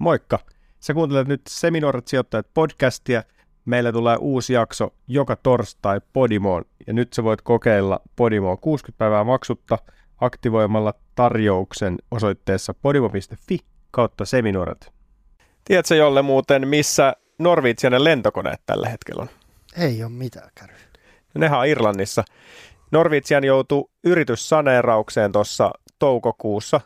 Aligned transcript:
Moikka! 0.00 0.38
Sä 0.80 0.94
kuuntelet 0.94 1.28
nyt 1.28 1.40
Seminoorat 1.48 2.08
sijoittajat 2.08 2.46
podcastia. 2.54 3.22
Meillä 3.64 3.92
tulee 3.92 4.16
uusi 4.20 4.52
jakso 4.52 4.94
joka 5.08 5.36
torstai 5.36 6.00
Podimoon 6.12 6.64
ja 6.86 6.92
nyt 6.92 7.12
sä 7.12 7.24
voit 7.24 7.42
kokeilla 7.42 8.00
Podimoa 8.16 8.56
60 8.56 8.98
päivää 8.98 9.24
maksutta 9.24 9.78
aktivoimalla 10.20 10.94
tarjouksen 11.14 11.98
osoitteessa 12.10 12.74
podimo.fi 12.74 13.58
kautta 13.90 14.24
seminoorat. 14.24 14.92
Tiedätkö 15.64 15.94
Jolle 15.94 16.22
muuten, 16.22 16.68
missä 16.68 17.16
Norvitsianen 17.38 18.04
lentokoneet 18.04 18.60
tällä 18.66 18.88
hetkellä 18.88 19.22
on? 19.22 19.28
Ei 19.78 20.02
ole 20.02 20.12
mitään 20.12 20.50
kärryä. 20.54 20.78
No, 21.34 21.38
nehän 21.38 21.58
on 21.58 21.66
Irlannissa. 21.66 22.24
Norvitsian 22.90 23.44
joutui 23.44 23.90
yrityssaneeraukseen 24.04 25.32
tuossa 25.32 25.70
toukokuussa 25.98 26.80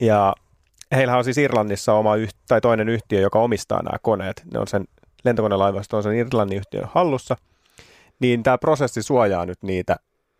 ja 0.00 0.34
heillä 0.94 1.16
on 1.16 1.24
siis 1.24 1.38
Irlannissa 1.38 1.92
oma 1.92 2.16
yht- 2.16 2.38
tai 2.48 2.60
toinen 2.60 2.88
yhtiö, 2.88 3.20
joka 3.20 3.38
omistaa 3.38 3.82
nämä 3.82 3.98
koneet. 4.02 4.42
Ne 4.52 4.58
on 4.58 4.68
sen 4.68 4.84
lentokonelaivasto 5.24 5.96
on 5.96 6.02
sen 6.02 6.14
Irlannin 6.14 6.58
yhtiön 6.58 6.88
hallussa. 6.94 7.36
Niin 8.20 8.42
tämä 8.42 8.58
prosessi 8.58 9.02
suojaa 9.02 9.46
nyt 9.46 9.62
niitä 9.62 9.96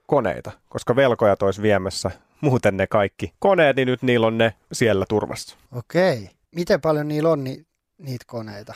koneita, 0.06 0.50
koska 0.68 0.96
velkojat 0.96 1.42
olisi 1.42 1.62
viemässä 1.62 2.10
muuten 2.40 2.76
ne 2.76 2.86
kaikki 2.86 3.32
koneet, 3.38 3.76
niin 3.76 3.86
nyt 3.88 4.02
niillä 4.02 4.26
on 4.26 4.38
ne 4.38 4.54
siellä 4.72 5.04
turvassa. 5.08 5.56
Okei. 5.72 6.30
Miten 6.54 6.80
paljon 6.80 7.08
niillä 7.08 7.28
on 7.30 7.44
ni- 7.44 7.66
niitä 7.98 8.24
koneita? 8.28 8.74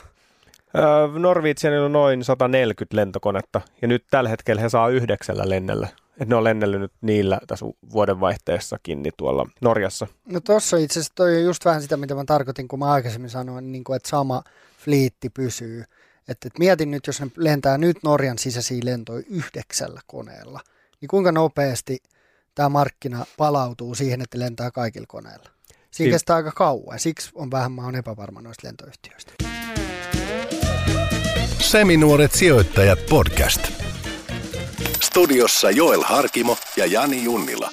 Öö, 0.77 1.19
Norwegianilla 1.19 1.87
on 1.87 1.93
noin 1.93 2.25
140 2.25 2.97
lentokonetta 2.97 3.61
ja 3.83 3.89
nyt 3.89 4.05
tällä 4.11 4.31
hetkellä 4.31 4.63
he 4.63 4.69
saa 4.69 4.89
yhdeksällä 4.89 5.49
lennellä. 5.49 5.89
Et 6.21 6.29
ne 6.29 6.37
on 6.37 6.45
lennellyt 6.45 6.81
nyt 6.81 6.93
niillä 7.01 7.41
tässä 7.47 7.67
vuodenvaihteessakin 7.93 9.03
niin 9.03 9.13
tuolla 9.17 9.47
Norjassa. 9.61 10.07
No 10.27 10.41
tossa 10.41 10.77
itse 10.77 11.01
asiassa 11.01 11.15
toi 11.15 11.37
on 11.37 11.43
just 11.43 11.65
vähän 11.65 11.83
sitä, 11.83 11.97
mitä 11.97 12.15
mä 12.15 12.25
tarkoitin, 12.25 12.69
kun 12.69 12.79
mä 12.79 12.93
aikaisemmin 12.93 13.31
sanoin, 13.31 13.73
niin 13.73 13.85
kuin, 13.85 13.97
että 13.97 14.09
sama 14.09 14.43
fliitti 14.79 15.31
pysyy. 15.31 15.85
Että 16.29 16.47
et 16.49 16.59
mietin 16.59 16.91
nyt, 16.91 17.07
jos 17.07 17.21
ne 17.21 17.27
lentää 17.37 17.79
nyt 17.79 17.97
Norjan 18.05 18.39
sisäisiä 18.39 18.81
lentoja 18.85 19.25
yhdeksällä 19.29 20.01
koneella, 20.07 20.61
niin 21.01 21.09
kuinka 21.09 21.33
nopeasti 21.33 21.99
tämä 22.55 22.69
markkina 22.69 23.27
palautuu 23.37 23.95
siihen, 23.95 24.21
että 24.21 24.39
lentää 24.39 24.71
kaikilla 24.71 25.07
koneilla? 25.09 25.51
Siinä 25.91 26.09
Si- 26.09 26.13
kestää 26.13 26.37
aika 26.37 26.53
kauan. 26.53 26.99
Siksi 26.99 27.31
on 27.35 27.51
vähän 27.51 27.73
mä 27.73 27.85
oon 27.85 27.97
epävarma 27.97 28.41
noista 28.41 28.67
lentoyhtiöistä. 28.67 29.33
Seminuoret 31.59 32.33
sijoittajat 32.33 32.99
podcast. 33.11 33.78
Studiossa 35.09 35.71
Joel 35.71 36.03
Harkimo 36.03 36.57
ja 36.77 36.87
Jani 36.87 37.25
Junnila. 37.25 37.71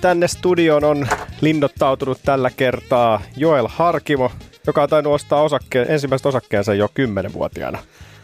Tänne 0.00 0.28
studioon 0.28 0.84
on 0.84 1.08
linnoittautunut 1.40 2.18
tällä 2.24 2.50
kertaa 2.50 3.22
Joel 3.36 3.68
Harkimo, 3.70 4.30
joka 4.66 4.82
on 4.82 4.88
tainnut 4.88 5.14
ostaa 5.14 5.42
osakkeen, 5.42 5.90
ensimmäiset 5.90 6.26
osakkeensa 6.26 6.74
jo 6.74 6.86
10-vuotiaana, 6.86 7.78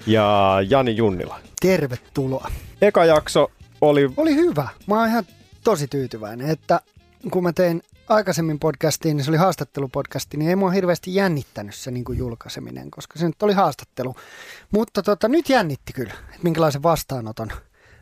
ja 0.06 0.56
Jani 0.68 0.96
Junnila. 0.96 1.40
Tervetuloa. 1.60 2.50
Eka 2.82 3.04
jakso 3.04 3.50
oli 3.80 4.10
Oli 4.16 4.34
hyvä. 4.34 4.68
Mä 4.86 4.98
oon 4.98 5.08
ihan 5.08 5.24
tosi 5.64 5.88
tyytyväinen, 5.88 6.50
että 6.50 6.80
kun 7.30 7.42
mä 7.42 7.52
tein 7.52 7.82
aikaisemmin 8.08 8.58
podcastiin, 8.58 9.16
niin 9.16 9.24
se 9.24 9.30
oli 9.30 9.38
haastattelupodcasti, 9.38 10.36
niin 10.36 10.48
ei 10.48 10.56
mua 10.56 10.70
hirveästi 10.70 11.14
jännittänyt 11.14 11.74
se 11.74 11.90
niin 11.90 12.04
kuin 12.04 12.18
julkaiseminen, 12.18 12.90
koska 12.90 13.18
se 13.18 13.26
nyt 13.26 13.42
oli 13.42 13.52
haastattelu. 13.52 14.14
Mutta 14.70 15.02
tota, 15.02 15.28
nyt 15.28 15.48
jännitti 15.48 15.92
kyllä, 15.92 16.12
että 16.28 16.42
minkälaisen 16.42 16.82
vastaanoton 16.82 17.48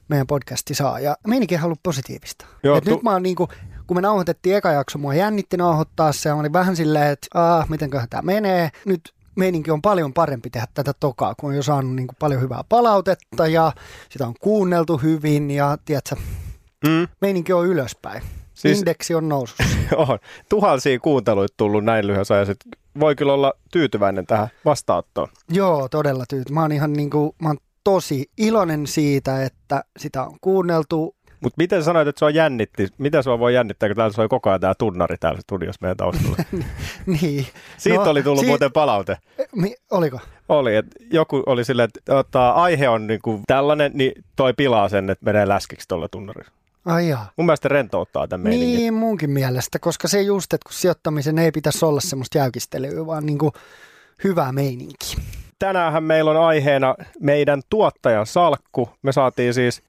meidän 0.09 0.27
podcasti 0.27 0.75
saa. 0.75 1.01
Ja 1.01 1.17
meininkin 1.27 1.59
on 1.59 1.65
ollut 1.65 1.83
positiivista. 1.83 2.47
Joo, 2.63 2.77
Et 2.77 2.85
tu- 2.85 2.91
Nyt 2.91 3.03
mä 3.03 3.13
oon 3.13 3.23
niin 3.23 3.37
kuin, 3.37 3.51
kun 3.87 3.97
me 3.97 4.01
nauhoitettiin 4.01 4.57
eka 4.57 4.73
jakso, 4.73 4.98
mua 4.98 5.15
jännitti 5.15 5.57
nauhoittaa 5.57 6.13
se, 6.13 6.29
ja 6.29 6.35
mä 6.35 6.41
olin 6.41 6.53
vähän 6.53 6.77
silleen, 6.77 7.11
että 7.11 7.27
aah, 7.35 7.69
mitenköhän 7.69 8.09
tämä 8.09 8.23
menee. 8.23 8.70
Nyt 8.85 9.15
meininki 9.37 9.70
on 9.70 9.83
paljon 9.83 10.13
parempi 10.13 10.51
tehdä 10.51 10.67
tätä 10.75 10.93
tokaa, 11.01 11.35
kun 11.41 11.51
on 11.51 11.57
jo 11.57 11.63
saanut 11.63 11.95
niin 11.95 12.07
kuin 12.07 12.17
paljon 12.19 12.41
hyvää 12.41 12.65
palautetta 12.69 13.47
ja 13.47 13.73
sitä 14.11 14.27
on 14.27 14.35
kuunneltu 14.41 14.97
hyvin 14.98 15.51
ja 15.51 15.79
tiedätkö, 15.85 16.17
mm, 16.86 17.09
meininki 17.20 17.53
on 17.53 17.67
ylöspäin. 17.67 18.23
Siis-. 18.56 18.78
Indeksi 18.78 19.14
on 19.14 19.28
nousussa. 19.28 19.64
on, 19.96 20.18
tuhansia 20.48 20.98
kuunteluita 20.98 21.55
tullut 21.56 21.84
näin 21.84 22.06
lyhyessä 22.06 22.34
ajassa. 22.34 22.52
että 22.52 22.64
Voi 23.00 23.14
kyllä 23.14 23.33
olla 23.33 23.52
tyytyväinen 23.72 24.27
tähän 24.27 24.48
vastaanottoon. 24.64 25.28
Joo, 25.50 25.89
todella 25.89 26.24
tyyty. 26.28 26.52
Mä 26.52 26.62
oon 26.62 26.72
ihan 26.72 26.92
niin 26.92 27.11
kuin, 27.11 27.33
mä 27.42 27.48
oon 27.48 27.56
tosi 27.84 28.30
iloinen 28.39 28.86
siitä, 28.86 29.44
että 29.44 29.84
sitä 29.98 30.22
on 30.22 30.36
kuunneltu. 30.40 31.17
Mutta 31.40 31.55
miten 31.58 31.84
sanoit, 31.84 32.08
että 32.08 32.18
sua 32.18 32.30
jännitti? 32.30 32.89
Miten 32.98 33.22
sua 33.22 33.39
voi 33.39 33.55
jännittää, 33.55 33.89
kun 33.89 33.96
täällä 33.96 34.12
soi 34.12 34.28
koko 34.28 34.50
ajan 34.50 34.61
tämä 34.61 34.74
tunnari 34.74 35.17
täällä 35.20 35.40
studiossa 35.40 35.78
meidän 35.83 35.96
taustalla? 35.96 36.36
niin. 37.20 37.46
Siitä 37.77 38.05
No, 38.05 38.11
oli 38.11 38.23
tullut 38.23 38.40
si- 38.40 38.46
muuten 38.46 38.73
palaute. 38.73 39.18
Mi- 39.55 39.74
oliko? 39.90 40.20
Oli, 40.48 40.77
että 40.77 40.96
joku 41.12 41.42
oli 41.46 41.64
silleen, 41.64 41.84
että 41.94 42.00
tota, 42.05 42.50
aihe 42.50 42.88
on 42.88 43.06
niinku 43.06 43.40
tällainen, 43.46 43.90
niin 43.94 44.12
toi 44.36 44.55
pilaa 44.55 44.88
sen, 44.88 45.11
että 45.11 45.24
menee 45.24 45.48
läskiksi 45.48 45.88
tuolla 45.88 46.08
tunnarilla. 46.08 46.50
Ai 46.86 47.08
jaa. 47.08 47.33
Mun 47.36 47.47
mielestä 47.47 47.69
rentouttaa 47.69 48.29
tämän 48.29 48.48
meiningin. 48.48 48.77
Niin, 48.77 48.95
munkin 48.95 49.30
mielestä, 49.30 49.79
koska 49.79 50.08
se 50.08 50.23
just, 50.23 50.52
että 50.52 50.64
kun 50.67 50.73
sijoittamisen 50.73 51.39
ei 51.39 51.52
pitäisi 51.52 51.85
olla 51.85 52.01
semmoista 52.01 52.39
jäykistelyä, 52.39 53.07
vaan 53.07 53.27
niin 53.27 53.39
kuin 53.39 53.52
hyvää 54.24 54.52
meininki. 54.52 55.17
Tänäänhän 55.58 56.05
meillä 56.05 56.30
on 56.30 56.36
aiheena 56.36 56.95
meidän 57.20 57.63
tuottajan 57.70 58.27
salkku. 58.27 58.91
Me 59.02 59.13
saatiin 59.13 59.55
siis 59.55 59.83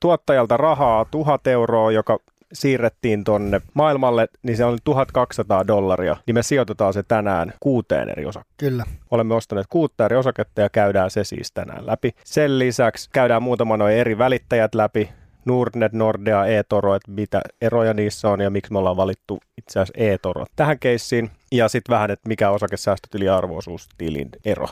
tuottajalta 0.00 0.56
rahaa 0.56 1.04
tuhat 1.04 1.46
euroa, 1.46 1.92
joka 1.92 2.18
siirrettiin 2.52 3.24
tonne 3.24 3.60
maailmalle, 3.74 4.28
niin 4.42 4.56
se 4.56 4.64
on 4.64 4.78
1200 4.84 5.66
dollaria. 5.66 6.16
Niin 6.26 6.34
me 6.34 6.42
sijoitetaan 6.42 6.92
se 6.92 7.02
tänään 7.02 7.52
kuuteen 7.60 8.08
eri 8.08 8.26
osakkeeseen. 8.26 8.72
Kyllä. 8.72 8.84
Olemme 9.10 9.34
ostaneet 9.34 9.66
kuutta 9.70 10.04
eri 10.04 10.16
osaketta 10.16 10.60
ja 10.60 10.70
käydään 10.70 11.10
se 11.10 11.24
siis 11.24 11.52
tänään 11.52 11.86
läpi. 11.86 12.14
Sen 12.24 12.58
lisäksi 12.58 13.10
käydään 13.12 13.42
muutama 13.42 13.76
noin 13.76 13.96
eri 13.96 14.18
välittäjät 14.18 14.74
läpi. 14.74 15.10
Nordnet, 15.44 15.92
Nordea, 15.92 16.46
eToro, 16.46 16.94
että 16.94 17.10
mitä 17.10 17.40
eroja 17.60 17.94
niissä 17.94 18.28
on 18.28 18.40
ja 18.40 18.50
miksi 18.50 18.72
me 18.72 18.78
ollaan 18.78 18.96
valittu 18.96 19.40
itse 19.58 19.80
asiassa 19.80 20.04
eToro 20.04 20.44
tähän 20.56 20.78
keissiin. 20.78 21.30
Ja 21.52 21.68
sitten 21.68 21.94
vähän, 21.94 22.10
että 22.10 22.28
mikä 22.28 22.50
osakesäästötili 22.50 23.24
ja 23.24 23.36
arvoisuustilin 23.36 24.28
ero. 24.44 24.66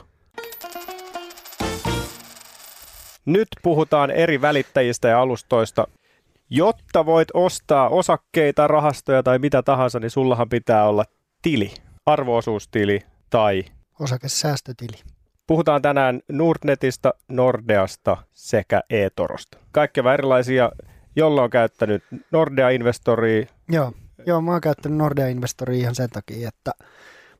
Nyt 3.25 3.49
puhutaan 3.63 4.11
eri 4.11 4.41
välittäjistä 4.41 5.09
ja 5.09 5.21
alustoista. 5.21 5.87
Jotta 6.51 7.07
voit 7.07 7.29
ostaa 7.35 7.89
osakkeita, 7.89 8.67
rahastoja 8.67 9.23
tai 9.23 9.39
mitä 9.39 9.63
tahansa, 9.63 10.01
niin 10.01 10.11
sullahan 10.11 10.49
pitää 10.49 10.89
olla 10.89 11.05
tili, 11.43 11.75
arvoosuustili 12.07 13.01
tai 13.31 13.65
Osakesäästötili. 14.01 15.20
Puhutaan 15.51 15.83
tänään 15.83 16.21
Nordnetista, 16.29 17.15
Nordeasta 17.29 18.17
sekä 18.33 18.83
eTorosta. 18.91 19.59
Kaikkea 19.73 20.15
erilaisia, 20.15 20.73
jolla 21.17 21.43
on 21.43 21.51
käyttänyt 21.51 22.05
Nordea-investoria. 22.31 23.47
Joo, 23.69 23.93
joo, 24.27 24.41
mä 24.41 24.51
oon 24.51 24.61
käyttänyt 24.61 24.99
Nordea 24.99 25.29
Investoria 25.29 25.79
ihan 25.79 25.95
sen 25.95 26.11
takia, 26.11 26.49
että 26.49 26.73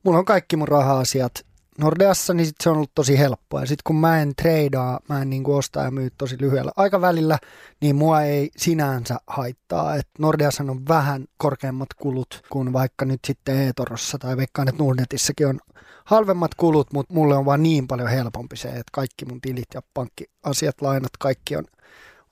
mulla 0.03 0.17
on 0.17 0.25
kaikki 0.25 0.55
mun 0.55 0.67
raha-asiat 0.67 1.31
Nordeassa, 1.77 2.33
niin 2.33 2.45
sit 2.45 2.55
se 2.63 2.69
on 2.69 2.75
ollut 2.75 2.91
tosi 2.95 3.19
helppoa. 3.19 3.59
Ja 3.59 3.65
sitten 3.65 3.83
kun 3.83 3.95
mä 3.95 4.21
en 4.21 4.35
treidaa, 4.35 4.99
mä 5.09 5.21
en 5.21 5.29
niin 5.29 5.47
osta 5.47 5.79
ja 5.79 5.91
myy 5.91 6.09
tosi 6.17 6.37
lyhyellä 6.39 6.71
aikavälillä, 6.75 7.37
niin 7.81 7.95
mua 7.95 8.21
ei 8.21 8.49
sinänsä 8.57 9.17
haittaa. 9.27 9.95
Et 9.95 10.07
Nordeassa 10.19 10.63
on 10.63 10.87
vähän 10.87 11.25
korkeammat 11.37 11.93
kulut 11.93 12.41
kuin 12.49 12.73
vaikka 12.73 13.05
nyt 13.05 13.19
sitten 13.27 13.67
eTorossa 13.67 14.17
tai 14.17 14.37
veikkaan, 14.37 14.67
että 14.67 14.83
Nordnetissakin 14.83 15.47
on 15.47 15.59
halvemmat 16.05 16.55
kulut, 16.55 16.93
mutta 16.93 17.13
mulle 17.13 17.35
on 17.35 17.45
vaan 17.45 17.63
niin 17.63 17.87
paljon 17.87 18.09
helpompi 18.09 18.55
se, 18.55 18.67
että 18.67 18.83
kaikki 18.91 19.25
mun 19.25 19.41
tilit 19.41 19.67
ja 19.73 19.81
pankkiasiat, 19.93 20.81
lainat, 20.81 21.11
kaikki 21.19 21.55
on 21.55 21.65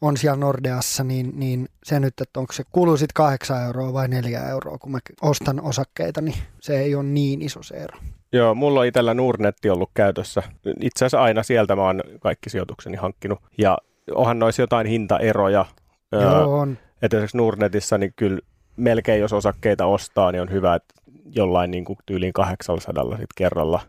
on 0.02 0.18
siellä 0.18 0.38
Nordeassa, 0.38 1.04
niin, 1.04 1.32
niin 1.36 1.70
se 1.84 2.00
nyt, 2.00 2.22
että 2.22 2.40
onko 2.40 2.54
se 2.54 2.64
kulu 2.72 2.98
sitten 2.98 3.14
8 3.14 3.64
euroa 3.64 3.94
vai 3.94 4.08
4 4.08 4.50
euroa, 4.50 4.78
kun 4.78 4.92
mä 4.92 5.00
ostan 5.22 5.62
osakkeita, 5.62 6.22
niin 6.22 6.38
se 6.62 6.80
ei 6.80 6.96
ole 6.96 7.04
niin 7.04 7.42
iso 7.42 7.64
se 7.64 7.76
ero. 7.76 7.98
Joo, 8.32 8.56
mulla 8.56 8.80
on 8.80 8.86
itsellä 8.86 9.14
Nordnetti 9.14 9.70
ollut 9.70 9.90
käytössä. 9.94 10.44
Itse 10.82 11.06
asiassa 11.06 11.22
aina 11.22 11.44
sieltä 11.44 11.76
mä 11.76 11.82
oon 11.82 12.04
kaikki 12.20 12.50
sijoitukseni 12.50 12.98
hankkinut. 12.98 13.40
Ja 13.58 13.78
onhan 14.16 14.40
noissa 14.40 14.62
jotain 14.62 14.88
hintaeroja. 14.88 15.66
Joo, 16.12 16.60
on. 16.60 16.78
että 17.02 17.18
esimerkiksi 17.18 17.38
Nordnetissa 17.38 17.98
niin 17.98 18.14
kyllä 18.16 18.40
melkein 18.76 19.22
jos 19.22 19.34
osakkeita 19.34 19.86
ostaa, 19.86 20.32
niin 20.32 20.42
on 20.42 20.52
hyvä, 20.52 20.76
että 20.76 20.94
jollain 21.36 21.72
niin 21.72 21.86
kuin 21.86 22.00
tyyliin 22.06 22.34
800 22.34 23.18
sit 23.18 23.34
kerralla 23.36 23.82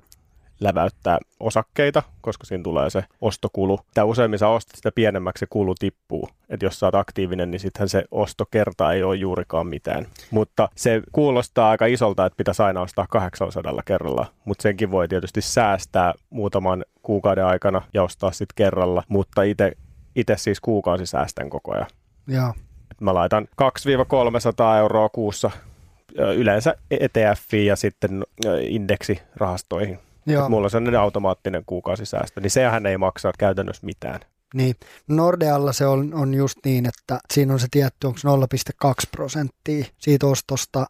läväyttää 0.60 1.18
osakkeita, 1.40 2.02
koska 2.20 2.46
siinä 2.46 2.62
tulee 2.62 2.90
se 2.90 3.04
ostokulu. 3.20 3.80
Mitä 3.86 4.04
useimmin 4.04 4.38
sä 4.38 4.48
ostat, 4.48 4.76
sitä 4.76 4.92
pienemmäksi 4.92 5.40
se 5.40 5.46
kulu 5.50 5.74
tippuu. 5.74 6.28
Että 6.48 6.66
jos 6.66 6.80
sä 6.80 6.86
oot 6.86 6.94
aktiivinen, 6.94 7.50
niin 7.50 7.60
sittenhän 7.60 7.88
se 7.88 8.04
ostokerta 8.10 8.92
ei 8.92 9.02
ole 9.02 9.16
juurikaan 9.16 9.66
mitään. 9.66 10.06
Mutta 10.30 10.68
se 10.74 11.02
kuulostaa 11.12 11.70
aika 11.70 11.86
isolta, 11.86 12.26
että 12.26 12.36
pitäisi 12.36 12.62
aina 12.62 12.80
ostaa 12.80 13.06
800 13.10 13.82
kerralla. 13.84 14.26
Mutta 14.44 14.62
senkin 14.62 14.90
voi 14.90 15.08
tietysti 15.08 15.40
säästää 15.40 16.14
muutaman 16.30 16.84
kuukauden 17.02 17.44
aikana 17.46 17.82
ja 17.94 18.02
ostaa 18.02 18.30
sitten 18.30 18.54
kerralla. 18.56 19.02
Mutta 19.08 19.42
itse 19.42 19.72
itse 20.16 20.36
siis 20.36 20.60
kuukausi 20.60 21.06
säästän 21.06 21.50
koko 21.50 21.74
ajan. 21.74 21.86
Joo. 22.26 22.54
Et 22.90 23.00
mä 23.00 23.14
laitan 23.14 23.48
2-300 23.62 24.78
euroa 24.78 25.08
kuussa 25.08 25.50
yleensä 26.36 26.74
ETF 26.90 27.54
ja 27.66 27.76
sitten 27.76 28.24
indeksirahastoihin. 28.60 29.98
Joo. 30.26 30.48
mulla 30.48 30.66
on 30.66 30.70
sellainen 30.70 31.00
automaattinen 31.00 31.62
kuukausisäästö, 31.66 32.40
niin 32.40 32.50
sehän 32.50 32.86
ei 32.86 32.98
maksa 32.98 33.32
käytännössä 33.38 33.86
mitään. 33.86 34.20
Niin, 34.54 34.74
Nordealla 35.08 35.72
se 35.72 35.86
on, 35.86 36.14
on 36.14 36.34
just 36.34 36.58
niin, 36.64 36.86
että 36.86 37.18
siinä 37.34 37.52
on 37.52 37.60
se 37.60 37.66
tietty, 37.70 38.06
onko 38.06 38.18
0,2 38.84 38.92
prosenttia 39.10 39.84
siitä 39.98 40.26
ostosta 40.26 40.86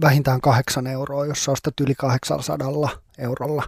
vähintään 0.00 0.40
kahdeksan 0.40 0.86
euroa, 0.86 1.26
jos 1.26 1.44
sä 1.44 1.52
ostat 1.52 1.80
yli 1.80 1.94
800 1.94 2.68
eurolla. 3.18 3.62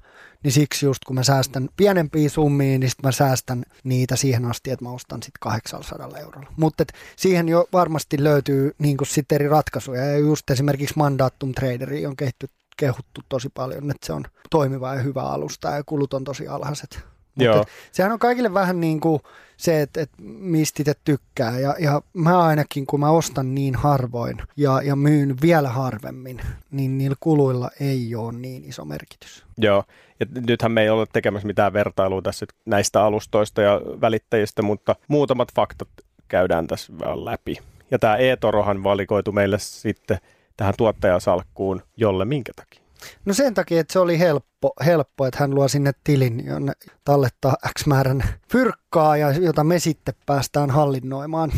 Niin 0.45 0.53
siksi 0.53 0.87
just 0.87 1.05
kun 1.05 1.17
mä 1.17 1.23
säästän 1.23 1.69
pienempiä 1.77 2.29
summia, 2.29 2.79
niin 2.79 2.91
sitten 2.91 3.09
mä 3.09 3.13
säästän 3.13 3.65
niitä 3.85 4.17
siihen 4.17 4.45
asti, 4.45 4.71
että 4.71 4.85
mä 4.85 4.91
ostan 4.91 5.23
sitten 5.23 5.41
800 5.41 6.19
eurolla. 6.19 6.53
Mutta 6.57 6.85
siihen 7.17 7.49
jo 7.49 7.69
varmasti 7.73 8.25
löytyy 8.25 8.75
niin 8.79 8.97
sitten 9.05 9.37
eri 9.37 9.49
ratkaisuja. 9.49 10.05
Ja 10.05 10.19
just 10.19 10.51
esimerkiksi 10.51 10.95
Mandatum 10.97 11.53
Traderi 11.53 12.07
on 12.07 12.17
kehitty, 12.17 12.47
kehuttu 12.77 13.21
tosi 13.29 13.49
paljon, 13.49 13.91
että 13.91 14.07
se 14.07 14.13
on 14.13 14.25
toimiva 14.51 14.95
ja 14.95 15.03
hyvä 15.03 15.23
alusta 15.23 15.69
ja 15.69 15.85
kulut 15.85 16.15
on 16.15 16.25
tosi 16.25 16.49
alhaiset. 16.49 17.05
Mutta 17.41 17.73
sehän 17.93 18.13
on 18.13 18.19
kaikille 18.19 18.55
vähän 18.55 18.81
niin 18.81 19.01
kuin 19.01 19.21
se, 19.57 19.83
että, 19.83 20.01
että 20.01 20.17
mistä 20.23 20.83
itse 20.83 20.95
tykkää. 21.05 21.59
Ja, 21.59 21.75
ja 21.79 22.03
mä 22.13 22.43
ainakin, 22.43 22.87
kun 22.87 23.01
mä 23.01 23.11
ostan 23.11 23.55
niin 23.55 23.75
harvoin 23.75 24.43
ja, 24.57 24.83
ja 24.83 24.97
myyn 24.97 25.37
vielä 25.43 25.69
harvemmin, 25.69 26.41
niin 26.71 26.99
niillä 26.99 27.17
kuluilla 27.21 27.71
ei 27.81 28.15
ole 28.15 28.33
niin 28.33 28.65
iso 28.65 28.85
merkitys. 28.85 29.45
Joo, 29.59 29.85
ja 30.21 30.27
nythän 30.47 30.73
me 30.73 30.83
ei 30.83 30.91
ole 30.91 31.07
tekemässä 31.13 31.47
mitään 31.47 31.73
vertailua 31.73 32.23
tässä 32.23 32.47
näistä 32.67 33.05
alustoista 33.05 33.63
ja 33.63 33.81
välittäjistä, 34.01 34.63
mutta 34.63 34.97
muutamat 35.09 35.49
faktat 35.55 35.89
käydään 36.29 36.67
tässä 36.67 36.93
läpi. 37.25 37.57
Ja 37.91 37.99
tämä 37.99 38.17
e-torohan 38.17 38.85
valikoitu 38.85 39.33
meille 39.33 39.59
sitten 39.59 40.19
tähän 40.57 40.75
tuottajasalkkuun, 40.77 41.83
jolle 41.97 42.25
minkä 42.25 42.53
takia? 42.57 42.81
No 43.25 43.35
sen 43.35 43.55
takia, 43.55 43.81
että 43.81 43.93
se 43.93 43.99
oli 43.99 44.19
helppo, 44.19 44.73
helppo 44.85 45.27
että 45.27 45.39
hän 45.41 45.55
luo 45.55 45.69
sinne 45.69 45.93
tilin, 46.05 46.47
jonne 46.47 46.73
tallettaa 47.05 47.57
X 47.79 47.87
määrän 47.87 48.25
fyrkkaa, 48.53 49.17
ja 49.17 49.31
jota 49.33 49.65
me 49.65 49.79
sitten 49.79 50.15
päästään 50.27 50.71
hallinnoimaan. 50.71 51.53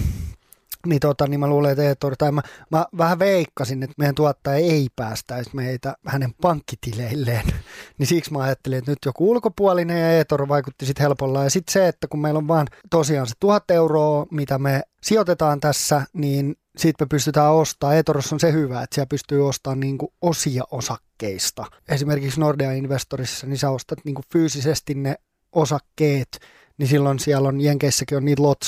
Niin, 0.87 1.01
tota, 1.01 1.27
niin 1.27 1.41
mä 1.41 1.47
luulen, 1.47 1.71
että 1.71 1.83
Eetor, 1.83 2.15
tai 2.19 2.33
mä, 2.33 2.43
mä 2.71 2.87
vähän 2.99 3.19
veikkasin, 3.19 3.83
että 3.83 3.95
meidän 3.99 4.15
tuottaja 4.15 4.57
ei 4.57 4.89
päästäisi 4.97 5.51
meitä 5.53 5.97
hänen 6.07 6.35
pankkitileilleen. 6.41 7.47
niin 7.99 8.07
siksi 8.07 8.33
mä 8.33 8.43
ajattelin, 8.43 8.79
että 8.79 8.91
nyt 8.91 8.99
joku 9.07 9.31
ulkopuolinen 9.31 10.01
ja 10.01 10.11
Eetor 10.11 10.49
vaikutti 10.49 10.87
sitten 10.87 11.05
helpolla. 11.05 11.45
Ja 11.45 11.51
sitten 11.51 11.73
se, 11.73 11.89
että 11.89 12.09
kun 12.09 12.21
meillä 12.21 12.39
on 12.39 12.49
vaan 12.49 12.67
tosiaan 12.91 13.27
se 13.27 13.35
tuhat 13.41 13.71
euroa, 13.71 14.27
mitä 14.31 14.59
me 14.59 14.83
sijoitetaan 15.03 15.61
tässä, 15.61 16.03
niin 16.13 16.57
siitä 16.77 17.05
me 17.05 17.09
pystytään 17.09 17.53
ostamaan. 17.53 17.97
Etoros 17.97 18.33
on 18.33 18.41
se 18.41 18.53
hyvä, 18.53 18.83
että 18.83 18.95
siellä 18.95 19.09
pystyy 19.09 19.49
ostamaan 19.49 19.81
niin 19.81 19.99
kuin 19.99 20.13
osia 20.23 20.63
osakkeista. 20.71 21.65
Esimerkiksi 21.89 22.41
Nordea 22.41 22.73
Investorissa, 22.73 23.47
niin 23.47 23.59
sä 23.59 23.71
ostat 23.71 23.99
niin 24.05 24.15
kuin 24.15 24.25
fyysisesti 24.33 24.95
ne 24.95 25.15
osakkeet 25.53 26.39
niin 26.83 26.89
silloin 26.89 27.19
siellä 27.19 27.49
on, 27.49 27.61
Jenkeissäkin 27.61 28.17
on 28.17 28.25
niitä 28.25 28.43
lot 28.43 28.61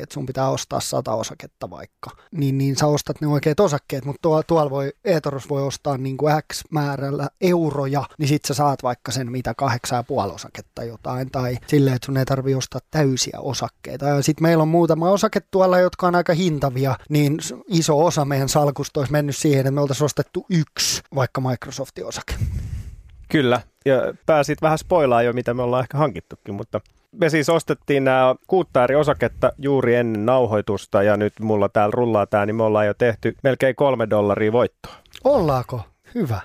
että 0.00 0.14
sun 0.14 0.26
pitää 0.26 0.48
ostaa 0.48 0.80
sata 0.80 1.14
osaketta 1.14 1.70
vaikka. 1.70 2.10
Niin, 2.32 2.58
niin 2.58 2.76
sä 2.76 2.86
ostat 2.86 3.20
ne 3.20 3.26
oikeat 3.26 3.60
osakkeet, 3.60 4.04
mutta 4.04 4.18
tuolla, 4.22 4.42
tuolla 4.42 4.70
voi, 4.70 4.92
Eetoros 5.04 5.48
voi 5.48 5.62
ostaa 5.62 5.98
niin 5.98 6.16
kuin 6.16 6.34
X 6.52 6.62
määrällä 6.70 7.28
euroja, 7.40 8.04
niin 8.18 8.28
sit 8.28 8.44
sä 8.44 8.54
saat 8.54 8.82
vaikka 8.82 9.12
sen 9.12 9.32
mitä 9.32 9.54
kahdeksan 9.54 9.96
ja 9.96 10.02
puoli 10.02 10.32
osaketta 10.32 10.84
jotain, 10.84 11.30
tai 11.30 11.58
silleen, 11.66 11.96
että 11.96 12.06
sun 12.06 12.16
ei 12.16 12.24
tarvi 12.24 12.54
ostaa 12.54 12.80
täysiä 12.90 13.38
osakkeita. 13.40 14.06
Ja 14.06 14.22
sitten 14.22 14.42
meillä 14.42 14.62
on 14.62 14.68
muutama 14.68 15.10
osake 15.10 15.40
tuolla, 15.40 15.78
jotka 15.78 16.06
on 16.06 16.14
aika 16.14 16.34
hintavia, 16.34 16.96
niin 17.08 17.38
iso 17.68 18.04
osa 18.04 18.24
meidän 18.24 18.48
salkusta 18.48 19.00
olisi 19.00 19.12
mennyt 19.12 19.36
siihen, 19.36 19.60
että 19.60 19.70
me 19.70 19.80
oltaisiin 19.80 20.04
ostettu 20.04 20.46
yksi 20.48 21.02
vaikka 21.14 21.40
Microsoftin 21.40 22.06
osake. 22.06 22.34
Kyllä, 23.28 23.60
ja 23.84 24.14
pääsit 24.26 24.62
vähän 24.62 24.78
spoilaa 24.78 25.22
jo, 25.22 25.32
mitä 25.32 25.54
me 25.54 25.62
ollaan 25.62 25.82
ehkä 25.82 25.98
hankittukin, 25.98 26.54
mutta 26.54 26.80
me 27.12 27.28
siis 27.28 27.48
ostettiin 27.48 28.04
nämä 28.04 28.34
kuuttaari-osaketta 28.46 29.52
juuri 29.58 29.94
ennen 29.94 30.26
nauhoitusta 30.26 31.02
ja 31.02 31.16
nyt 31.16 31.32
mulla 31.40 31.68
täällä 31.68 31.92
rullaa 31.94 32.26
tämä, 32.26 32.46
niin 32.46 32.56
me 32.56 32.62
ollaan 32.62 32.86
jo 32.86 32.94
tehty 32.94 33.34
melkein 33.42 33.76
kolme 33.76 34.10
dollaria 34.10 34.52
voittoa. 34.52 34.94
Ollaako? 35.24 35.80
Hyvä. 36.14 36.40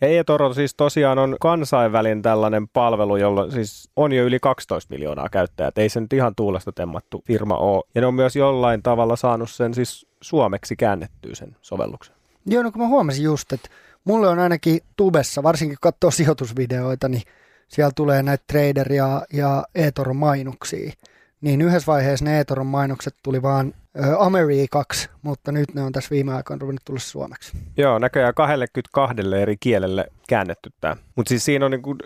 Ja 0.00 0.08
eToro 0.20 0.54
siis 0.54 0.74
tosiaan 0.74 1.18
on 1.18 1.36
kansainvälinen 1.40 2.22
tällainen 2.22 2.68
palvelu, 2.68 3.16
jolla 3.16 3.50
siis 3.50 3.90
on 3.96 4.12
jo 4.12 4.24
yli 4.24 4.38
12 4.40 4.94
miljoonaa 4.94 5.28
käyttäjää. 5.28 5.70
Ei 5.76 5.88
se 5.88 6.00
nyt 6.00 6.12
ihan 6.12 6.34
tuulesta 6.34 6.72
temmattu 6.72 7.22
firma 7.26 7.56
ole. 7.56 7.84
Ja 7.94 8.00
ne 8.00 8.06
on 8.06 8.14
myös 8.14 8.36
jollain 8.36 8.82
tavalla 8.82 9.16
saanut 9.16 9.50
sen 9.50 9.74
siis 9.74 10.06
suomeksi 10.20 10.76
käännettyä 10.76 11.34
sen 11.34 11.56
sovelluksen. 11.62 12.14
Joo, 12.46 12.62
no 12.62 12.72
kun 12.72 12.82
mä 12.82 12.88
huomasin 12.88 13.24
just, 13.24 13.52
että 13.52 13.68
mulle 14.04 14.28
on 14.28 14.38
ainakin 14.38 14.80
tubessa, 14.96 15.42
varsinkin 15.42 15.76
kun 15.76 15.92
katsoo 15.92 16.10
sijoitusvideoita, 16.10 17.08
niin 17.08 17.22
siellä 17.68 17.92
tulee 17.96 18.22
näitä 18.22 18.44
trader- 18.52 18.92
ja, 18.92 19.22
ja 19.32 19.64
e-toron 19.74 20.16
mainoksia. 20.16 20.92
Niin 21.40 21.62
yhdessä 21.62 21.92
vaiheessa 21.92 22.24
ne 22.24 22.40
e-toron 22.40 22.66
mainokset 22.66 23.14
tuli 23.22 23.42
vaan 23.42 23.74
Amerikaksi, 24.18 25.08
mutta 25.22 25.52
nyt 25.52 25.74
ne 25.74 25.82
on 25.82 25.92
tässä 25.92 26.10
viime 26.10 26.34
aikoina 26.34 26.60
ruvennut 26.60 26.84
tulla 26.84 27.00
suomeksi. 27.00 27.52
Joo, 27.76 27.98
näköjään 27.98 28.34
22 28.34 29.16
eri 29.40 29.56
kielelle 29.60 30.06
käännetty 30.28 30.70
tämä. 30.80 30.96
Mutta 31.16 31.28
siis 31.28 31.44
siinä 31.44 31.64
on 31.64 31.70
niinku 31.70 31.96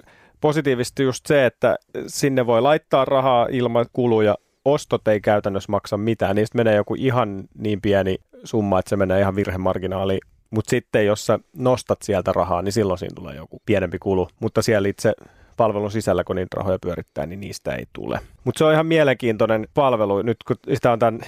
positiivisesti 0.41 1.03
just 1.03 1.27
se, 1.27 1.47
että 1.47 1.77
sinne 2.07 2.47
voi 2.47 2.63
laittaa 2.63 3.05
rahaa 3.05 3.47
ilman 3.51 3.87
kuluja, 3.93 4.35
ostot 4.65 5.09
ei 5.09 5.21
käytännössä 5.21 5.73
maksa 5.73 5.97
mitään, 5.97 6.37
niistä 6.37 6.59
menee 6.59 6.75
joku 6.75 6.95
ihan 6.99 7.45
niin 7.59 7.81
pieni 7.81 8.19
summa, 8.45 8.79
että 8.79 8.89
se 8.91 8.97
menee 8.97 9.21
ihan 9.21 9.37
virhemarginaali. 9.37 10.19
Mutta 10.51 10.71
sitten 10.71 11.07
jos 11.07 11.27
sä 11.27 11.39
nostat 11.57 11.99
sieltä 12.03 12.33
rahaa, 12.33 12.63
niin 12.63 12.73
silloin 12.73 12.99
siinä 12.99 13.15
tulee 13.15 13.37
joku 13.37 13.63
pienempi 13.67 13.99
kulu. 13.99 14.29
Mutta 14.41 14.63
siellä 14.63 14.89
itse 14.89 15.13
palvelun 15.61 15.91
sisällä, 15.91 16.25
kun 16.25 16.37
niitä 16.37 16.57
rahoja 16.57 16.79
pyörittää, 16.83 17.27
niin 17.27 17.41
niistä 17.41 17.75
ei 17.75 17.85
tule. 17.93 18.21
Mutta 18.45 18.59
se 18.59 18.65
on 18.65 18.73
ihan 18.73 18.87
mielenkiintoinen 18.87 19.69
palvelu. 19.75 20.23
Nyt 20.23 20.37
kun 20.47 20.57
sitä 20.75 20.93
on 20.93 20.99
tämän, 20.99 21.21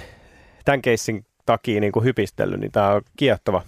tämän 0.64 0.82
keissin 0.82 1.26
takia 1.46 1.80
niin 1.80 1.92
kuin 1.92 2.04
hypistellyt, 2.04 2.60
niin 2.60 2.72
tämä 2.72 2.88
on 2.88 3.02
kiehtova. 3.16 3.62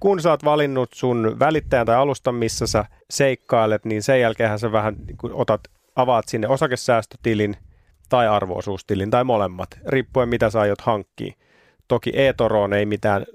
Kun 0.00 0.20
sä 0.20 0.30
oot 0.30 0.44
valinnut 0.44 0.88
sun 0.94 1.36
välittäjän 1.38 1.86
tai 1.86 1.96
alustan, 1.96 2.34
missä 2.34 2.66
sä 2.66 2.84
seikkailet, 3.10 3.84
niin 3.84 4.02
sen 4.02 4.20
jälkeen 4.20 4.58
sä 4.58 4.72
vähän 4.72 4.96
niin 5.06 5.16
kuin 5.16 5.32
otat, 5.34 5.60
avaat 5.96 6.28
sinne 6.28 6.48
osakesäästötilin 6.48 7.56
tai 8.08 8.28
arvoosuustilin 8.28 9.10
tai 9.10 9.24
molemmat, 9.24 9.68
riippuen 9.86 10.28
mitä 10.28 10.50
sä 10.50 10.60
aiot 10.60 10.80
hankkia. 10.80 11.34
Toki 11.88 12.12
eToroon 12.14 12.72
ei 12.72 12.86
mitään 12.86 13.26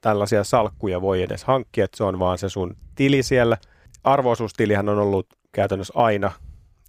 tällaisia 0.00 0.44
salkkuja 0.44 1.00
voi 1.00 1.22
edes 1.22 1.44
hankkia, 1.44 1.84
että 1.84 1.96
se 1.96 2.04
on 2.04 2.18
vaan 2.18 2.38
se 2.38 2.48
sun 2.48 2.76
tili 2.94 3.22
siellä. 3.22 3.56
Arvoisuustilihän 4.04 4.88
on 4.88 4.98
ollut 4.98 5.26
käytännössä 5.52 5.92
aina, 5.96 6.32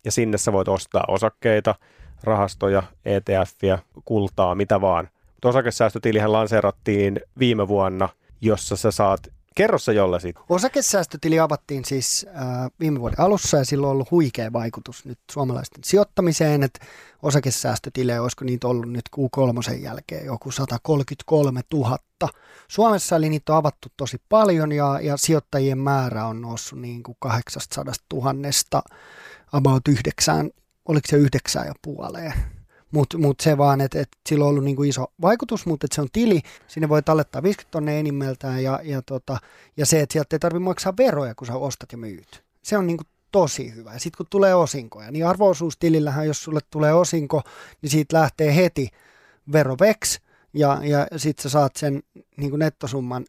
ja 0.05 0.11
sinne 0.11 0.37
sä 0.37 0.53
voit 0.53 0.67
ostaa 0.67 1.03
osakkeita, 1.07 1.75
rahastoja, 2.23 2.83
ETFiä, 3.05 3.79
kultaa, 4.05 4.55
mitä 4.55 4.81
vaan. 4.81 5.09
Mutta 5.33 5.49
osakesäästötilihän 5.49 6.31
lanseerattiin 6.31 7.19
viime 7.39 7.67
vuonna, 7.67 8.09
jossa 8.41 8.75
sä 8.75 8.91
saat 8.91 9.19
Kerro 9.55 9.77
se 9.77 9.93
jolle 9.93 10.19
siitä. 10.19 10.39
Osakesäästötili 10.49 11.39
avattiin 11.39 11.85
siis 11.85 12.25
äh, 12.27 12.71
viime 12.79 12.99
vuoden 12.99 13.19
alussa 13.19 13.57
ja 13.57 13.65
sillä 13.65 13.87
on 13.87 13.91
ollut 13.91 14.11
huikea 14.11 14.53
vaikutus 14.53 15.05
nyt 15.05 15.19
suomalaisten 15.31 15.83
sijoittamiseen, 15.83 16.63
että 16.63 16.85
osakesäästötilejä, 17.21 18.21
olisiko 18.21 18.45
niitä 18.45 18.67
ollut 18.67 18.91
nyt 18.91 19.09
Q3 19.17 19.73
jälkeen 19.73 20.25
joku 20.25 20.51
133 20.51 21.61
000. 21.73 21.97
Suomessa 22.67 23.15
eli 23.15 23.29
niitä 23.29 23.53
on 23.53 23.57
avattu 23.57 23.89
tosi 23.97 24.17
paljon 24.29 24.71
ja, 24.71 24.99
ja 25.01 25.17
sijoittajien 25.17 25.77
määrä 25.77 26.25
on 26.25 26.41
noussut 26.41 26.79
niin 26.79 27.03
kuin 27.03 27.17
800 27.19 27.93
000 28.13 28.83
about 29.51 29.87
yhdeksään, 29.87 30.49
oliko 30.85 31.07
se 31.09 31.17
yhdeksään 31.17 31.67
ja 31.67 31.73
puoleen 31.81 32.54
mutta 32.95 33.17
mut 33.17 33.39
se 33.39 33.57
vaan, 33.57 33.81
että 33.81 33.99
et 33.99 34.09
sillä 34.29 34.45
on 34.45 34.49
ollut 34.49 34.63
niinku 34.63 34.83
iso 34.83 35.07
vaikutus, 35.21 35.65
mutta 35.65 35.87
se 35.91 36.01
on 36.01 36.07
tili, 36.11 36.41
sinne 36.67 36.89
voi 36.89 37.03
tallettaa 37.03 37.43
50 37.43 37.71
tonne 37.71 37.99
enimmältään 37.99 38.63
ja, 38.63 38.79
ja, 38.83 39.01
tota, 39.01 39.37
ja 39.77 39.85
se, 39.85 40.01
että 40.01 40.13
sieltä 40.13 40.35
ei 40.35 40.39
tarvitse 40.39 40.63
maksaa 40.63 40.97
veroja, 40.97 41.35
kun 41.35 41.47
sä 41.47 41.55
ostat 41.55 41.91
ja 41.91 41.97
myyt. 41.97 42.43
Se 42.61 42.77
on 42.77 42.87
niinku 42.87 43.03
tosi 43.31 43.75
hyvä. 43.75 43.93
Ja 43.93 43.99
sitten 43.99 44.17
kun 44.17 44.25
tulee 44.29 44.55
osinkoja, 44.55 45.11
niin 45.11 45.25
arvoisuustilillähän, 45.25 46.27
jos 46.27 46.43
sulle 46.43 46.59
tulee 46.69 46.93
osinko, 46.93 47.41
niin 47.81 47.89
siitä 47.89 48.17
lähtee 48.17 48.55
heti 48.55 48.89
veroveks, 49.51 50.19
ja, 50.53 50.79
ja 50.83 51.07
sitten 51.17 51.43
sä 51.43 51.49
saat 51.49 51.75
sen 51.75 52.03
niin 52.37 52.49
kuin 52.49 52.59
nettosumman 52.59 53.25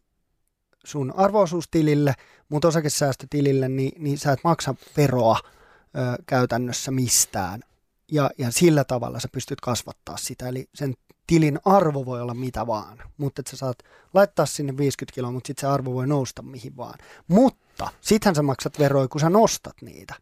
sun 0.83 1.13
arvoisuustilille, 1.17 2.13
mutta 2.49 2.67
osakesäästötilille, 2.67 3.69
niin, 3.69 4.03
niin 4.03 4.17
sä 4.17 4.31
et 4.31 4.39
maksa 4.43 4.75
veroa 4.97 5.39
ö, 5.43 6.23
käytännössä 6.25 6.91
mistään 6.91 7.61
ja, 8.11 8.29
ja 8.37 8.51
sillä 8.51 8.83
tavalla 8.83 9.19
sä 9.19 9.27
pystyt 9.31 9.61
kasvattaa 9.61 10.17
sitä. 10.17 10.47
Eli 10.47 10.69
sen 10.75 10.93
tilin 11.27 11.59
arvo 11.65 12.05
voi 12.05 12.21
olla 12.21 12.33
mitä 12.33 12.67
vaan, 12.67 12.97
mutta 13.17 13.41
että 13.41 13.49
sä 13.51 13.57
saat 13.57 13.77
laittaa 14.13 14.45
sinne 14.45 14.77
50 14.77 15.15
kiloa, 15.15 15.31
mutta 15.31 15.47
sitten 15.47 15.61
se 15.61 15.73
arvo 15.73 15.93
voi 15.93 16.07
nousta 16.07 16.41
mihin 16.41 16.77
vaan. 16.77 16.99
Mutta 17.27 17.89
sittenhän 18.01 18.35
sä 18.35 18.41
maksat 18.41 18.79
veroja, 18.79 19.07
kun 19.07 19.21
sä 19.21 19.29
nostat 19.29 19.75
niitä 19.81 20.15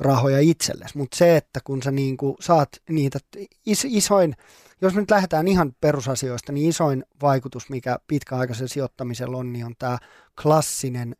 rahoja 0.00 0.40
itsellesi. 0.40 0.98
Mutta 0.98 1.16
se, 1.16 1.36
että 1.36 1.60
kun 1.64 1.82
sä 1.82 1.90
niinku 1.90 2.36
saat 2.40 2.68
niitä, 2.88 3.18
is, 3.66 3.84
isoin 3.84 4.34
jos 4.80 4.94
me 4.94 5.00
nyt 5.00 5.10
lähdetään 5.10 5.48
ihan 5.48 5.72
perusasioista, 5.80 6.52
niin 6.52 6.68
isoin 6.68 7.04
vaikutus, 7.22 7.68
mikä 7.68 7.98
pitkäaikaisella 8.06 8.68
sijoittamisella 8.68 9.36
on, 9.36 9.52
niin 9.52 9.66
on 9.66 9.74
tämä 9.78 9.98
klassinen 10.42 11.16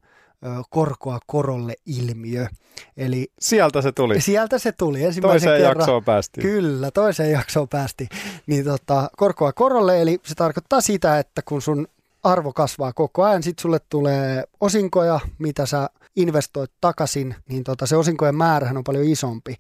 korkoa 0.71 1.19
korolle 1.27 1.75
ilmiö. 1.87 2.47
Eli 2.97 3.29
Sieltä 3.41 3.83
se 3.83 3.93
tuli. 3.93 4.21
sieltä 4.21 4.59
se 4.59 4.73
tuli 4.73 5.05
ensimmäisen 5.05 5.41
Toiseen 5.49 5.57
kerran. 5.61 5.81
jaksoon 5.81 6.05
päästiin. 6.05 6.43
Kyllä, 6.43 6.91
toiseen 6.91 7.31
jaksoon 7.33 7.69
päästi. 7.69 8.09
Niin 8.47 8.65
tota, 8.65 9.11
korkoa 9.17 9.53
korolle, 9.53 10.03
eli 10.03 10.19
se 10.25 10.35
tarkoittaa 10.35 10.81
sitä, 10.81 11.19
että 11.19 11.43
kun 11.43 11.63
sun 11.63 11.89
arvo 12.23 12.53
kasvaa 12.53 12.93
koko 12.93 13.25
ajan, 13.25 13.43
sitten 13.43 13.63
sulle 13.63 13.79
tulee 13.89 14.45
osinkoja, 14.61 15.21
mitä 15.39 15.67
sä 15.67 15.91
investoit 16.17 16.71
takaisin, 16.81 17.35
niin 17.49 17.65
tota, 17.65 17.87
se 17.87 17.97
osinkojen 17.97 18.35
määrähän 18.35 18.77
on 18.77 18.85
paljon 18.85 19.05
isompi, 19.05 19.55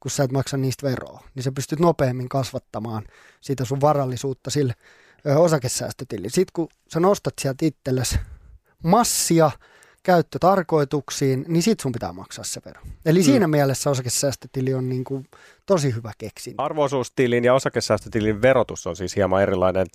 kun 0.00 0.10
sä 0.10 0.22
et 0.24 0.32
maksa 0.32 0.56
niistä 0.56 0.86
veroa. 0.86 1.22
Niin 1.34 1.42
sä 1.42 1.52
pystyt 1.52 1.78
nopeammin 1.80 2.28
kasvattamaan 2.28 3.02
sitä 3.40 3.64
sun 3.64 3.80
varallisuutta 3.80 4.50
sille 4.50 4.74
osakesäästötilille. 5.36 6.28
Sitten 6.28 6.52
kun 6.52 6.68
sä 6.92 7.00
nostat 7.00 7.34
sieltä 7.40 7.66
itsellesi 7.66 8.18
massia 8.84 9.50
käyttötarkoituksiin, 10.02 11.44
niin 11.48 11.62
sit 11.62 11.80
sun 11.80 11.92
pitää 11.92 12.12
maksaa 12.12 12.44
se 12.44 12.60
vero. 12.64 12.80
Eli 13.06 13.18
Mm. 13.18 13.24
siinä 13.24 13.48
mielessä 13.48 13.90
osakesäästötili 13.90 14.74
on 14.74 14.88
niin 14.88 15.04
kuin 15.04 15.26
tosi 15.66 15.94
hyvä 15.94 16.12
keksintä. 16.18 16.62
Arvoisuustilin 16.62 17.44
ja 17.44 17.54
osakesäästötilin 17.54 18.42
verotus 18.42 18.86
on 18.86 18.96
siis 18.96 19.16
hieman 19.16 19.42
erilainen. 19.42 19.86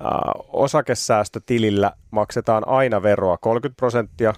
Äh, 0.00 0.44
osakesäästötilillä 0.48 1.92
maksetaan 2.10 2.68
aina 2.68 3.02
veroa 3.02 3.38
30 3.38 3.76
prosenttia, 3.76 4.34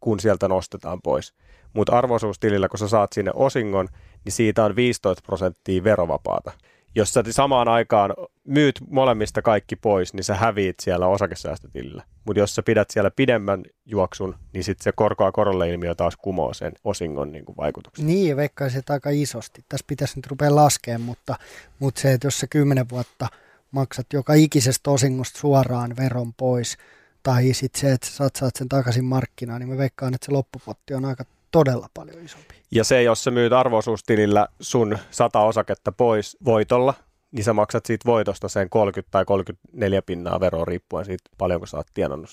kun 0.00 0.20
sieltä 0.20 0.48
nostetaan 0.48 1.02
pois. 1.02 1.34
Mutta 1.72 1.98
arvoisuustilillä, 1.98 2.68
kun 2.68 2.78
sä 2.78 2.88
saat 2.88 3.12
sinne 3.12 3.30
osingon, 3.34 3.88
niin 4.24 4.32
siitä 4.32 4.64
on 4.64 4.76
15 4.76 5.22
prosenttia 5.26 5.84
verovapaata. 5.84 6.52
Jos 6.94 7.14
sä 7.14 7.24
samaan 7.30 7.68
aikaan 7.68 8.14
myyt 8.44 8.80
molemmista 8.88 9.42
kaikki 9.42 9.76
pois, 9.76 10.14
niin 10.14 10.24
sä 10.24 10.34
häviit 10.34 10.80
siellä 10.80 11.06
osakesäästötilillä. 11.06 12.02
Mutta 12.24 12.40
jos 12.40 12.54
sä 12.54 12.62
pidät 12.62 12.90
siellä 12.90 13.10
pidemmän 13.10 13.62
juoksun, 13.86 14.34
niin 14.52 14.64
sitten 14.64 14.84
se 14.84 14.92
korkoa 14.92 15.32
korolle 15.32 15.70
ilmiö 15.70 15.94
taas 15.94 16.16
kumoo 16.16 16.54
sen 16.54 16.72
osingon 16.84 17.32
niin 17.32 17.44
kuin 17.44 17.56
vaikutuksen. 17.56 18.06
Niin, 18.06 18.36
veikkaisin, 18.36 18.78
että 18.78 18.92
aika 18.92 19.10
isosti. 19.10 19.64
Tässä 19.68 19.84
pitäisi 19.86 20.16
nyt 20.16 20.26
rupea 20.26 20.54
laskemaan, 20.54 21.00
mutta, 21.00 21.36
mutta 21.78 22.00
se, 22.00 22.12
että 22.12 22.26
jos 22.26 22.40
sä 22.40 22.46
kymmenen 22.46 22.88
vuotta 22.88 23.28
maksat 23.70 24.06
joka 24.12 24.34
ikisestä 24.34 24.90
osingosta 24.90 25.38
suoraan 25.38 25.96
veron 25.96 26.34
pois, 26.34 26.76
tai 27.22 27.52
sitten 27.52 27.80
se, 27.80 27.92
että 27.92 28.06
sä 28.06 28.12
satsaat 28.12 28.56
sen 28.56 28.68
takaisin 28.68 29.04
markkinaan, 29.04 29.60
niin 29.60 29.68
mä 29.68 29.78
veikkaan, 29.78 30.14
että 30.14 30.26
se 30.26 30.32
loppupotti 30.32 30.94
on 30.94 31.04
aika 31.04 31.24
todella 31.50 31.88
paljon 31.94 32.24
isompi. 32.24 32.54
Ja 32.70 32.84
se, 32.84 33.02
jos 33.02 33.24
sä 33.24 33.30
myyt 33.30 33.52
arvoisuustilillä 33.52 34.48
sun 34.60 34.98
100 35.10 35.40
osaketta 35.40 35.92
pois 35.92 36.36
voitolla, 36.44 36.94
niin 37.32 37.44
sä 37.44 37.52
maksat 37.52 37.86
siitä 37.86 38.06
voitosta 38.06 38.48
sen 38.48 38.70
30 38.70 39.10
tai 39.10 39.24
34 39.24 40.02
pinnaa 40.02 40.40
veroa 40.40 40.64
riippuen 40.64 41.04
siitä, 41.04 41.30
paljonko 41.38 41.66
sä 41.66 41.76
oot 41.76 41.86
tienannut 41.94 42.30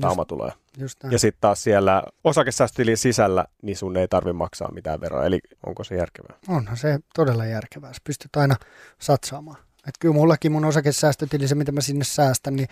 pääomatuloja. 0.00 0.52
Ja 1.10 1.18
sitten 1.18 1.40
taas 1.40 1.62
siellä 1.62 2.02
osakesäästötilin 2.24 2.96
sisällä, 2.96 3.44
niin 3.62 3.76
sun 3.76 3.96
ei 3.96 4.08
tarvi 4.08 4.32
maksaa 4.32 4.72
mitään 4.72 5.00
veroa. 5.00 5.26
Eli 5.26 5.40
onko 5.66 5.84
se 5.84 5.96
järkevää? 5.96 6.38
Onhan 6.48 6.76
se 6.76 6.98
todella 7.14 7.46
järkevää. 7.46 7.92
Sä 7.92 8.00
pystyt 8.04 8.36
aina 8.36 8.56
satsaamaan. 8.98 9.58
Et 9.88 9.94
kyllä 10.00 10.14
mullakin 10.14 10.52
mun 10.52 10.64
osakesäästötili, 10.64 11.48
se 11.48 11.54
mitä 11.54 11.72
mä 11.72 11.80
sinne 11.80 12.04
säästän, 12.04 12.56
niin 12.56 12.68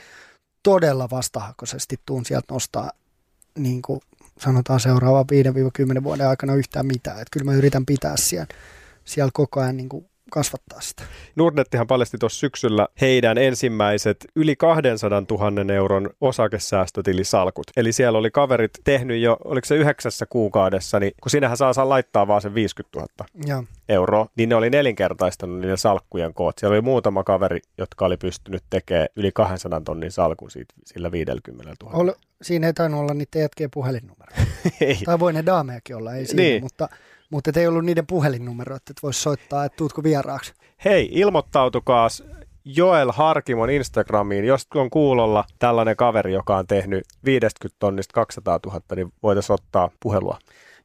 todella 0.62 1.08
vastahakoisesti 1.10 1.96
tuun 2.06 2.24
sieltä 2.24 2.54
nostaa 2.54 2.90
niin 3.58 3.82
kuin 3.82 4.00
sanotaan 4.40 4.80
seuraavan 4.80 5.24
5-10 5.98 6.02
vuoden 6.02 6.28
aikana 6.28 6.54
yhtään 6.54 6.86
mitään. 6.86 7.20
Et 7.20 7.28
kyllä 7.30 7.44
mä 7.44 7.54
yritän 7.54 7.86
pitää 7.86 8.16
siellä, 8.16 8.46
siellä 9.04 9.30
koko 9.34 9.60
ajan 9.60 9.76
niin 9.76 9.88
kuin 9.88 10.06
kasvattaa 10.30 10.80
sitä. 10.80 11.02
Nordnettihan 11.36 11.86
paljasti 11.86 12.18
tuossa 12.18 12.38
syksyllä 12.38 12.88
heidän 13.00 13.38
ensimmäiset 13.38 14.16
yli 14.36 14.56
200 14.56 15.22
000 15.30 15.74
euron 15.74 16.10
osakesäästötilisalkut. 16.20 17.66
Eli 17.76 17.92
siellä 17.92 18.18
oli 18.18 18.30
kaverit 18.30 18.70
tehnyt 18.84 19.20
jo, 19.20 19.36
oliko 19.44 19.64
se 19.64 19.74
yhdeksässä 19.76 20.26
kuukaudessa, 20.26 21.00
niin 21.00 21.12
kun 21.22 21.30
sinähän 21.30 21.56
saa, 21.56 21.72
saa 21.72 21.88
laittaa 21.88 22.26
vaan 22.28 22.42
sen 22.42 22.54
50 22.54 22.98
000 22.98 23.08
Ja, 23.46 23.62
euroa, 23.88 24.26
niin 24.36 24.48
ne 24.48 24.54
oli 24.54 24.70
nelinkertaistanut 24.70 25.60
niiden 25.60 25.78
salkkujen 25.78 26.34
koot. 26.34 26.58
Siellä 26.58 26.74
oli 26.74 26.80
muutama 26.80 27.24
kaveri, 27.24 27.60
jotka 27.78 28.06
oli 28.06 28.16
pystynyt 28.16 28.62
tekemään 28.70 29.08
yli 29.16 29.32
200 29.32 29.80
tonnin 29.80 30.10
salkun 30.12 30.50
siitä, 30.50 30.74
sillä 30.84 31.12
50 31.12 31.74
000. 31.84 31.98
ol, 31.98 32.10
siinä 32.42 32.66
ei 32.66 32.72
tainnut 32.72 33.00
olla 33.00 33.14
niiden 33.14 33.42
jätkien 33.42 33.70
puhelinnumero. 33.74 34.32
Ei. 34.80 34.98
tai 35.04 35.18
voi 35.18 35.32
ne 35.32 35.46
daamejakin 35.46 35.96
olla, 35.96 36.14
ei 36.14 36.26
siinä, 36.26 36.42
Niin. 36.42 36.62
mutta, 36.62 36.88
mutta 37.30 37.50
ei 37.56 37.66
ollut 37.66 37.84
niiden 37.84 38.06
puhelinnumero, 38.06 38.76
että 38.76 38.90
et 38.90 39.02
voisi 39.02 39.20
soittaa, 39.20 39.64
että 39.64 39.76
tuutko 39.76 40.02
vieraaksi. 40.02 40.52
Hei, 40.84 41.08
ilmoittautukaas 41.12 42.22
Joel 42.64 43.12
Harkimon 43.12 43.70
Instagramiin, 43.70 44.44
jos 44.44 44.66
on 44.74 44.90
kuulolla 44.90 45.44
tällainen 45.58 45.96
kaveri, 45.96 46.32
joka 46.32 46.56
on 46.56 46.66
tehnyt 46.66 47.04
50 47.24 47.76
tonnista 47.78 48.12
200 48.12 48.60
000, 48.66 48.80
niin 48.96 49.12
voitaisiin 49.22 49.54
ottaa 49.54 49.90
puhelua. 50.00 50.38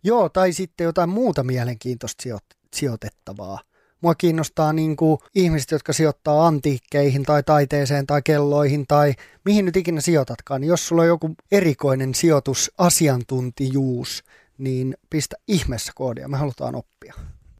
Joo, 0.03 0.29
tai 0.29 0.53
sitten 0.53 0.85
jotain 0.85 1.09
muuta 1.09 1.43
mielenkiintoista 1.43 2.23
sijoit- 2.23 2.57
sijoitettavaa. 2.73 3.59
Mua 4.01 4.15
kiinnostaa 4.15 4.73
niin 4.73 4.95
kuin 4.95 5.17
ihmiset, 5.35 5.71
jotka 5.71 5.93
sijoittaa 5.93 6.47
antiikkeihin 6.47 7.23
tai 7.23 7.43
taiteeseen 7.43 8.07
tai 8.07 8.21
kelloihin 8.21 8.85
tai 8.88 9.13
mihin 9.45 9.65
nyt 9.65 9.77
ikinä 9.77 10.01
sijoitatkaan. 10.01 10.62
Niin 10.62 10.69
jos 10.69 10.88
sulla 10.88 11.01
on 11.01 11.07
joku 11.07 11.35
erikoinen 11.51 12.15
sijoitusasiantuntijuus, 12.15 14.23
niin 14.57 14.98
pistä 15.10 15.36
ihmeessä 15.48 15.91
koodia. 15.95 16.27
Me 16.27 16.38
halutaan 16.38 16.75
oppia. 16.75 17.13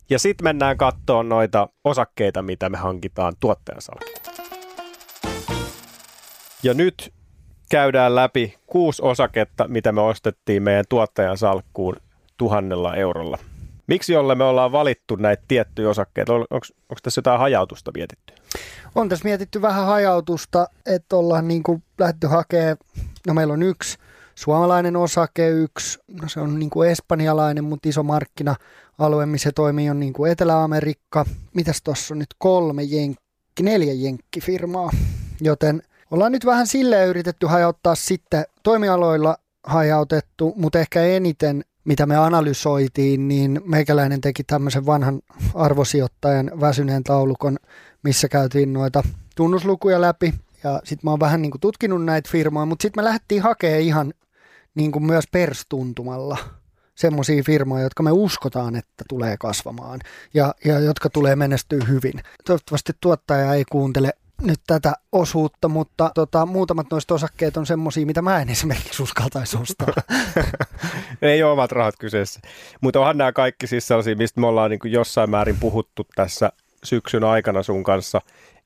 Ja 0.10 0.20
sitten 0.20 0.44
mennään 0.44 0.78
kattoon 0.78 1.30
noita 1.30 1.70
osakkeita, 1.84 2.42
mitä 2.42 2.70
me 2.70 2.78
hankitaan 2.78 3.34
tuottajan. 3.40 3.82
Ja 6.64 6.74
nyt 6.74 7.14
käydään 7.70 8.16
läpi 8.16 8.58
kuusi 8.68 9.02
osaketta, 9.02 9.68
mitä 9.68 9.92
me 9.92 10.02
ostettiin 10.02 10.64
meidän 10.64 10.86
tuottajan 10.90 11.38
salkkuun 11.38 11.96
tuhannella 12.38 12.96
eurolla. 12.96 13.38
Miksi 13.88 14.14
jolle 14.14 14.36
me 14.36 14.44
ollaan 14.44 14.72
valittu 14.72 15.16
näitä 15.16 15.44
tiettyjä 15.48 15.90
osakkeita? 15.90 16.34
Onko 16.34 16.96
tässä 17.04 17.20
jotain 17.20 17.40
hajautusta 17.40 17.92
mietitty? 17.96 18.34
On 18.96 19.10
tässä 19.10 19.26
mietitty 19.26 19.62
vähän 19.62 19.86
hajautusta, 19.86 20.68
että 20.86 21.16
ollaan 21.16 21.48
niin 21.48 21.64
kuin 21.64 21.84
lähdetty 22.00 22.28
hakemaan, 22.28 22.78
no 23.28 23.34
meillä 23.34 23.54
on 23.54 23.64
yksi 23.64 23.98
suomalainen 24.36 24.96
osake, 24.96 25.50
yksi, 25.50 26.00
no 26.22 26.30
se 26.30 26.40
on 26.40 26.60
niin 26.60 26.70
kuin 26.70 26.90
espanjalainen, 26.90 27.64
mutta 27.64 27.90
iso 27.90 28.04
markkina-alue, 28.04 29.26
missä 29.26 29.52
toimii, 29.56 29.90
on 29.90 30.00
niin 30.00 30.14
kuin 30.14 30.32
Etelä-Amerikka. 30.32 31.26
Mitäs 31.54 31.82
tuossa 31.84 32.14
on 32.14 32.20
nyt 32.20 32.36
kolme 32.38 32.84
jenkki, 32.84 33.64
neljä 33.64 33.94
jenkkifirmaa, 33.94 34.90
joten 35.42 35.84
ollaan 36.12 36.32
nyt 36.32 36.46
vähän 36.46 36.68
silleen 36.68 37.10
yritetty 37.10 37.48
hajauttaa 37.48 37.96
sitten 37.96 38.46
toimialoilla 38.64 39.38
hajautettu, 39.64 40.54
mutta 40.56 40.80
ehkä 40.80 41.02
eniten 41.02 41.64
mitä 41.86 42.06
me 42.06 42.16
analysoitiin, 42.16 43.28
niin 43.28 43.62
meikäläinen 43.66 44.22
teki 44.22 44.44
tämmöisen 44.44 44.86
vanhan 44.86 45.22
arvosijoittajan 45.54 46.52
väsyneen 46.60 47.04
taulukon, 47.04 47.58
missä 48.04 48.30
käytiin 48.30 48.74
noita 48.74 49.04
tunnuslukuja 49.36 50.02
läpi. 50.02 50.34
Ja 50.64 50.82
sitten 50.84 51.08
mä 51.08 51.12
oon 51.12 51.20
vähän 51.20 51.42
niin 51.42 51.52
kuin 51.52 51.62
tutkinut 51.62 52.06
näitä 52.06 52.30
firmoja, 52.32 52.66
mutta 52.66 52.82
sitten 52.82 53.04
me 53.04 53.06
lähdettiin 53.06 53.42
hakemaan 53.42 53.82
ihan 53.82 54.14
niin 54.76 54.92
kuin 54.92 55.06
myös 55.06 55.26
perstuntumalla 55.32 56.38
semmoisia 56.96 57.44
firmoja, 57.44 57.84
jotka 57.84 58.04
me 58.04 58.12
uskotaan, 58.12 58.76
että 58.76 59.04
tulee 59.10 59.38
kasvamaan 59.38 60.00
ja, 60.34 60.56
ja 60.66 60.80
jotka 60.80 61.10
tulee 61.10 61.36
menestyä 61.36 61.86
hyvin. 61.88 62.14
Toivottavasti 62.46 62.94
tuottaja 63.02 63.54
ei 63.54 63.64
kuuntele 63.72 64.14
nyt 64.42 64.60
tätä 64.68 64.94
osuutta, 65.12 65.68
mutta 65.68 66.12
tota, 66.16 66.46
muutamat 66.46 66.88
noista 66.92 67.14
osakkeet 67.14 67.58
on 67.58 67.66
semmoisia, 67.66 68.06
mitä 68.06 68.22
mä 68.22 68.42
en 68.42 68.50
esimerkiksi 68.50 69.04
uskaltaisi 69.04 69.58
ostaa. 69.58 69.88
Ei 71.22 71.44
ole 71.44 71.52
omat 71.52 71.72
rahat 71.72 71.96
kyseessä. 72.00 72.40
Mutta 72.82 73.00
onhan 73.00 73.18
nämä 73.18 73.32
kaikki 73.32 73.68
siis 73.68 73.88
sellaisia, 73.88 74.16
mistä 74.16 74.42
me 74.42 74.48
ollaan 74.48 74.72
niin 74.72 74.80
jossain 74.86 75.30
määrin 75.30 75.58
puhuttu 75.60 76.08
tässä 76.16 76.52
syksyn 76.84 77.24
aikana 77.24 77.64
sun 77.64 77.84
kanssa. 77.84 78.22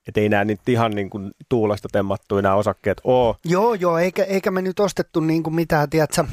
Että 0.07 0.21
ei 0.21 0.29
nämä 0.29 0.45
nyt 0.45 0.69
ihan 0.69 0.91
niin 0.91 1.09
kuin 1.09 1.31
tuulesta 1.49 1.87
temmattuja 1.91 2.41
nämä 2.41 2.55
osakkeet 2.55 3.01
ole. 3.03 3.35
Joo, 3.45 3.73
joo, 3.73 3.97
eikä, 3.97 4.23
eikä 4.23 4.51
me 4.51 4.61
nyt 4.61 4.79
ostettu 4.79 5.19
niin 5.19 5.43
kuin 5.43 5.55
mitään, 5.55 5.89
tiedätkö, 5.89 6.23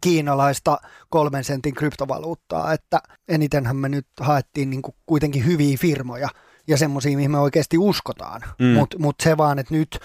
kiinalaista 0.00 0.78
kolmen 1.08 1.44
sentin 1.44 1.74
kryptovaluuttaa, 1.74 2.72
että 2.72 3.00
enitenhän 3.28 3.76
me 3.76 3.88
nyt 3.88 4.06
haettiin 4.20 4.70
niin 4.70 4.82
kuin 4.82 4.94
kuitenkin 5.06 5.46
hyviä 5.46 5.76
firmoja 5.80 6.28
ja 6.66 6.76
semmoisia, 6.76 7.16
mihin 7.16 7.30
me 7.30 7.38
oikeasti 7.38 7.78
uskotaan. 7.78 8.42
Mm. 8.58 8.66
Mutta 8.66 8.98
mut 8.98 9.16
se 9.22 9.36
vaan, 9.36 9.58
että 9.58 9.74
nyt 9.74 9.98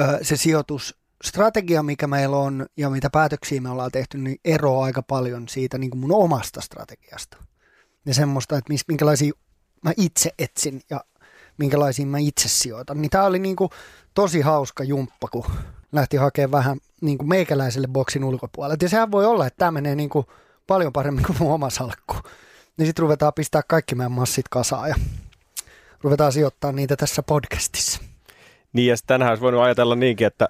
ö, 0.00 0.18
se 0.22 0.36
sijoitusstrategia, 0.36 1.82
mikä 1.82 2.06
meillä 2.06 2.36
on 2.36 2.66
ja 2.76 2.90
mitä 2.90 3.10
päätöksiä 3.10 3.60
me 3.60 3.70
ollaan 3.70 3.90
tehty, 3.90 4.18
niin 4.18 4.36
eroaa 4.44 4.84
aika 4.84 5.02
paljon 5.02 5.48
siitä 5.48 5.78
niin 5.78 5.90
kuin 5.90 6.00
mun 6.00 6.12
omasta 6.12 6.60
strategiasta. 6.60 7.36
Ja 8.06 8.14
semmoista, 8.14 8.56
että 8.58 8.74
minkälaisia 8.88 9.32
mä 9.84 9.92
itse 9.96 10.30
etsin 10.38 10.80
ja 10.90 11.00
minkälaisiin 11.62 12.08
mä 12.08 12.18
itse 12.18 12.48
sijoitan. 12.48 13.02
Niin 13.02 13.10
tämä 13.10 13.24
oli 13.24 13.38
niin 13.38 13.56
kuin 13.56 13.70
tosi 14.14 14.40
hauska 14.40 14.84
jumppa, 14.84 15.28
kun 15.28 15.44
lähti 15.92 16.16
hakemaan 16.16 16.52
vähän 16.52 16.78
niin 17.00 17.18
kuin 17.18 17.28
meikäläiselle 17.28 17.88
boksin 17.88 18.24
ulkopuolelle. 18.24 18.76
Ja 18.82 18.88
sehän 18.88 19.12
voi 19.12 19.26
olla, 19.26 19.46
että 19.46 19.58
tämä 19.58 19.70
menee 19.70 19.94
niin 19.94 20.08
kuin 20.08 20.26
paljon 20.66 20.92
paremmin 20.92 21.24
kuin 21.24 21.36
mun 21.40 21.52
oma 21.52 21.70
salkku. 21.70 22.14
Niin 22.76 22.86
sitten 22.86 23.02
ruvetaan 23.02 23.32
pistää 23.34 23.62
kaikki 23.68 23.94
meidän 23.94 24.12
massit 24.12 24.48
kasaan 24.48 24.88
ja 24.88 24.94
ruvetaan 26.00 26.32
sijoittaa 26.32 26.72
niitä 26.72 26.96
tässä 26.96 27.22
podcastissa. 27.22 28.00
Niin 28.72 28.88
ja 28.88 28.96
tänään 29.06 29.30
olisi 29.30 29.42
voinut 29.42 29.62
ajatella 29.62 29.94
niinkin, 29.94 30.26
että 30.26 30.48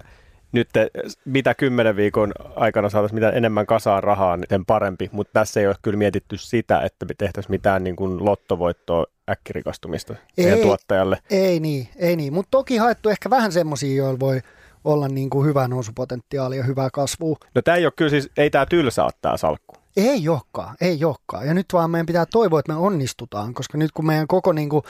nyt 0.51 0.69
te, 0.73 0.91
mitä 1.25 1.55
kymmenen 1.55 1.95
viikon 1.95 2.31
aikana 2.55 2.89
saataisiin 2.89 3.15
mitä 3.15 3.29
enemmän 3.29 3.65
kasaa 3.65 4.01
rahaa, 4.01 4.37
niin 4.37 4.47
sen 4.49 4.65
parempi. 4.65 5.09
Mutta 5.11 5.33
tässä 5.33 5.59
ei 5.59 5.67
ole 5.67 5.75
kyllä 5.81 5.97
mietitty 5.97 6.37
sitä, 6.37 6.81
että 6.81 7.05
me 7.05 7.13
tehtäisiin 7.17 7.51
mitään 7.51 7.83
niin 7.83 7.95
kuin 7.95 8.25
lottovoittoa 8.25 9.05
äkkirikastumista 9.29 10.15
ei, 10.37 10.61
tuottajalle. 10.61 11.17
Ei 11.29 11.59
niin, 11.59 11.87
ei 11.95 12.15
niin. 12.15 12.33
Mutta 12.33 12.51
toki 12.51 12.77
haettu 12.77 13.09
ehkä 13.09 13.29
vähän 13.29 13.51
semmoisia, 13.51 13.95
joilla 13.95 14.19
voi 14.19 14.41
olla 14.83 15.07
niin 15.07 15.29
kuin 15.29 15.47
hyvää 15.47 15.67
nousupotentiaalia 15.67 16.59
ja 16.59 16.63
hyvää 16.63 16.89
kasvua. 16.93 17.37
No 17.55 17.61
tämä 17.61 17.77
ei 17.77 17.85
ole 17.85 17.93
kyllä 17.95 18.09
siis, 18.09 18.29
ei 18.37 18.49
tämä 18.49 18.65
tylsä 18.65 19.03
ole 19.03 19.11
tämä 19.21 19.37
salkku. 19.37 19.75
Ei 19.97 20.29
olekaan, 20.29 20.75
ei 20.81 21.05
olekaan. 21.05 21.47
Ja 21.47 21.53
nyt 21.53 21.65
vaan 21.73 21.91
meidän 21.91 22.05
pitää 22.05 22.25
toivoa, 22.25 22.59
että 22.59 22.71
me 22.71 22.79
onnistutaan, 22.79 23.53
koska 23.53 23.77
nyt 23.77 23.91
kun 23.91 24.05
meidän 24.05 24.27
koko 24.27 24.53
niin 24.53 24.69
kuin, 24.69 24.83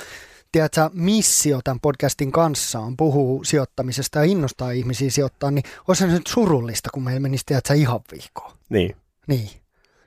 tiedätkö, 0.52 0.90
missio 0.94 1.60
tämän 1.64 1.80
podcastin 1.80 2.32
kanssa 2.32 2.80
on 2.80 2.98
puhua 2.98 3.44
sijoittamisesta 3.44 4.20
ja 4.20 4.26
innostaa 4.26 4.72
ihmisiä 4.72 5.10
sijoittaa, 5.10 5.52
niin 5.52 5.64
olisi 5.88 6.00
se 6.00 6.08
nyt 6.08 6.28
surullista, 6.28 6.90
kun 6.94 7.04
meillä 7.04 7.20
menisi 7.20 7.46
tiedätkö, 7.46 7.74
ihan 7.74 8.00
viikkoon. 8.12 8.52
Niin. 8.70 8.96
Niin. 9.28 9.50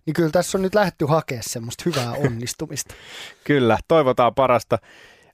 Niin 0.06 0.14
kyllä 0.14 0.30
tässä 0.30 0.58
on 0.58 0.62
nyt 0.62 0.74
lähty 0.74 1.06
hakemaan 1.06 1.42
semmoista 1.46 1.82
hyvää 1.86 2.12
onnistumista. 2.26 2.94
kyllä, 3.44 3.78
toivotaan 3.88 4.34
parasta. 4.34 4.78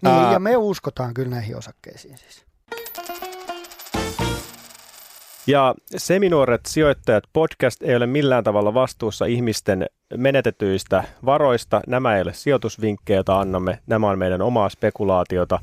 Niin, 0.02 0.14
Ää... 0.14 0.32
ja 0.32 0.38
me 0.38 0.56
uskotaan 0.56 1.14
kyllä 1.14 1.30
näihin 1.30 1.56
osakkeisiin 1.56 2.18
siis. 2.18 2.46
Ja 5.46 5.74
Seminuoret 5.96 6.60
sijoittajat 6.66 7.24
podcast 7.32 7.82
ei 7.82 7.96
ole 7.96 8.06
millään 8.06 8.44
tavalla 8.44 8.74
vastuussa 8.74 9.24
ihmisten 9.24 9.86
menetetyistä 10.16 11.04
varoista. 11.24 11.80
Nämä 11.86 12.16
ei 12.16 12.22
ole 12.22 12.32
sijoitusvinkkejä, 12.32 13.16
joita 13.16 13.40
annamme. 13.40 13.78
Nämä 13.86 14.10
on 14.10 14.18
meidän 14.18 14.42
omaa 14.42 14.68
spekulaatiota. 14.68 15.58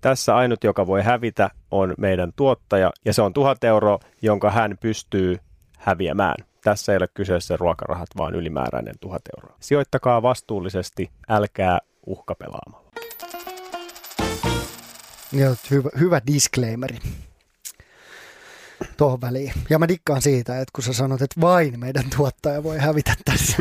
Tässä 0.00 0.36
ainut, 0.36 0.64
joka 0.64 0.86
voi 0.86 1.02
hävitä, 1.02 1.50
on 1.70 1.94
meidän 1.98 2.32
tuottaja, 2.36 2.90
ja 3.04 3.12
se 3.12 3.22
on 3.22 3.32
tuhat 3.32 3.64
euroa, 3.64 3.98
jonka 4.22 4.50
hän 4.50 4.78
pystyy 4.80 5.36
häviämään. 5.78 6.51
Tässä 6.64 6.92
ei 6.92 6.96
ole 6.96 7.08
kyseessä 7.14 7.56
ruokarahat, 7.56 8.08
vaan 8.16 8.34
ylimääräinen 8.34 8.94
tuhat 9.00 9.22
euroa. 9.36 9.56
Sijoittakaa 9.60 10.22
vastuullisesti, 10.22 11.10
älkää 11.28 11.78
uhkapelaamalla. 12.06 12.92
Joo, 15.32 15.54
hyvä, 15.70 15.90
hyvä 15.98 16.20
disclaimeri 16.26 16.98
tuohon 18.96 19.20
väliin. 19.20 19.52
Ja 19.70 19.78
mä 19.78 19.88
dikkaan 19.88 20.22
siitä, 20.22 20.60
että 20.60 20.72
kun 20.74 20.84
sä 20.84 20.92
sanot, 20.92 21.22
että 21.22 21.40
vain 21.40 21.80
meidän 21.80 22.04
tuottaja 22.16 22.62
voi 22.62 22.78
hävitä 22.78 23.14
tässä. 23.24 23.56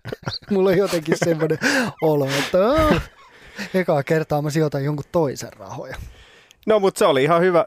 Mulla 0.50 0.70
on 0.70 0.78
jotenkin 0.78 1.16
semmoinen 1.24 1.58
olo, 2.02 2.28
että 2.38 2.58
oh, 2.58 3.00
ekaa 3.74 4.02
kertaa 4.02 4.42
mä 4.42 4.50
sijoitan 4.50 4.84
jonkun 4.84 5.04
toisen 5.12 5.52
rahoja. 5.52 5.96
No 6.66 6.80
mutta 6.80 6.98
se 6.98 7.04
oli 7.04 7.22
ihan 7.24 7.40
hyvä, 7.42 7.64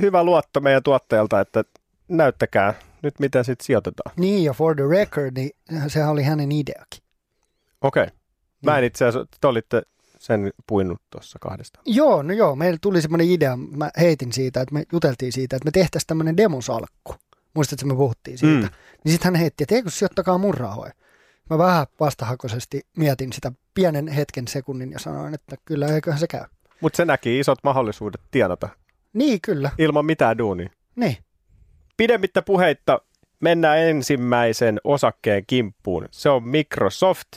hyvä 0.00 0.24
luotto 0.24 0.60
meidän 0.60 0.82
tuottajalta, 0.82 1.40
että 1.40 1.64
näyttäkää 2.08 2.74
nyt 3.02 3.20
miten 3.20 3.44
sitten 3.44 3.66
sijoitetaan. 3.66 4.14
Niin 4.16 4.44
ja 4.44 4.52
for 4.52 4.76
the 4.76 4.84
record, 4.88 5.32
niin 5.36 5.50
sehän 5.88 6.10
oli 6.10 6.22
hänen 6.22 6.52
ideakin. 6.52 7.02
Okei. 7.80 8.02
Okay. 8.02 8.16
Mä 8.64 8.76
en 8.76 8.80
niin. 8.80 8.86
itse 8.86 9.04
asiassa, 9.04 9.36
te 9.40 9.46
olitte 9.46 9.82
sen 10.18 10.50
puinut 10.66 11.02
tuossa 11.10 11.38
kahdesta. 11.38 11.80
Joo, 11.86 12.22
no 12.22 12.32
joo, 12.32 12.56
meillä 12.56 12.78
tuli 12.80 13.02
semmoinen 13.02 13.30
idea, 13.30 13.56
mä 13.56 13.90
heitin 14.00 14.32
siitä, 14.32 14.60
että 14.60 14.74
me 14.74 14.82
juteltiin 14.92 15.32
siitä, 15.32 15.56
että 15.56 15.66
me 15.66 15.70
tehtäisiin 15.70 16.06
tämmöinen 16.06 16.36
demosalkku. 16.36 17.14
Muistatko, 17.54 17.80
että 17.80 17.94
me 17.94 17.96
puhuttiin 17.96 18.38
siitä? 18.38 18.66
Mm. 18.66 18.72
Niin 19.04 19.12
sitten 19.12 19.32
hän 19.32 19.40
heitti, 19.40 19.64
että 19.64 19.74
eikö 19.74 19.90
sijoittakaa 19.90 20.38
mun 20.38 20.54
rahoja. 20.54 20.92
Mä 21.50 21.58
vähän 21.58 21.86
vastahakoisesti 22.00 22.86
mietin 22.96 23.32
sitä 23.32 23.52
pienen 23.74 24.08
hetken 24.08 24.48
sekunnin 24.48 24.92
ja 24.92 24.98
sanoin, 24.98 25.34
että 25.34 25.56
kyllä 25.64 25.86
eiköhän 25.86 26.20
se 26.20 26.26
käy. 26.26 26.44
Mutta 26.80 26.96
se 26.96 27.04
näki 27.04 27.38
isot 27.38 27.58
mahdollisuudet 27.62 28.20
tienata. 28.30 28.68
Niin, 29.12 29.40
kyllä. 29.40 29.70
Ilman 29.78 30.06
mitään 30.06 30.38
duunia. 30.38 30.70
Niin. 30.96 31.16
Pidemmittä 31.98 32.42
puheitta 32.42 33.00
mennään 33.40 33.78
ensimmäisen 33.78 34.80
osakkeen 34.84 35.44
kimppuun. 35.46 36.08
Se 36.10 36.30
on 36.30 36.48
Microsoft, 36.48 37.28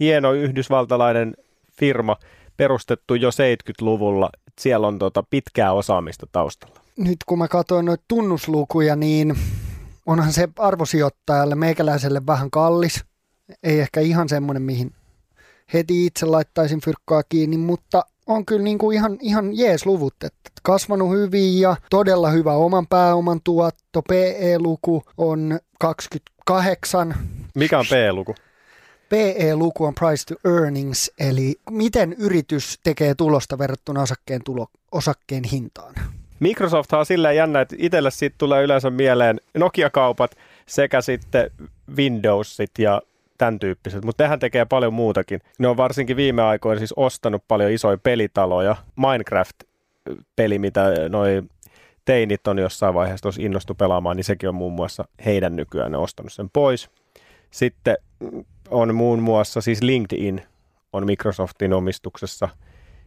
hieno 0.00 0.32
yhdysvaltalainen 0.32 1.34
firma, 1.78 2.16
perustettu 2.56 3.14
jo 3.14 3.30
70-luvulla. 3.30 4.30
Siellä 4.60 4.86
on 4.86 4.98
tota 4.98 5.24
pitkää 5.30 5.72
osaamista 5.72 6.26
taustalla. 6.32 6.80
Nyt 6.96 7.16
kun 7.26 7.38
mä 7.38 7.48
katsoin 7.48 7.86
noita 7.86 8.04
tunnuslukuja, 8.08 8.96
niin 8.96 9.38
onhan 10.06 10.32
se 10.32 10.48
arvosijoittajalle 10.58 11.54
meikäläiselle 11.54 12.26
vähän 12.26 12.50
kallis. 12.50 13.04
Ei 13.62 13.80
ehkä 13.80 14.00
ihan 14.00 14.28
semmoinen, 14.28 14.62
mihin 14.62 14.92
heti 15.72 16.06
itse 16.06 16.26
laittaisin 16.26 16.80
fyrkkaa 16.80 17.22
kiinni, 17.28 17.56
mutta 17.56 18.04
on 18.28 18.46
kyllä 18.46 18.62
niin 18.62 18.78
kuin 18.78 18.96
ihan, 18.96 19.18
ihan 19.20 19.58
jees 19.58 19.86
luvut, 19.86 20.14
että 20.24 20.50
kasvanut 20.62 21.10
hyvin 21.10 21.60
ja 21.60 21.76
todella 21.90 22.30
hyvä 22.30 22.52
oman 22.52 22.86
pääoman 22.86 23.40
tuotto. 23.44 24.02
PE-luku 24.08 25.02
on 25.18 25.58
28. 25.80 27.14
Mikä 27.54 27.78
on 27.78 27.84
PE-luku? 27.90 28.34
PE-luku 29.08 29.84
on 29.84 29.94
price 29.94 30.24
to 30.26 30.50
earnings, 30.50 31.12
eli 31.20 31.54
miten 31.70 32.12
yritys 32.18 32.78
tekee 32.82 33.14
tulosta 33.14 33.58
verrattuna 33.58 34.02
osakkeen, 34.02 34.40
tulo, 34.44 34.66
osakkeen 34.92 35.44
hintaan. 35.44 35.94
Microsoft 36.40 36.92
on 36.92 37.06
silleen 37.06 37.36
jännä, 37.36 37.60
että 37.60 37.76
itselle 37.78 38.10
siitä 38.10 38.34
tulee 38.38 38.62
yleensä 38.62 38.90
mieleen 38.90 39.40
Nokia-kaupat 39.54 40.30
sekä 40.66 41.00
sitten 41.00 41.50
Windowsit 41.96 42.70
ja 42.78 43.02
tämän 43.38 43.58
tyyppiset, 43.58 44.04
mutta 44.04 44.24
tehän 44.24 44.38
tekee 44.38 44.64
paljon 44.64 44.94
muutakin. 44.94 45.40
Ne 45.58 45.68
on 45.68 45.76
varsinkin 45.76 46.16
viime 46.16 46.42
aikoina 46.42 46.78
siis 46.78 46.94
ostanut 46.96 47.44
paljon 47.48 47.70
isoja 47.70 47.98
pelitaloja. 47.98 48.76
Minecraft-peli, 48.96 50.58
mitä 50.58 50.84
noi 51.08 51.42
teinit 52.04 52.46
on 52.46 52.58
jossain 52.58 52.94
vaiheessa 52.94 53.22
tuossa 53.22 53.42
innostu 53.42 53.74
pelaamaan, 53.74 54.16
niin 54.16 54.24
sekin 54.24 54.48
on 54.48 54.54
muun 54.54 54.72
muassa 54.72 55.04
heidän 55.24 55.56
nykyään 55.56 55.92
ne 55.92 55.98
ostanut 55.98 56.32
sen 56.32 56.50
pois. 56.50 56.90
Sitten 57.50 57.96
on 58.70 58.94
muun 58.94 59.22
muassa 59.22 59.60
siis 59.60 59.82
LinkedIn 59.82 60.42
on 60.92 61.06
Microsoftin 61.06 61.72
omistuksessa, 61.72 62.48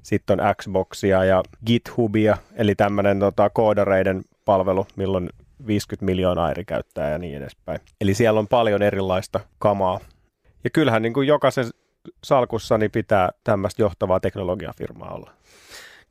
sitten 0.03 0.41
on 0.41 0.55
Xboxia 0.55 1.23
ja 1.23 1.43
GitHubia, 1.65 2.37
eli 2.55 2.75
tämmöinen 2.75 3.19
tota, 3.19 3.49
koodareiden 3.49 4.21
palvelu, 4.45 4.87
milloin 4.95 5.29
50 5.67 6.05
miljoonaa 6.05 6.51
eri 6.51 6.65
käyttää 6.65 7.09
ja 7.09 7.17
niin 7.17 7.37
edespäin. 7.37 7.79
Eli 8.01 8.13
siellä 8.13 8.39
on 8.39 8.47
paljon 8.47 8.81
erilaista 8.81 9.39
kamaa. 9.59 9.99
Ja 10.63 10.69
kyllähän 10.69 11.01
niin 11.01 11.13
kuin 11.13 11.27
jokaisen 11.27 11.65
salkussa 12.23 12.77
niin 12.77 12.91
pitää 12.91 13.29
tämmöistä 13.43 13.81
johtavaa 13.81 14.19
teknologiafirmaa 14.19 15.13
olla. 15.13 15.31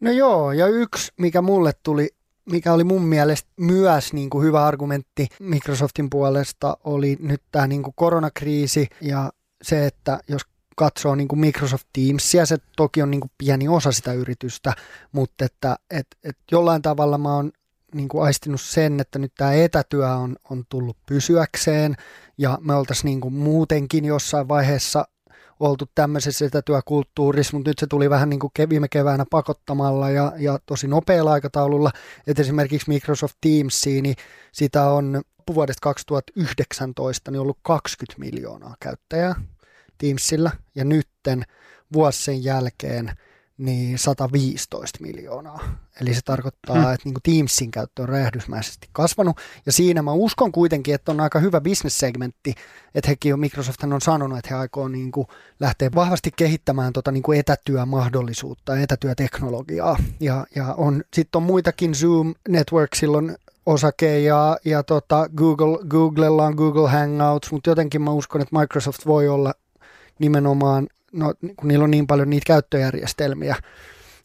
No 0.01 0.11
joo, 0.11 0.53
ja 0.53 0.67
yksi, 0.67 1.13
mikä 1.17 1.43
mulle 1.43 1.73
tuli 1.83 2.09
mikä 2.51 2.73
oli 2.73 2.85
mun 2.85 3.03
mielestä 3.03 3.51
myös 3.57 4.13
niin 4.13 4.31
kuin 4.31 4.45
hyvä 4.45 4.65
argumentti 4.65 5.29
Microsoftin 5.41 6.11
puolesta, 6.11 6.77
oli 6.85 7.17
nyt 7.21 7.43
tämä 7.53 7.67
niin 7.67 7.83
kuin 7.83 7.95
koronakriisi 7.97 8.89
ja 9.01 9.33
se, 9.63 9.87
että 9.87 10.21
jos 10.29 10.43
katsoo 10.77 11.15
niin 11.15 11.29
kuin 11.29 11.39
Microsoft 11.39 11.87
Teamsia, 11.93 12.47
se 12.47 12.57
toki 12.77 13.03
on 13.03 13.11
niin 13.11 13.21
kuin 13.21 13.31
pieni 13.39 13.69
osa 13.69 13.93
sitä 13.93 14.13
yritystä, 14.13 14.73
mutta 15.13 15.45
että 15.45 15.77
et, 15.91 16.07
et 16.25 16.37
jollain 16.51 16.83
tavalla 16.83 17.19
mä 17.19 17.35
oon 17.35 17.53
niin 17.95 18.09
kuin 18.09 18.25
aistinut 18.25 18.61
sen, 18.61 19.01
että 19.01 19.19
nyt 19.19 19.33
tämä 19.37 19.53
etätyö 19.53 20.09
on, 20.09 20.37
on 20.51 20.65
tullut 20.69 20.97
pysyäkseen 21.07 21.97
ja 22.39 22.59
me 22.61 22.75
oltaisiin 22.75 23.05
niin 23.05 23.21
kuin 23.21 23.35
muutenkin 23.35 24.05
jossain 24.05 24.49
vaiheessa 24.49 25.05
oltu 25.61 25.85
tämmöisessä 25.95 26.47
etätyökulttuurissa, 26.47 27.57
mutta 27.57 27.71
nyt 27.71 27.79
se 27.79 27.87
tuli 27.87 28.11
vähän 28.11 28.31
niin 28.31 28.41
kuin 28.41 28.53
viime 28.69 28.89
keväänä 28.89 29.25
pakottamalla 29.31 30.11
ja, 30.11 30.33
ja 30.37 30.59
tosi 30.67 30.87
nopealla 30.87 31.33
aikataululla, 31.33 31.91
että 32.27 32.43
esimerkiksi 32.43 32.89
Microsoft 32.89 33.37
Teamsia, 33.41 34.03
niin 34.03 34.17
sitä 34.53 34.91
on 34.91 35.23
vuodesta 35.55 35.81
2019 35.81 37.31
niin 37.31 37.41
ollut 37.41 37.59
20 37.63 38.21
miljoonaa 38.21 38.75
käyttäjää 38.81 39.35
Teamsillä 39.99 40.51
ja 40.75 40.85
nytten 40.85 41.45
vuosi 41.93 42.23
sen 42.23 42.45
jälkeen– 42.45 43.13
niin 43.61 43.99
115 43.99 44.99
miljoonaa. 45.03 45.61
Eli 46.01 46.15
se 46.15 46.21
tarkoittaa, 46.25 46.77
hmm. 46.77 46.95
että 46.95 47.05
niin 47.05 47.15
kuin 47.15 47.23
Teamsin 47.23 47.71
käyttö 47.71 48.03
on 48.03 48.09
räjähdysmäisesti 48.09 48.89
kasvanut. 48.93 49.37
Ja 49.67 49.73
siinä 49.73 50.03
mä 50.03 50.13
uskon 50.13 50.53
kuitenkin, 50.53 50.95
että 50.95 51.13
on 51.13 51.21
aika 51.21 51.39
hyvä 51.39 51.61
bisnessegmentti, 51.61 52.55
että 52.95 53.09
hekin 53.09 53.35
on, 53.35 53.41
Microsoft 53.41 53.83
on 53.83 54.01
sanonut, 54.01 54.39
että 54.39 54.55
he 54.55 54.61
aikoo 54.61 54.89
niin 54.89 55.13
kuin 55.13 55.27
lähteä 55.61 55.91
vahvasti 55.95 56.31
kehittämään 56.37 56.93
tota 56.93 57.13
niin 57.13 57.23
kuin 57.23 57.39
etätyömahdollisuutta, 57.39 58.79
etätyöteknologiaa. 58.79 59.99
Ja, 60.21 60.47
ja 60.55 60.75
on, 60.75 61.05
sitten 61.15 61.39
on 61.39 61.43
muitakin 61.43 61.95
Zoom 61.95 62.35
Network 62.49 62.95
silloin 62.95 63.37
osake 63.67 64.21
ja, 64.21 64.59
ja 64.65 64.83
tota 64.83 65.29
Google, 65.37 65.79
Googlella 65.89 66.47
on 66.47 66.55
Google 66.55 66.91
Hangouts, 66.91 67.53
mutta 67.53 67.71
jotenkin 67.71 68.03
mä 68.03 68.11
uskon, 68.11 68.41
että 68.41 68.59
Microsoft 68.59 69.07
voi 69.07 69.29
olla 69.29 69.55
nimenomaan 70.19 70.89
no, 71.13 71.35
kun 71.57 71.69
niillä 71.69 71.85
on 71.85 71.91
niin 71.91 72.07
paljon 72.07 72.31
niitä 72.31 72.47
käyttöjärjestelmiä 72.47 73.57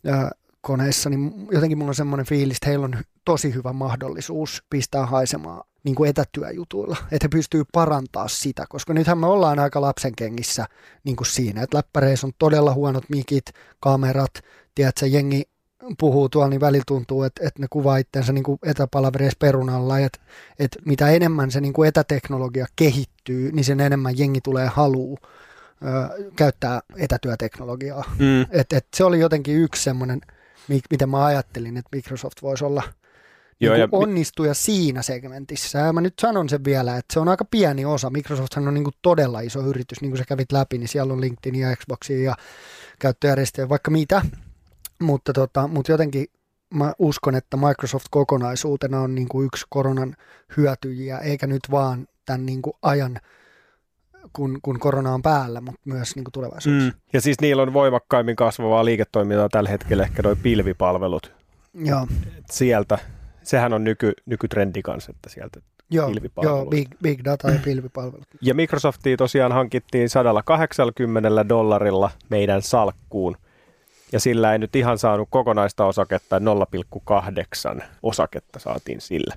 ää, 0.08 0.32
koneissa, 0.62 1.10
niin 1.10 1.48
jotenkin 1.52 1.78
mulla 1.78 1.90
on 1.90 1.96
semmoinen 1.96 2.26
fiilis, 2.26 2.58
että 2.58 2.70
heillä 2.70 2.86
on 2.86 2.98
tosi 3.26 3.54
hyvä 3.54 3.74
mahdollisuus 3.74 4.64
pistää 4.70 5.06
haisemaan 5.06 5.64
niin 5.84 5.96
kuin 5.96 6.10
etätyöjutuilla, 6.10 6.98
että 7.12 7.26
he 7.26 7.28
pystyy 7.30 7.64
parantaa 7.74 8.28
sitä, 8.28 8.66
koska 8.70 8.94
nythän 8.94 9.18
me 9.18 9.28
ollaan 9.28 9.60
aika 9.60 9.82
lapsenkengissä 9.82 10.66
niin 11.04 11.16
kuin 11.16 11.28
siinä, 11.28 11.62
että 11.62 11.78
läppäreissä 11.78 12.28
on 12.28 12.34
todella 12.40 12.74
huonot 12.74 13.04
mikit, 13.10 13.46
kamerat, 13.80 14.32
tiedätkö, 14.76 15.08
jengi 15.08 15.44
puhuu 16.00 16.30
tuolla, 16.30 16.50
niin 16.50 16.62
välillä 16.62 16.84
tuntuu, 16.88 17.24
että, 17.24 17.48
että 17.48 17.62
ne 17.62 17.68
kuvaa 17.70 17.98
itseänsä 17.98 18.34
niin 18.34 18.44
kuin 18.44 18.60
etäpalavereissa 18.64 19.38
perunalla, 19.40 20.00
että, 20.00 20.20
että 20.60 20.80
mitä 20.86 21.10
enemmän 21.10 21.52
se 21.52 21.62
niin 21.62 21.74
kuin 21.74 21.88
etäteknologia 21.88 22.66
kehittyy, 22.76 23.52
niin 23.52 23.66
sen 23.66 23.80
enemmän 23.80 24.18
jengi 24.18 24.42
tulee 24.42 24.68
haluu 24.68 25.20
ö, 25.82 26.32
käyttää 26.36 26.82
etätyöteknologiaa. 26.98 28.04
Mm. 28.20 28.42
Et, 28.42 28.74
et 28.74 28.88
se 28.96 29.04
oli 29.04 29.20
jotenkin 29.20 29.56
yksi 29.56 29.84
semmoinen, 29.84 30.22
miten 30.68 31.10
mä 31.10 31.26
ajattelin, 31.26 31.78
että 31.78 31.96
Microsoft 31.96 32.42
voisi 32.42 32.66
olla 32.66 32.84
Joo, 33.60 33.74
niin 33.74 33.82
ja 33.82 33.88
onnistuja 33.92 34.54
siinä 34.54 35.02
segmentissä. 35.02 35.80
Ja 35.80 35.94
mä 35.94 36.02
nyt 36.02 36.14
sanon 36.20 36.50
sen 36.50 36.64
vielä, 36.64 36.98
että 36.98 37.14
se 37.14 37.20
on 37.20 37.28
aika 37.28 37.46
pieni 37.46 37.86
osa. 37.86 38.10
Microsofthan 38.10 38.68
on 38.68 38.74
niin 38.74 38.84
kuin 38.84 38.96
todella 39.02 39.40
iso 39.40 39.62
yritys, 39.62 40.02
niin 40.02 40.12
kuin 40.12 40.18
sä 40.18 40.26
kävit 40.26 40.52
läpi, 40.52 40.78
niin 40.78 40.88
siellä 40.88 41.14
on 41.14 41.22
LinkedIn 41.22 41.60
ja 41.60 41.76
Xboxia 41.76 42.24
ja 42.24 42.36
käyttöjärjestelmiä, 43.00 43.70
vaikka 43.70 43.92
mitä. 43.92 44.22
Mutta, 45.02 45.34
tota, 45.34 45.68
mutta 45.68 45.92
jotenkin 45.92 46.28
mä 46.74 46.94
uskon, 47.00 47.36
että 47.36 47.58
Microsoft 47.58 48.06
kokonaisuutena 48.12 49.02
on 49.02 49.16
niin 49.16 49.28
kuin 49.28 49.46
yksi 49.46 49.66
koronan 49.70 50.16
hyötyjiä, 50.58 51.18
eikä 51.18 51.48
nyt 51.48 51.64
vaan 51.72 52.08
tämän 52.26 52.46
niin 52.46 52.62
kuin 52.62 52.74
ajan 52.82 53.20
kun, 54.34 54.60
kun 54.62 54.80
korona 54.80 55.14
on 55.14 55.22
päällä, 55.22 55.62
mutta 55.62 55.82
myös 55.86 56.16
niin 56.16 56.24
kuin 56.24 56.32
tulevaisuudessa. 56.32 56.92
Mm. 56.92 57.00
Ja 57.14 57.22
siis 57.22 57.42
niillä 57.42 57.64
on 57.64 57.74
voimakkaimmin 57.74 58.36
kasvavaa 58.36 58.86
liiketoimintaa 58.86 59.50
tällä 59.50 59.70
hetkellä 59.70 60.04
ehkä 60.04 60.22
noin 60.22 60.38
pilvipalvelut. 60.38 61.32
Joo. 61.74 62.08
Sieltä, 62.52 62.98
sehän 63.44 63.74
on 63.74 63.84
nyky, 63.84 64.14
nykytrendi 64.26 64.82
kanssa, 64.82 65.12
että 65.16 65.30
sieltä 65.30 65.60
Joo, 65.90 66.12
joo 66.42 66.66
big, 66.66 66.88
big 67.02 67.22
data 67.26 67.52
ja 67.52 67.60
pilvipalvelut. 67.64 68.28
Ja 68.42 68.54
Microsoftia 68.54 69.18
tosiaan 69.18 69.52
hankittiin 69.52 70.10
180 70.10 71.50
dollarilla 71.50 72.12
meidän 72.30 72.62
salkkuun 72.62 73.38
ja 74.12 74.20
sillä 74.20 74.54
ei 74.54 74.60
nyt 74.60 74.76
ihan 74.76 74.98
saanut 74.98 75.28
kokonaista 75.32 75.86
osaketta, 75.86 76.40
0,8 77.78 77.84
osaketta 78.04 78.60
saatiin 78.60 79.02
sillä. 79.02 79.36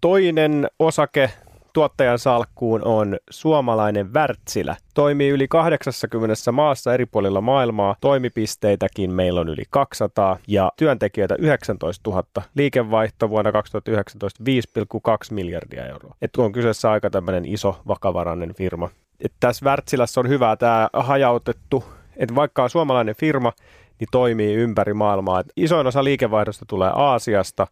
Toinen 0.00 0.70
osake 0.78 1.30
tuottajan 1.72 2.18
salkkuun 2.18 2.84
on 2.84 3.16
suomalainen 3.30 4.12
Wärtsilä. 4.14 4.76
Toimii 4.94 5.28
yli 5.28 5.48
80 5.48 6.52
maassa 6.52 6.94
eri 6.94 7.06
puolilla 7.06 7.40
maailmaa. 7.40 7.96
Toimipisteitäkin 8.00 9.12
meillä 9.12 9.40
on 9.40 9.48
yli 9.48 9.62
200 9.70 10.38
ja 10.48 10.72
työntekijöitä 10.76 11.34
19 11.38 12.10
000. 12.10 12.24
Liikevaihto 12.54 13.30
vuonna 13.30 13.52
2019 13.52 14.44
5,2 14.44 15.34
miljardia 15.34 15.86
euroa. 15.86 16.14
Et 16.22 16.36
on 16.36 16.52
kyseessä 16.52 16.90
aika 16.90 17.10
tämmöinen 17.10 17.44
iso 17.44 17.80
vakavarainen 17.88 18.54
firma. 18.54 18.88
Et 19.20 19.32
tässä 19.40 19.66
Wärtsilässä 19.66 20.20
on 20.20 20.28
hyvä 20.28 20.56
tämä 20.56 20.88
hajautettu, 20.92 21.84
että 22.16 22.34
vaikka 22.34 22.62
on 22.62 22.70
suomalainen 22.70 23.14
firma, 23.14 23.52
niin 24.00 24.08
toimii 24.10 24.54
ympäri 24.54 24.94
maailmaa. 24.94 25.40
Et 25.40 25.46
isoin 25.56 25.86
osa 25.86 26.04
liikevaihdosta 26.04 26.64
tulee 26.68 26.90
Aasiasta 26.94 27.66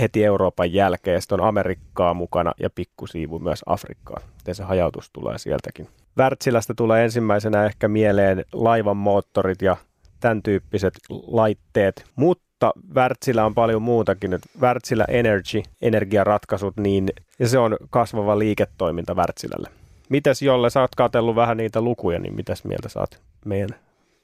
heti 0.00 0.24
Euroopan 0.24 0.72
jälkeen, 0.72 1.20
sitten 1.22 1.40
on 1.40 1.48
Amerikkaa 1.48 2.14
mukana 2.14 2.52
ja 2.60 2.70
pikkusiivu 2.70 3.38
myös 3.38 3.62
Afrikkaa. 3.66 4.20
Miten 4.36 4.54
se 4.54 4.62
hajautus 4.62 5.10
tulee 5.10 5.38
sieltäkin. 5.38 5.88
Wärtsilästä 6.18 6.74
tulee 6.74 7.04
ensimmäisenä 7.04 7.64
ehkä 7.64 7.88
mieleen 7.88 8.44
laivan 8.52 8.96
moottorit 8.96 9.62
ja 9.62 9.76
tämän 10.20 10.42
tyyppiset 10.42 10.94
laitteet, 11.26 12.04
mutta 12.16 12.72
Wärtsilä 12.94 13.44
on 13.44 13.54
paljon 13.54 13.82
muutakin. 13.82 14.38
Wärtsilä 14.60 15.04
Energy, 15.08 15.62
energiaratkaisut, 15.82 16.76
niin 16.76 17.08
ja 17.38 17.48
se 17.48 17.58
on 17.58 17.76
kasvava 17.90 18.38
liiketoiminta 18.38 19.14
Wärtsilälle. 19.14 19.68
Mites 20.08 20.42
Jolle, 20.42 20.70
sä 20.70 20.80
oot 20.80 20.94
katsellut 20.94 21.36
vähän 21.36 21.56
niitä 21.56 21.80
lukuja, 21.80 22.18
niin 22.18 22.34
mitäs 22.34 22.64
mieltä 22.64 22.88
saat 22.88 23.20
meidän 23.44 23.68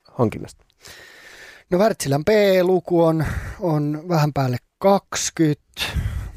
hankinnasta? 0.04 0.64
No 1.70 1.78
Wärtsilän 1.78 2.24
P-luku 2.24 3.04
on, 3.04 3.24
on 3.60 4.04
vähän 4.08 4.32
päälle 4.32 4.56
20. 4.86 5.62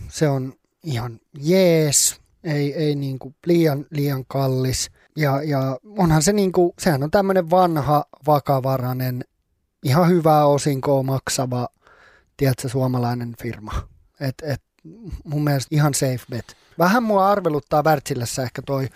Se 0.08 0.30
on 0.30 0.54
ihan 0.84 1.20
jees, 1.40 2.20
ei, 2.44 2.74
ei 2.74 2.96
niin 2.96 3.20
kuin 3.20 3.36
liian, 3.46 3.86
liian 3.92 4.26
kallis. 4.28 4.92
Ja, 5.16 5.44
ja 5.44 5.80
onhan 5.98 6.24
se 6.24 6.34
niin 6.34 6.52
kuin, 6.52 6.72
sehän 6.80 7.04
on 7.04 7.12
tämmöinen 7.12 7.50
vanha, 7.50 8.06
vakavarainen, 8.28 9.24
ihan 9.84 10.10
hyvää 10.10 10.46
osinkoa 10.46 11.04
maksava, 11.04 11.68
tiedätkö, 12.38 12.70
suomalainen 12.70 13.34
firma. 13.42 13.72
Et, 14.20 14.36
et, 14.44 14.62
mun 15.24 15.44
mielestä 15.44 15.76
ihan 15.76 15.94
safe 15.94 16.26
bet. 16.30 16.58
Vähän 16.80 17.04
mua 17.04 17.30
arveluttaa 17.30 17.84
Wärtsilässä 17.84 18.44
ehkä 18.44 18.62
toi 18.62 18.88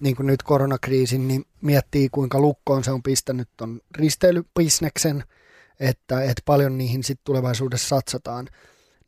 niin 0.00 0.16
kuin 0.16 0.26
nyt 0.26 0.42
koronakriisin, 0.42 1.28
niin 1.28 1.44
miettii 1.60 2.08
kuinka 2.08 2.40
lukkoon 2.40 2.84
se 2.84 2.90
on 2.90 3.02
pistänyt 3.02 3.48
ton 3.56 3.80
risteilybisneksen– 3.96 5.24
että, 5.80 6.22
että 6.22 6.42
paljon 6.44 6.78
niihin 6.78 7.04
sitten 7.04 7.24
tulevaisuudessa 7.24 7.88
satsataan 7.88 8.48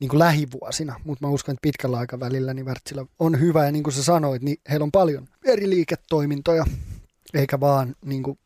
niin 0.03 0.09
kuin 0.09 0.19
lähivuosina, 0.19 1.01
mutta 1.05 1.27
mä 1.27 1.33
uskon, 1.33 1.53
että 1.53 1.63
pitkällä 1.63 1.99
aikavälillä 1.99 2.55
niin 2.55 2.67
Wärtsilä 2.67 3.07
on 3.19 3.41
hyvä 3.41 3.67
ja 3.67 3.73
niin 3.73 3.83
kuin 3.83 3.95
sä 3.95 4.03
sanoit, 4.03 4.43
niin 4.43 4.57
heillä 4.71 4.85
on 4.85 4.93
paljon 4.93 5.29
eri 5.45 5.71
liiketoimintoja, 5.71 6.65
eikä 7.35 7.61
vaan 7.61 7.97
niin 8.05 8.23
kuin 8.23 8.39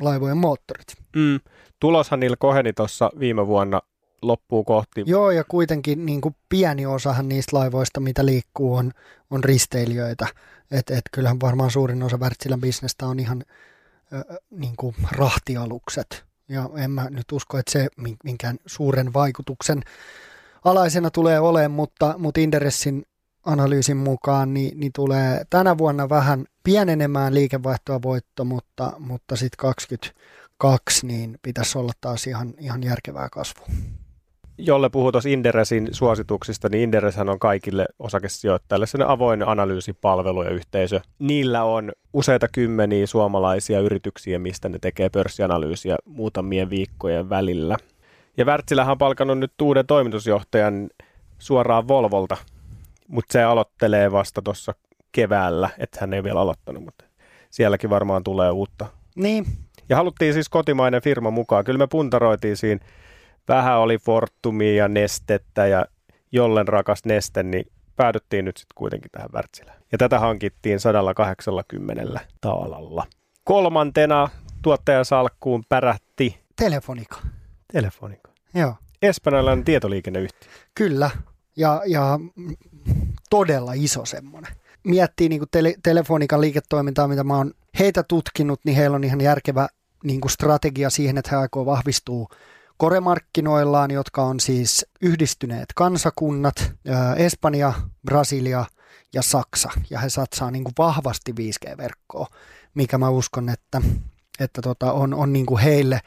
laivojen 0.00 0.36
moottorit. 0.36 0.86
Mm. 1.16 1.40
Tuloshan 1.80 2.20
niillä 2.20 2.36
koheni 2.36 2.72
tuossa 2.72 3.10
viime 3.18 3.46
vuonna 3.46 3.80
loppuu 4.22 4.64
kohti. 4.64 5.02
Joo, 5.06 5.30
ja 5.30 5.44
kuitenkin 5.44 6.06
niin 6.06 6.20
kuin 6.20 6.36
pieni 6.48 6.86
osahan 6.86 7.28
niistä 7.28 7.56
laivoista, 7.56 8.00
mitä 8.00 8.26
liikkuu, 8.26 8.74
on, 8.74 8.92
on 9.30 9.44
risteilijöitä. 9.44 10.26
Että 10.70 10.94
et 10.94 11.04
kyllähän 11.12 11.40
varmaan 11.40 11.70
suurin 11.70 12.02
osa 12.02 12.18
Wärtsilän 12.18 12.60
bisnestä 12.60 13.06
on 13.06 13.18
ihan 13.18 13.44
ö, 14.12 14.40
niin 14.50 14.76
kuin 14.76 14.94
rahtialukset. 15.12 16.24
Ja 16.48 16.70
en 16.76 16.90
mä 16.90 17.10
nyt 17.10 17.32
usko, 17.32 17.58
että 17.58 17.72
se 17.72 17.88
minkään 18.24 18.58
suuren 18.66 19.12
vaikutuksen 19.12 19.82
alaisena 20.66 21.10
tulee 21.10 21.40
olemaan, 21.40 21.70
mutta, 21.70 22.14
mutta 22.18 22.40
Inderessin 22.40 23.06
analyysin 23.44 23.96
mukaan 23.96 24.54
niin, 24.54 24.80
niin 24.80 24.92
tulee 24.92 25.44
tänä 25.50 25.78
vuonna 25.78 26.08
vähän 26.08 26.44
pienenemään 26.64 27.34
liikevaihtoa 27.34 28.02
voitto, 28.02 28.44
mutta, 28.44 28.92
mutta 28.98 29.36
sitten 29.36 29.58
22 29.58 31.06
niin 31.06 31.38
pitäisi 31.42 31.78
olla 31.78 31.92
taas 32.00 32.26
ihan, 32.26 32.54
ihan 32.58 32.82
järkevää 32.82 33.28
kasvua 33.32 33.66
jolle 34.58 34.88
puhuu 34.88 35.12
tuossa 35.12 35.28
Inderesin 35.28 35.88
suosituksista, 35.92 36.68
niin 36.68 36.82
Indereshän 36.82 37.28
on 37.28 37.38
kaikille 37.38 37.86
osakesijoittajille 37.98 38.86
sen 38.86 39.02
avoin 39.02 39.48
analyysipalvelu 39.48 40.42
ja 40.42 40.50
yhteisö. 40.50 41.00
Niillä 41.18 41.64
on 41.64 41.92
useita 42.12 42.48
kymmeniä 42.48 43.06
suomalaisia 43.06 43.80
yrityksiä, 43.80 44.38
mistä 44.38 44.68
ne 44.68 44.78
tekee 44.78 45.08
pörssianalyysiä 45.08 45.96
muutamien 46.04 46.70
viikkojen 46.70 47.28
välillä. 47.28 47.76
Ja 48.36 48.44
Wärtsilähän 48.44 48.92
on 48.92 48.98
palkannut 48.98 49.38
nyt 49.38 49.52
uuden 49.62 49.86
toimitusjohtajan 49.86 50.90
suoraan 51.38 51.88
Volvolta, 51.88 52.36
mutta 53.08 53.32
se 53.32 53.42
aloittelee 53.42 54.12
vasta 54.12 54.42
tuossa 54.42 54.74
keväällä, 55.12 55.70
että 55.78 55.98
hän 56.00 56.14
ei 56.14 56.22
vielä 56.22 56.40
aloittanut, 56.40 56.84
mutta 56.84 57.04
sielläkin 57.50 57.90
varmaan 57.90 58.24
tulee 58.24 58.50
uutta. 58.50 58.86
Niin. 59.14 59.46
Ja 59.88 59.96
haluttiin 59.96 60.32
siis 60.32 60.48
kotimainen 60.48 61.02
firma 61.02 61.30
mukaan. 61.30 61.64
Kyllä 61.64 61.78
me 61.78 61.86
puntaroitiin 61.86 62.56
siinä 62.56 62.84
vähän 63.48 63.78
oli 63.78 63.98
Fortumia 63.98 64.74
ja 64.74 64.88
Nestettä 64.88 65.66
ja 65.66 65.86
jollen 66.32 66.68
rakas 66.68 67.04
Neste, 67.04 67.42
niin 67.42 67.66
päädyttiin 67.96 68.44
nyt 68.44 68.56
sitten 68.56 68.74
kuitenkin 68.74 69.10
tähän 69.10 69.30
Wärtsilään. 69.34 69.78
Ja 69.92 69.98
tätä 69.98 70.18
hankittiin 70.18 70.80
180 70.80 72.20
taalalla. 72.40 73.06
Kolmantena 73.44 74.28
tuottajan 74.62 75.04
salkkuun 75.04 75.64
pärähti... 75.68 76.40
Telefonika. 76.56 77.16
Telefonika. 77.76 78.30
Joo. 78.54 78.74
Espanjalainen 79.02 79.64
tietoliikenneyhtiö. 79.64 80.50
Kyllä, 80.74 81.10
ja, 81.56 81.82
ja 81.86 82.18
todella 83.30 83.72
iso 83.74 84.04
semmoinen. 84.04 84.52
Miettii 84.84 85.28
niin 85.28 85.42
tele, 85.50 85.74
telefonikan 85.82 86.40
liiketoimintaa, 86.40 87.08
mitä 87.08 87.24
mä 87.24 87.36
oon 87.36 87.52
heitä 87.78 88.02
tutkinut, 88.02 88.60
niin 88.64 88.76
heillä 88.76 88.94
on 88.94 89.04
ihan 89.04 89.20
järkevä 89.20 89.68
niin 90.04 90.20
kuin 90.20 90.30
strategia 90.30 90.90
siihen, 90.90 91.18
että 91.18 91.30
he 91.30 91.36
aikoo 91.36 91.66
vahvistuu 91.66 92.28
koremarkkinoillaan, 92.76 93.90
jotka 93.90 94.22
on 94.22 94.40
siis 94.40 94.86
yhdistyneet 95.02 95.68
kansakunnat, 95.74 96.72
Espanja, 97.16 97.72
Brasilia 98.06 98.64
ja 99.14 99.22
Saksa. 99.22 99.70
Ja 99.90 99.98
he 99.98 100.08
satsaa 100.08 100.50
niin 100.50 100.64
kuin 100.64 100.74
vahvasti 100.78 101.32
5G-verkkoa, 101.32 102.26
mikä 102.74 102.98
mä 102.98 103.08
uskon, 103.08 103.48
että, 103.48 103.82
että 104.40 104.62
tota 104.62 104.92
on, 104.92 105.14
on 105.14 105.32
niin 105.32 105.46
kuin 105.46 105.60
heille 105.60 106.00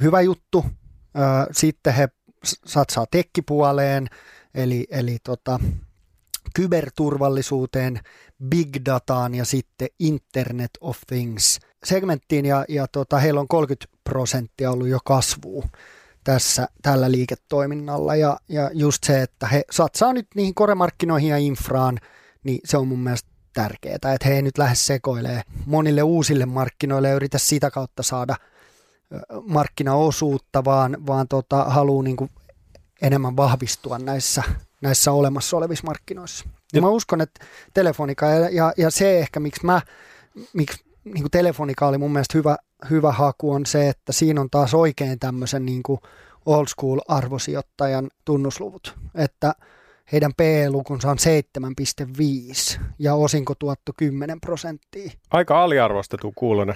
hyvä 0.00 0.20
juttu. 0.20 0.64
Sitten 1.52 1.94
he 1.94 2.08
satsaa 2.66 3.06
tekkipuoleen, 3.10 4.06
eli, 4.54 4.86
eli 4.90 5.18
tota, 5.24 5.60
kyberturvallisuuteen, 6.54 8.00
big 8.44 8.76
dataan 8.86 9.34
ja 9.34 9.44
sitten 9.44 9.88
Internet 9.98 10.70
of 10.80 10.98
Things 11.06 11.58
segmenttiin 11.84 12.46
ja, 12.46 12.64
ja 12.68 12.86
tota, 12.88 13.18
heillä 13.18 13.40
on 13.40 13.48
30 13.48 13.86
prosenttia 14.04 14.70
ollut 14.70 14.88
jo 14.88 14.98
kasvua 15.04 15.68
tässä, 16.24 16.68
tällä 16.82 17.10
liiketoiminnalla 17.10 18.16
ja, 18.16 18.36
ja 18.48 18.70
just 18.72 19.04
se, 19.04 19.22
että 19.22 19.46
he 19.46 19.64
satsaa 19.70 20.12
nyt 20.12 20.26
niihin 20.34 20.54
koremarkkinoihin 20.54 21.30
ja 21.30 21.38
infraan, 21.38 21.98
niin 22.44 22.60
se 22.64 22.76
on 22.76 22.88
mun 22.88 22.98
mielestä 22.98 23.30
tärkeää, 23.52 23.94
että 23.94 24.28
he 24.28 24.34
ei 24.34 24.42
nyt 24.42 24.58
lähde 24.58 24.74
sekoilee 24.74 25.42
monille 25.66 26.02
uusille 26.02 26.46
markkinoille 26.46 27.08
ja 27.08 27.14
yritä 27.14 27.38
sitä 27.38 27.70
kautta 27.70 28.02
saada 28.02 28.36
markkinaosuutta, 29.46 30.64
vaan, 30.64 31.06
vaan 31.06 31.28
tota, 31.28 31.64
haluaa 31.64 32.02
niin 32.02 32.16
kuin 32.16 32.30
enemmän 33.02 33.36
vahvistua 33.36 33.98
näissä, 33.98 34.42
näissä 34.80 35.12
olemassa 35.12 35.56
olevissa 35.56 35.86
markkinoissa. 35.86 36.44
Ja 36.72 36.80
mä 36.80 36.88
uskon, 36.88 37.20
että 37.20 37.44
telefonika 37.74 38.26
ja, 38.26 38.48
ja, 38.48 38.72
ja 38.76 38.90
se 38.90 39.18
ehkä, 39.18 39.40
miksi 39.40 39.66
mä, 39.66 39.80
miksi 40.52 40.84
niin 41.04 41.22
kuin 41.22 41.30
telefonika 41.30 41.86
oli 41.86 41.98
mun 41.98 42.12
mielestä 42.12 42.38
hyvä, 42.38 42.56
hyvä 42.90 43.12
haku, 43.12 43.52
on 43.52 43.66
se, 43.66 43.88
että 43.88 44.12
siinä 44.12 44.40
on 44.40 44.50
taas 44.50 44.74
oikein 44.74 45.18
tämmöisen 45.18 45.66
niin 45.66 45.82
kuin 45.82 46.00
old 46.46 46.66
school 46.66 47.00
arvosijoittajan 47.08 48.10
tunnusluvut, 48.24 48.94
että 49.14 49.54
heidän 50.12 50.32
PE-lukunsa 50.36 51.10
on 51.10 51.16
7,5 52.78 52.80
ja 52.98 53.14
osinkotuotto 53.14 53.92
10 53.96 54.40
prosenttia. 54.40 55.10
Aika 55.30 55.64
aliarvostettu 55.64 56.32
kuulonen. 56.34 56.74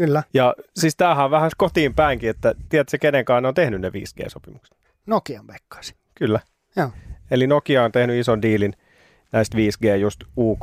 Kyllä. 0.00 0.22
Ja 0.34 0.54
siis 0.76 0.96
tämähän 0.96 1.24
on 1.24 1.30
vähän 1.30 1.50
kotiin 1.56 1.94
päinkin, 1.94 2.30
että 2.30 2.54
tiedätkö 2.68 2.98
kenenkaan 2.98 3.46
on 3.46 3.54
tehnyt 3.54 3.80
ne 3.80 3.88
5G-sopimukset? 3.88 4.76
Nokian 5.06 5.46
veikkaisin. 5.46 5.96
Kyllä. 6.14 6.40
Joo. 6.76 6.90
Eli 7.30 7.46
Nokia 7.46 7.84
on 7.84 7.92
tehnyt 7.92 8.20
ison 8.20 8.42
diilin 8.42 8.72
näistä 9.32 9.58
5G 9.58 9.96
just 9.96 10.20
uk 10.36 10.60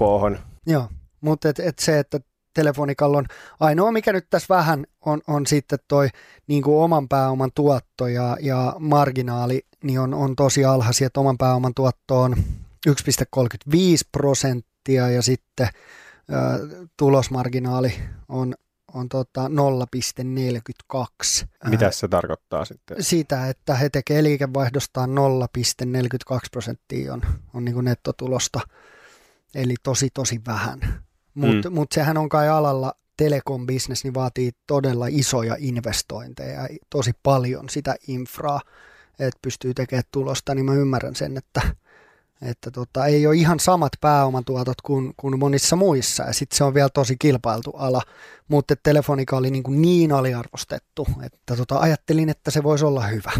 Joo, 0.65 0.87
mutta 1.21 1.49
et, 1.49 1.59
et 1.59 1.79
se, 1.79 1.99
että 1.99 2.19
telefonikalla 2.53 3.17
on 3.17 3.25
ainoa, 3.59 3.91
mikä 3.91 4.13
nyt 4.13 4.27
tässä 4.29 4.55
vähän 4.55 4.85
on, 5.05 5.21
on 5.27 5.47
sitten 5.47 5.79
toi 5.87 6.09
niin 6.47 6.63
kuin 6.63 6.83
oman 6.83 7.07
pääoman 7.07 7.51
tuotto 7.55 8.07
ja, 8.07 8.37
ja 8.39 8.75
marginaali, 8.79 9.61
niin 9.83 9.99
on, 9.99 10.13
on 10.13 10.35
tosi 10.35 10.65
alhaisia, 10.65 11.07
että 11.07 11.19
oman 11.19 11.37
pääoman 11.37 11.73
tuotto 11.73 12.21
on 12.21 12.35
1,35 12.89 12.93
prosenttia 14.11 15.09
ja 15.09 15.21
sitten 15.21 15.67
ö, 16.31 16.87
tulosmarginaali 16.97 17.93
on, 18.29 18.53
on 18.93 19.09
tota 19.09 19.47
0,42. 19.47 21.47
Mitä 21.69 21.91
se 21.91 22.07
tarkoittaa 22.07 22.65
sitten? 22.65 23.03
Sitä, 23.03 23.47
että 23.47 23.75
he 23.75 23.89
tekevät 23.89 24.23
liikevaihdostaan 24.23 25.09
0,42 25.09 25.15
prosenttia 26.51 27.13
on, 27.13 27.21
on 27.53 27.65
niin 27.65 27.85
nettotulosta, 27.85 28.59
eli 29.55 29.75
tosi 29.83 30.09
tosi 30.13 30.41
vähän. 30.47 30.79
Mutta 31.33 31.69
mm. 31.69 31.75
mut 31.75 31.91
sehän 31.91 32.17
on 32.17 32.29
kai 32.29 32.49
alalla 32.49 32.93
telekom-business, 33.17 34.03
niin 34.03 34.13
vaatii 34.13 34.51
todella 34.67 35.07
isoja 35.09 35.55
investointeja, 35.59 36.67
tosi 36.89 37.11
paljon 37.23 37.69
sitä 37.69 37.95
infraa, 38.07 38.61
että 39.19 39.39
pystyy 39.41 39.73
tekemään 39.73 40.03
tulosta, 40.11 40.55
niin 40.55 40.65
mä 40.65 40.73
ymmärrän 40.73 41.15
sen, 41.15 41.37
että, 41.37 41.61
että 42.41 42.71
tota, 42.71 43.05
ei 43.05 43.27
ole 43.27 43.35
ihan 43.35 43.59
samat 43.59 43.91
pääomatuotot 44.01 44.81
kuin, 44.81 45.13
kuin 45.17 45.39
monissa 45.39 45.75
muissa, 45.75 46.23
ja 46.23 46.33
sitten 46.33 46.57
se 46.57 46.63
on 46.63 46.73
vielä 46.73 46.89
tosi 46.93 47.15
kilpailtu 47.19 47.71
ala, 47.71 48.01
mutta 48.47 48.75
Telefonika 48.83 49.37
oli 49.37 49.51
niin, 49.51 49.63
kuin 49.63 49.81
niin 49.81 50.11
aliarvostettu, 50.11 51.07
että 51.23 51.55
tota, 51.55 51.79
ajattelin, 51.79 52.29
että 52.29 52.51
se 52.51 52.63
voisi 52.63 52.85
olla 52.85 53.07
hyvä. 53.07 53.31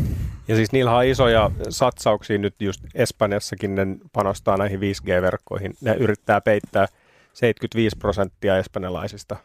Ja 0.47 0.55
siis 0.55 0.71
niillä 0.71 0.95
on 0.95 1.05
isoja 1.05 1.51
satsauksia 1.69 2.37
nyt 2.37 2.55
just 2.61 2.83
Espanjassakin, 2.95 3.75
ne 3.75 3.85
panostaa 4.13 4.57
näihin 4.57 4.79
5G-verkkoihin, 4.79 5.73
ne 5.81 5.93
yrittää 5.93 6.41
peittää 6.41 6.87
75 7.33 7.97
prosenttia 7.97 8.57
espanjalaisista 8.57 9.35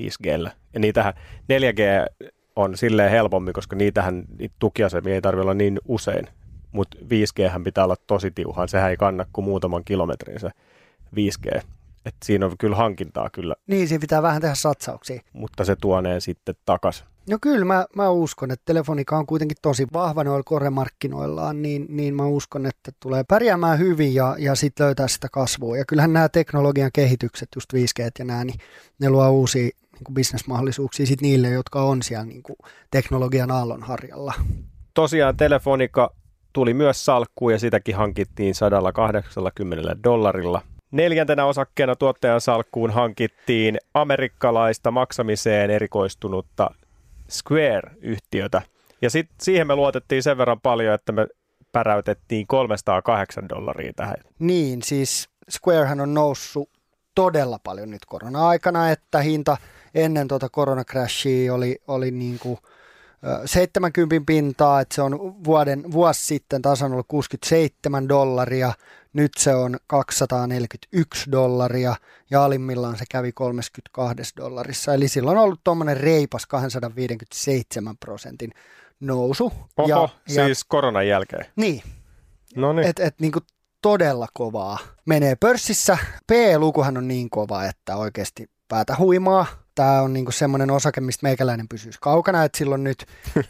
5Gllä. 0.00 0.50
Ja 0.74 0.80
niitähän 0.80 1.14
4G 1.42 2.12
on 2.56 2.76
silleen 2.76 3.10
helpommin, 3.10 3.54
koska 3.54 3.76
niitähän 3.76 4.24
niitä 4.38 4.54
tukiasemia 4.58 5.14
ei 5.14 5.22
tarvitse 5.22 5.42
olla 5.42 5.54
niin 5.54 5.80
usein. 5.88 6.28
Mutta 6.72 6.96
5G 7.00 7.62
pitää 7.64 7.84
olla 7.84 7.96
tosi 8.06 8.30
tiuhaan. 8.30 8.68
Sehän 8.68 8.90
ei 8.90 8.96
kanna 8.96 9.26
kuin 9.32 9.44
muutaman 9.44 9.84
kilometrin 9.84 10.40
se 10.40 10.50
5G. 11.16 11.62
Et 12.04 12.14
siinä 12.24 12.46
on 12.46 12.58
kyllä 12.58 12.76
hankintaa 12.76 13.30
kyllä. 13.30 13.54
Niin, 13.66 13.88
siinä 13.88 14.00
pitää 14.00 14.22
vähän 14.22 14.40
tehdä 14.40 14.54
satsauksia. 14.54 15.20
Mutta 15.32 15.64
se 15.64 15.76
tuonee 15.76 16.20
sitten 16.20 16.54
takas. 16.66 17.04
No 17.30 17.38
kyllä 17.40 17.64
mä, 17.64 17.86
mä 17.96 18.10
uskon, 18.10 18.50
että 18.50 18.62
Telefonika 18.64 19.18
on 19.18 19.26
kuitenkin 19.26 19.56
tosi 19.62 19.86
vahva 19.92 20.24
noilla 20.24 20.42
koremarkkinoillaan, 20.42 21.62
niin, 21.62 21.86
niin 21.88 22.14
mä 22.14 22.26
uskon, 22.26 22.66
että 22.66 22.92
tulee 23.00 23.24
pärjäämään 23.28 23.78
hyvin 23.78 24.14
ja, 24.14 24.36
ja 24.38 24.54
sitten 24.54 24.86
löytää 24.86 25.08
sitä 25.08 25.28
kasvua. 25.32 25.76
Ja 25.76 25.84
kyllähän 25.84 26.12
nämä 26.12 26.28
teknologian 26.28 26.90
kehitykset, 26.92 27.48
just 27.54 27.72
5G 27.74 28.10
ja 28.18 28.24
nämä, 28.24 28.44
niin 28.44 28.58
ne 28.98 29.10
luo 29.10 29.30
uusia 29.30 29.62
niin 29.62 30.04
kuin 30.04 30.14
bisnesmahdollisuuksia 30.14 31.06
sit 31.06 31.20
niille, 31.20 31.48
jotka 31.48 31.82
on 31.82 32.02
siellä 32.02 32.24
niin 32.24 32.42
kuin 32.42 32.56
teknologian 32.90 33.50
aallonharjalla. 33.50 34.34
Tosiaan 34.94 35.36
Telefonika 35.36 36.14
tuli 36.52 36.74
myös 36.74 37.04
salkkuun 37.04 37.52
ja 37.52 37.58
sitäkin 37.58 37.96
hankittiin 37.96 38.54
180 38.54 39.96
dollarilla. 40.04 40.62
Neljäntenä 40.90 41.44
osakkeena 41.44 41.96
tuottajan 41.96 42.40
salkkuun 42.40 42.90
hankittiin 42.90 43.78
amerikkalaista 43.94 44.90
maksamiseen 44.90 45.70
erikoistunutta 45.70 46.70
Square-yhtiötä. 47.30 48.62
Ja 49.02 49.10
sitten 49.10 49.36
siihen 49.40 49.66
me 49.66 49.76
luotettiin 49.76 50.22
sen 50.22 50.38
verran 50.38 50.60
paljon, 50.60 50.94
että 50.94 51.12
me 51.12 51.26
päräytettiin 51.72 52.46
308 52.46 53.48
dollaria 53.48 53.92
tähän. 53.96 54.16
Niin, 54.38 54.82
siis 54.82 55.28
Squarehan 55.50 56.00
on 56.00 56.14
noussut 56.14 56.70
todella 57.14 57.58
paljon 57.58 57.90
nyt 57.90 58.04
korona-aikana, 58.06 58.90
että 58.90 59.18
hinta 59.18 59.56
ennen 59.94 60.28
tuota 60.28 60.48
koronacrashia 60.48 61.54
oli, 61.54 61.78
oli 61.86 62.10
niin 62.10 62.38
kuin 62.38 62.58
70 63.44 64.26
pintaa, 64.26 64.80
että 64.80 64.94
se 64.94 65.02
on 65.02 65.44
vuoden, 65.44 65.92
vuosi 65.92 66.26
sitten 66.26 66.62
tasan 66.62 66.92
ollut 66.92 67.08
67 67.08 68.08
dollaria, 68.08 68.72
nyt 69.12 69.32
se 69.38 69.54
on 69.54 69.76
241 69.86 71.32
dollaria 71.32 71.96
ja 72.30 72.44
alimmillaan 72.44 72.98
se 72.98 73.04
kävi 73.10 73.32
32 73.32 74.32
dollarissa. 74.36 74.94
Eli 74.94 75.08
silloin 75.08 75.38
on 75.38 75.44
ollut 75.44 75.60
tuommoinen 75.64 75.96
reipas 75.96 76.46
257 76.46 77.96
prosentin 77.96 78.50
nousu. 79.00 79.52
Oho, 79.76 79.88
ja, 79.88 80.08
siis 80.26 80.60
ja, 80.60 80.64
koronan 80.68 81.08
jälkeen. 81.08 81.46
Niin. 81.56 81.82
No 82.56 82.72
niin. 82.72 82.88
Et, 82.88 82.98
et, 82.98 83.20
niin 83.20 83.32
kuin 83.32 83.44
todella 83.82 84.26
kovaa 84.34 84.78
menee 85.06 85.36
pörssissä. 85.36 85.98
P-lukuhan 86.26 86.96
on 86.96 87.08
niin 87.08 87.30
kova, 87.30 87.64
että 87.64 87.96
oikeasti 87.96 88.50
päätä 88.68 88.96
huimaa 88.98 89.46
tämä 89.74 90.02
on 90.02 90.12
niinku 90.12 90.32
semmoinen 90.32 90.70
osake, 90.70 91.00
mistä 91.00 91.26
meikäläinen 91.26 91.68
pysyisi 91.68 91.98
kaukana, 92.02 92.44
että 92.44 92.58
silloin 92.58 92.84
nyt 92.84 93.06
uh, 93.36 93.44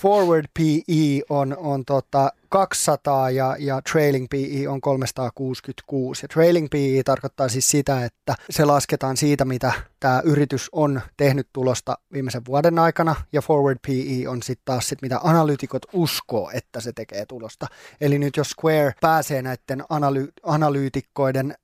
forward 0.00 0.46
PE 0.58 1.22
on, 1.28 1.56
on 1.56 1.84
tota 1.84 2.32
200 2.48 3.30
ja, 3.30 3.56
ja 3.58 3.80
trailing 3.92 4.26
PE 4.30 4.68
on 4.68 4.80
366. 4.80 6.24
Ja 6.24 6.28
trailing 6.28 6.68
PE 6.70 7.02
tarkoittaa 7.04 7.48
siis 7.48 7.70
sitä, 7.70 8.04
että 8.04 8.34
se 8.50 8.64
lasketaan 8.64 9.16
siitä, 9.16 9.44
mitä 9.44 9.72
tämä 10.00 10.22
yritys 10.24 10.68
on 10.72 11.00
tehnyt 11.16 11.48
tulosta 11.52 11.98
viimeisen 12.12 12.42
vuoden 12.46 12.78
aikana, 12.78 13.14
ja 13.32 13.42
forward 13.42 13.78
PE 13.86 14.28
on 14.28 14.42
sitten 14.42 14.64
taas 14.64 14.88
sit, 14.88 15.02
mitä 15.02 15.20
analyytikot 15.22 15.82
uskoo, 15.92 16.50
että 16.54 16.80
se 16.80 16.92
tekee 16.92 17.26
tulosta. 17.26 17.66
Eli 18.00 18.18
nyt 18.18 18.36
jos 18.36 18.50
Square 18.50 18.92
pääsee 19.00 19.42
näiden 19.42 19.80
analy- 19.80 20.32
analyytikkoiden 20.42 21.54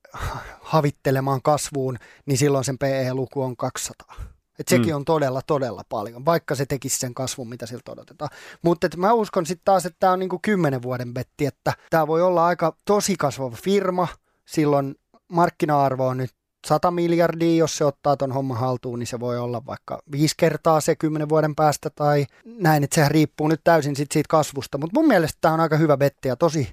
havittelemaan 0.61 1.43
kasvuun, 1.43 1.99
niin 2.27 2.39
silloin 2.39 2.65
sen 2.65 2.79
PE-luku 2.79 3.43
on 3.43 3.57
200. 3.57 4.15
Et 4.59 4.69
sekin 4.69 4.89
mm. 4.89 4.97
on 4.97 5.05
todella, 5.05 5.43
todella 5.47 5.83
paljon, 5.89 6.25
vaikka 6.25 6.55
se 6.55 6.67
tekisi 6.67 6.99
sen 6.99 7.15
kasvun, 7.15 7.49
mitä 7.49 7.67
siltä 7.67 7.93
odotetaan. 7.93 8.31
Mutta 8.63 8.89
mä 8.97 9.13
uskon 9.13 9.47
sitten 9.47 9.65
taas, 9.65 9.87
että 9.87 9.97
tämä 10.01 10.13
on 10.13 10.19
niinku 10.19 10.39
kymmenen 10.43 10.83
vuoden 10.83 11.15
betti, 11.15 11.47
että 11.47 11.73
tämä 11.91 12.07
voi 12.07 12.23
olla 12.23 12.47
aika 12.47 12.77
tosi 12.85 13.15
kasvava 13.19 13.57
firma. 13.57 14.09
Silloin 14.45 14.95
markkina-arvo 15.29 16.07
on 16.07 16.17
nyt 16.17 16.31
100 16.67 16.91
miljardia, 16.91 17.57
jos 17.57 17.77
se 17.77 17.85
ottaa 17.85 18.17
ton 18.17 18.33
homman 18.33 18.59
haltuun, 18.59 18.99
niin 18.99 19.07
se 19.07 19.21
voi 19.21 19.39
olla 19.39 19.67
vaikka 19.67 20.03
viisi 20.13 20.35
kertaa 20.39 20.81
se 20.81 20.97
kymmenen 20.97 21.29
vuoden 21.29 21.55
päästä 21.55 21.91
tai 21.91 22.27
näin, 22.45 22.85
että 22.85 22.95
sehän 22.95 23.11
riippuu 23.11 23.49
nyt 23.49 23.61
täysin 23.65 23.97
sit 23.97 24.13
siitä 24.13 24.29
kasvusta. 24.29 24.79
Mutta 24.79 25.01
mun 25.01 25.09
mielestä 25.09 25.39
tämä 25.41 25.55
on 25.55 25.61
aika 25.61 25.77
hyvä 25.77 25.97
betti 25.97 26.29
ja 26.29 26.37
tosi, 26.37 26.71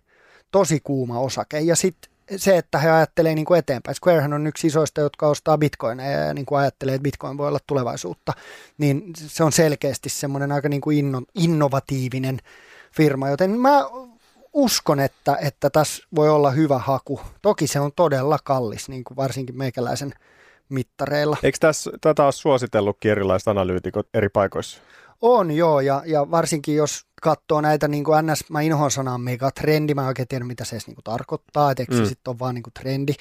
tosi 0.51 0.79
kuuma 0.79 1.19
osake. 1.19 1.59
Ja 1.59 1.75
sitten 1.75 2.11
se, 2.37 2.57
että 2.57 2.77
he 2.77 2.89
ajattelee 2.89 3.35
niin 3.35 3.45
kuin 3.45 3.59
eteenpäin. 3.59 3.95
Squarehan 3.95 4.33
on 4.33 4.47
yksi 4.47 4.67
isoista, 4.67 5.01
jotka 5.01 5.27
ostaa 5.27 5.57
bitcoineja 5.57 6.19
ja 6.19 6.33
niin 6.33 6.45
kuin 6.45 6.59
ajattelee, 6.59 6.95
että 6.95 7.03
bitcoin 7.03 7.37
voi 7.37 7.47
olla 7.47 7.59
tulevaisuutta. 7.67 8.33
Niin 8.77 9.03
se 9.15 9.43
on 9.43 9.51
selkeästi 9.51 10.09
semmoinen 10.09 10.51
aika 10.51 10.69
niin 10.69 10.81
kuin 10.81 10.97
inno, 10.97 11.21
innovatiivinen 11.35 12.39
firma, 12.91 13.29
joten 13.29 13.51
mä 13.51 13.85
uskon, 14.53 14.99
että, 14.99 15.37
että 15.41 15.69
tässä 15.69 16.03
voi 16.15 16.29
olla 16.29 16.51
hyvä 16.51 16.77
haku. 16.77 17.21
Toki 17.41 17.67
se 17.67 17.79
on 17.79 17.91
todella 17.95 18.37
kallis, 18.43 18.89
niin 18.89 19.03
kuin 19.03 19.17
varsinkin 19.17 19.57
meikäläisen 19.57 20.13
mittareilla. 20.69 21.37
Eikö 21.43 21.57
tässä 21.61 21.91
tätä 22.01 22.23
ole 22.23 22.31
suositellutkin 22.31 23.11
erilaiset 23.11 23.47
analyytikot 23.47 24.07
eri 24.13 24.29
paikoissa? 24.29 24.81
On 25.21 25.51
joo, 25.51 25.79
ja, 25.81 26.03
ja 26.05 26.31
varsinkin 26.31 26.75
jos 26.75 27.05
katsoo 27.21 27.61
näitä 27.61 27.87
niin 27.87 28.03
kuin 28.03 28.25
NS, 28.25 28.49
mä 28.49 28.61
inhoan 28.61 28.91
sanaa 28.91 29.17
megatrendi, 29.17 29.93
mä 29.93 30.01
en 30.01 30.07
oikein 30.07 30.27
tiedä 30.27 30.45
mitä 30.45 30.65
se 30.65 30.75
edes 30.75 30.87
niin 30.87 30.95
kuin 30.95 31.03
tarkoittaa, 31.03 31.71
että 31.71 31.83
mm. 31.89 31.97
se 31.97 32.05
sitten 32.05 32.31
ole 32.31 32.39
vaan 32.39 32.55
niin 32.55 32.63
kuin 32.63 32.73
trendi, 32.73 33.13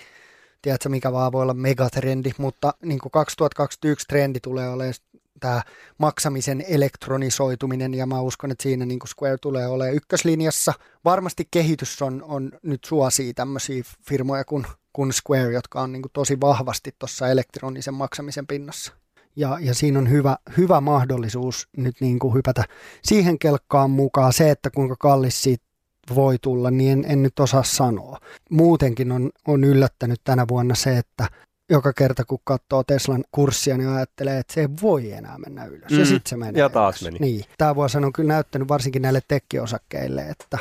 tiedätkö 0.62 0.88
mikä 0.88 1.12
vaan 1.12 1.32
voi 1.32 1.42
olla 1.42 1.54
megatrendi, 1.54 2.30
mutta 2.38 2.74
niin 2.82 2.98
kuin 2.98 3.12
2021 3.12 4.06
trendi 4.08 4.40
tulee 4.40 4.68
olemaan 4.68 4.94
tämä 5.40 5.62
maksamisen 5.98 6.64
elektronisoituminen 6.68 7.94
ja 7.94 8.06
mä 8.06 8.20
uskon, 8.20 8.50
että 8.50 8.62
siinä 8.62 8.86
niin 8.86 8.98
kuin 8.98 9.08
Square 9.08 9.38
tulee 9.38 9.66
olemaan 9.66 9.96
ykköslinjassa. 9.96 10.72
Varmasti 11.04 11.48
kehitys 11.50 12.02
on, 12.02 12.22
on 12.22 12.52
nyt 12.62 12.84
suosii 12.84 13.34
tämmöisiä 13.34 13.82
firmoja 14.08 14.44
kuin, 14.44 14.66
kuin 14.92 15.12
Square, 15.12 15.52
jotka 15.52 15.80
on 15.80 15.92
niin 15.92 16.02
kuin 16.02 16.12
tosi 16.12 16.40
vahvasti 16.40 16.94
tuossa 16.98 17.28
elektronisen 17.28 17.94
maksamisen 17.94 18.46
pinnassa. 18.46 18.92
Ja, 19.38 19.58
ja 19.60 19.74
siinä 19.74 19.98
on 19.98 20.10
hyvä, 20.10 20.36
hyvä 20.56 20.80
mahdollisuus 20.80 21.68
nyt 21.76 21.96
niin 22.00 22.18
kuin 22.18 22.34
hypätä 22.34 22.64
siihen 23.02 23.38
kelkkaan 23.38 23.90
mukaan. 23.90 24.32
Se, 24.32 24.50
että 24.50 24.70
kuinka 24.70 24.96
kallis 24.98 25.42
siitä 25.42 25.64
voi 26.14 26.36
tulla, 26.42 26.70
niin 26.70 26.92
en, 26.92 27.12
en 27.12 27.22
nyt 27.22 27.38
osaa 27.40 27.62
sanoa. 27.62 28.18
Muutenkin 28.50 29.12
on, 29.12 29.30
on 29.48 29.64
yllättänyt 29.64 30.20
tänä 30.24 30.44
vuonna 30.48 30.74
se, 30.74 30.98
että 30.98 31.28
joka 31.70 31.92
kerta 31.92 32.24
kun 32.24 32.38
katsoo 32.44 32.84
Teslan 32.84 33.24
kurssia, 33.32 33.76
niin 33.78 33.88
ajattelee, 33.88 34.38
että 34.38 34.54
se 34.54 34.60
ei 34.60 34.68
voi 34.82 35.12
enää 35.12 35.38
mennä 35.38 35.64
ylös. 35.64 35.90
Mm. 35.90 35.98
Ja 35.98 36.04
sitten 36.06 36.28
se 36.30 36.36
menee 36.36 36.60
Ja 36.62 36.68
taas 36.68 37.02
ylös. 37.02 37.12
meni. 37.12 37.32
Niin. 37.32 37.44
Tämä 37.58 37.74
vuosi 37.74 37.98
on 37.98 38.12
kyllä 38.12 38.32
näyttänyt 38.32 38.68
varsinkin 38.68 39.02
näille 39.02 39.20
tekkiosakkeille, 39.28 40.22
että 40.22 40.58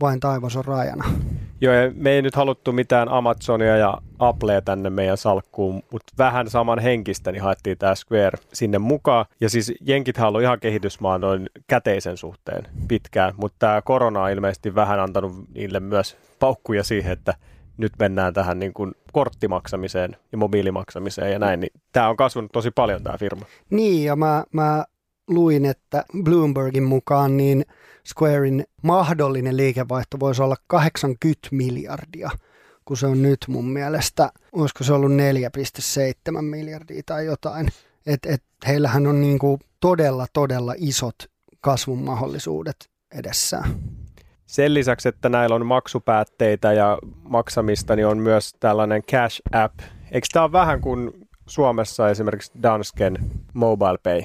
vain 0.00 0.20
taivas 0.20 0.56
on 0.56 0.64
rajana. 0.64 1.04
Joo, 1.60 1.74
ja 1.74 1.92
me 1.94 2.10
ei 2.10 2.22
nyt 2.22 2.34
haluttu 2.34 2.72
mitään 2.72 3.08
Amazonia 3.08 3.76
ja 3.76 3.98
Applea 4.18 4.62
tänne 4.62 4.90
meidän 4.90 5.16
salkkuun, 5.16 5.82
mutta 5.92 6.12
vähän 6.18 6.50
saman 6.50 6.78
henkistä 6.78 7.32
niin 7.32 7.42
haettiin 7.42 7.78
tämä 7.78 7.94
Square 7.94 8.38
sinne 8.52 8.78
mukaan. 8.78 9.26
Ja 9.40 9.50
siis 9.50 9.72
jenkit 9.80 10.18
on 10.18 10.24
ollut 10.24 10.42
ihan 10.42 10.60
kehitysmaa 10.60 11.18
noin 11.18 11.50
käteisen 11.66 12.16
suhteen 12.16 12.66
pitkään, 12.88 13.34
mutta 13.36 13.56
tämä 13.58 13.82
korona 13.82 14.22
on 14.22 14.30
ilmeisesti 14.30 14.74
vähän 14.74 15.00
antanut 15.00 15.32
niille 15.54 15.80
myös 15.80 16.16
paukkuja 16.38 16.84
siihen, 16.84 17.12
että 17.12 17.34
nyt 17.76 17.92
mennään 17.98 18.34
tähän 18.34 18.58
niin 18.58 18.72
kuin 18.72 18.94
korttimaksamiseen 19.12 20.16
ja 20.32 20.38
mobiilimaksamiseen 20.38 21.32
ja 21.32 21.38
näin, 21.38 21.60
niin 21.60 21.72
tämä 21.92 22.08
on 22.08 22.16
kasvanut 22.16 22.52
tosi 22.52 22.70
paljon 22.70 23.02
tämä 23.02 23.18
firma. 23.18 23.46
Niin, 23.70 24.04
ja 24.04 24.16
mä, 24.16 24.44
mä 24.52 24.84
luin, 25.28 25.64
että 25.64 26.04
Bloombergin 26.22 26.82
mukaan 26.82 27.36
niin 27.36 27.64
Squarein 28.08 28.64
mahdollinen 28.82 29.56
liikevaihto 29.56 30.20
voisi 30.20 30.42
olla 30.42 30.56
80 30.66 31.48
miljardia, 31.52 32.30
kun 32.84 32.96
se 32.96 33.06
on 33.06 33.22
nyt 33.22 33.38
mun 33.48 33.68
mielestä, 33.70 34.32
olisiko 34.52 34.84
se 34.84 34.92
ollut 34.92 35.12
4,7 36.36 36.42
miljardia 36.42 37.02
tai 37.06 37.26
jotain. 37.26 37.68
Että 38.06 38.28
et 38.32 38.42
heillähän 38.66 39.06
on 39.06 39.20
niinku 39.20 39.58
todella, 39.80 40.26
todella 40.32 40.74
isot 40.76 41.14
kasvun 41.60 42.02
mahdollisuudet 42.02 42.76
edessään. 43.14 43.74
Sen 44.46 44.74
lisäksi, 44.74 45.08
että 45.08 45.28
näillä 45.28 45.56
on 45.56 45.66
maksupäätteitä 45.66 46.72
ja 46.72 46.98
maksamista, 47.22 47.96
niin 47.96 48.06
on 48.06 48.18
myös 48.18 48.54
tällainen 48.60 49.02
Cash 49.02 49.40
App. 49.52 49.78
Eikö 50.10 50.26
tämä 50.32 50.44
ole 50.44 50.52
vähän 50.52 50.80
kuin 50.80 51.10
Suomessa 51.46 52.08
esimerkiksi 52.10 52.52
Dansken 52.62 53.18
Mobile 53.54 53.98
Pay? 54.02 54.22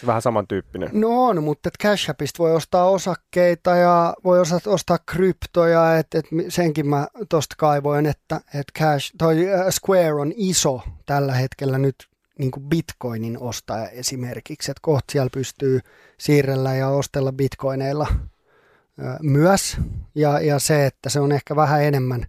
Se 0.00 0.06
vähän 0.06 0.22
samantyyppinen? 0.22 0.88
No 0.92 1.24
on, 1.26 1.44
mutta 1.44 1.68
et 1.68 1.74
Cash 1.82 2.10
Appista 2.10 2.38
voi 2.38 2.54
ostaa 2.54 2.84
osakkeita 2.90 3.76
ja 3.76 4.14
voi 4.24 4.40
osa- 4.40 4.60
ostaa 4.70 4.98
kryptoja, 5.06 5.98
että 5.98 6.18
et 6.18 6.26
senkin 6.48 6.86
mä 6.88 7.08
tosta 7.28 7.54
kaivoin, 7.58 8.06
että 8.06 8.40
et 8.54 8.66
Cash, 8.78 9.12
toi 9.18 9.52
äh, 9.52 9.66
Square 9.70 10.12
on 10.14 10.32
iso 10.36 10.82
tällä 11.06 11.34
hetkellä 11.34 11.78
nyt 11.78 11.96
niin 12.38 12.50
kuin 12.50 12.64
bitcoinin 12.64 13.38
ostaja 13.38 13.88
esimerkiksi, 13.88 14.70
että 14.70 14.80
kohta 14.82 15.12
siellä 15.12 15.30
pystyy 15.32 15.80
siirrellä 16.18 16.74
ja 16.74 16.88
ostella 16.88 17.32
bitcoineilla 17.32 18.06
myös, 19.22 19.76
ja, 20.14 20.40
ja 20.40 20.58
se, 20.58 20.86
että 20.86 21.08
se 21.08 21.20
on 21.20 21.32
ehkä 21.32 21.56
vähän 21.56 21.82
enemmän, 21.82 22.26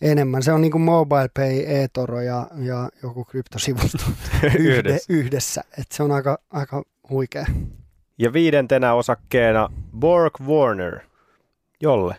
enemmän. 0.00 0.42
se 0.42 0.52
on 0.52 0.60
niin 0.60 0.72
kuin 0.72 0.82
mobile 0.82 1.28
pay, 1.34 1.64
eToro 1.66 2.20
ja, 2.20 2.46
ja 2.56 2.88
joku 3.02 3.24
kryptosivusto 3.24 3.98
yhde, 4.42 4.58
Yhdessä. 4.58 5.12
yhdessä, 5.12 5.64
että 5.78 5.96
se 5.96 6.02
on 6.02 6.12
aika, 6.12 6.38
aika 6.50 6.82
huikea. 7.10 7.46
Ja 8.18 8.32
viidentenä 8.32 8.94
osakkeena 8.94 9.68
Borg 9.98 10.40
Warner. 10.40 11.00
Jolle, 11.80 12.16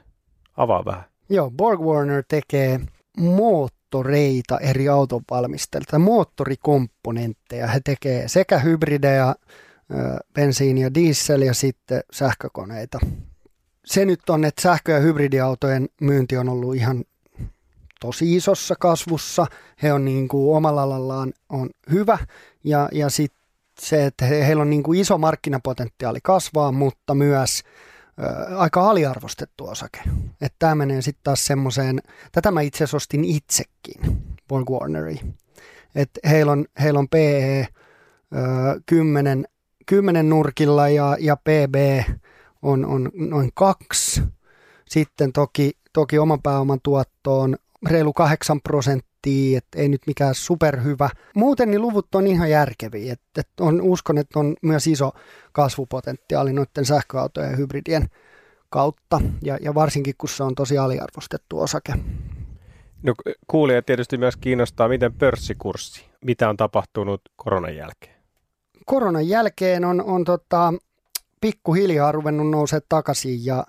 avaa 0.58 0.86
vähän. 0.86 1.04
Joo, 1.30 1.52
Borg 1.52 1.82
Warner 1.82 2.24
tekee 2.28 2.80
moottoreita 3.18 4.60
eri 4.60 4.90
autonvalmistajilta, 4.90 6.00
moottorikomponentteja. 6.00 7.68
He 7.68 7.80
tekee 7.84 8.28
sekä 8.28 8.60
hybridejä, 8.60 9.36
bensiini- 10.34 10.82
ja 10.82 10.94
diesel 10.94 11.42
ja 11.42 11.54
sitten 11.54 12.04
sähkökoneita. 12.12 13.00
Se 13.86 14.06
nyt 14.06 14.30
on, 14.30 14.46
että 14.46 14.62
sähkö- 14.62 14.92
ja 14.92 15.00
hybridiautojen 15.00 15.90
myynti 16.02 16.38
on 16.38 16.50
ollut 16.50 16.76
ihan 16.76 17.04
tosi 18.00 18.36
isossa 18.36 18.76
kasvussa. 18.80 19.46
He 19.84 19.94
on 19.94 20.06
niin 20.06 20.28
kuin 20.28 20.58
omalla 20.58 20.84
alallaan 20.84 21.34
on 21.50 21.70
hyvä 21.92 22.18
ja, 22.64 22.90
ja 22.92 23.10
sitten 23.10 23.45
se, 23.80 24.06
että 24.06 24.26
he, 24.26 24.48
heillä 24.48 24.62
on 24.62 24.70
niin 24.70 24.84
kuin 24.84 25.00
iso 25.00 25.18
markkinapotentiaali 25.18 26.20
kasvaa, 26.24 26.72
mutta 26.72 27.16
myös 27.16 27.64
ö, 28.24 28.58
aika 28.58 28.90
aliarvostettu 28.90 29.68
osake. 29.68 30.02
Että 30.42 30.56
tämä 30.60 30.76
menee 30.76 31.02
sitten 31.02 31.24
taas 31.24 31.46
semmoiseen, 31.46 32.02
tätä 32.32 32.52
mä 32.52 32.62
itse 32.62 32.78
asiassa 32.78 32.98
ostin 32.98 33.24
itsekin, 33.24 34.24
Borg 34.48 34.70
Warneriin. 34.70 35.38
Että 35.96 36.30
heillä 36.30 36.52
on, 36.52 36.66
heillä 36.80 37.00
on 37.00 37.10
PE 37.10 37.62
ö, 37.62 37.68
10, 38.86 39.46
10 39.86 40.30
nurkilla 40.30 40.90
ja, 40.90 41.18
ja 41.20 41.36
PB 41.36 41.76
on, 42.62 42.86
on 42.86 43.12
noin 43.14 43.50
kaksi. 43.54 44.22
Sitten 44.90 45.34
toki, 45.34 45.72
toki 45.94 46.20
oman 46.20 46.42
pääoman 46.42 46.80
tuotto 46.84 47.42
on 47.42 47.56
reilu 47.86 48.14
8 48.14 48.62
prosenttia, 48.62 49.58
että 49.58 49.80
ei 49.80 49.90
nyt 49.90 50.02
mikään 50.08 50.36
superhyvä. 50.36 51.10
Muuten 51.36 51.72
niin 51.72 51.82
luvut 51.82 52.16
on 52.16 52.28
ihan 52.28 52.50
järkeviä. 52.50 53.14
Et, 53.14 53.22
et 53.38 53.50
on, 53.60 53.82
uskon, 53.82 54.18
että 54.18 54.40
on 54.40 54.56
myös 54.62 54.88
iso 54.88 55.12
kasvupotentiaali 55.52 56.54
noiden 56.54 56.86
sähköautojen 56.86 57.52
ja 57.52 57.58
hybridien 57.58 58.10
kautta. 58.70 59.22
Ja, 59.42 59.58
ja 59.62 59.76
varsinkin, 59.76 60.14
kun 60.18 60.30
se 60.30 60.44
on 60.44 60.56
tosi 60.56 60.78
aliarvostettu 60.78 61.60
osake. 61.60 61.94
No 63.04 63.14
kuulija 63.48 63.82
tietysti 63.82 64.18
myös 64.18 64.38
kiinnostaa, 64.38 64.88
miten 64.88 65.14
pörssikurssi, 65.14 66.06
mitä 66.26 66.50
on 66.50 66.58
tapahtunut 66.58 67.22
koronan 67.36 67.76
jälkeen. 67.76 68.16
Koronan 68.86 69.28
jälkeen 69.28 69.86
on, 69.86 70.04
on 70.04 70.24
tota, 70.24 70.74
pikkuhiljaa 71.42 72.12
ruvennut 72.12 72.50
nousee 72.50 72.80
takaisin 72.90 73.46
ja, 73.46 73.66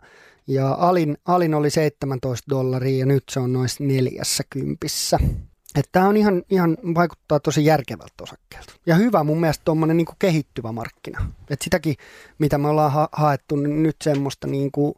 ja 0.47 0.73
alin, 0.73 1.19
alin 1.25 1.55
oli 1.55 1.71
17 1.71 2.51
dollaria 2.51 2.99
ja 2.99 3.07
nyt 3.07 3.25
se 3.31 3.41
on 3.41 3.53
noin 3.53 3.69
40. 3.79 4.87
Tämä 5.93 6.09
on 6.09 6.17
ihan, 6.17 6.43
ihan, 6.51 6.77
vaikuttaa 6.95 7.41
tosi 7.41 7.65
järkevältä 7.65 8.23
osakkeelta. 8.23 8.73
Ja 8.87 8.95
hyvä 8.95 9.25
mun 9.25 9.41
mielestä 9.41 9.65
tuommoinen 9.65 9.97
niin 9.97 10.07
kehittyvä 10.19 10.73
markkina. 10.73 11.33
Et 11.51 11.63
sitäkin, 11.63 11.95
mitä 12.39 12.59
me 12.59 12.69
ollaan 12.69 12.93
ha- 12.93 13.09
haettu, 13.13 13.57
niin 13.57 13.83
nyt 13.83 13.97
semmoista 14.03 14.47
niin 14.47 14.73
kuin, 14.73 14.95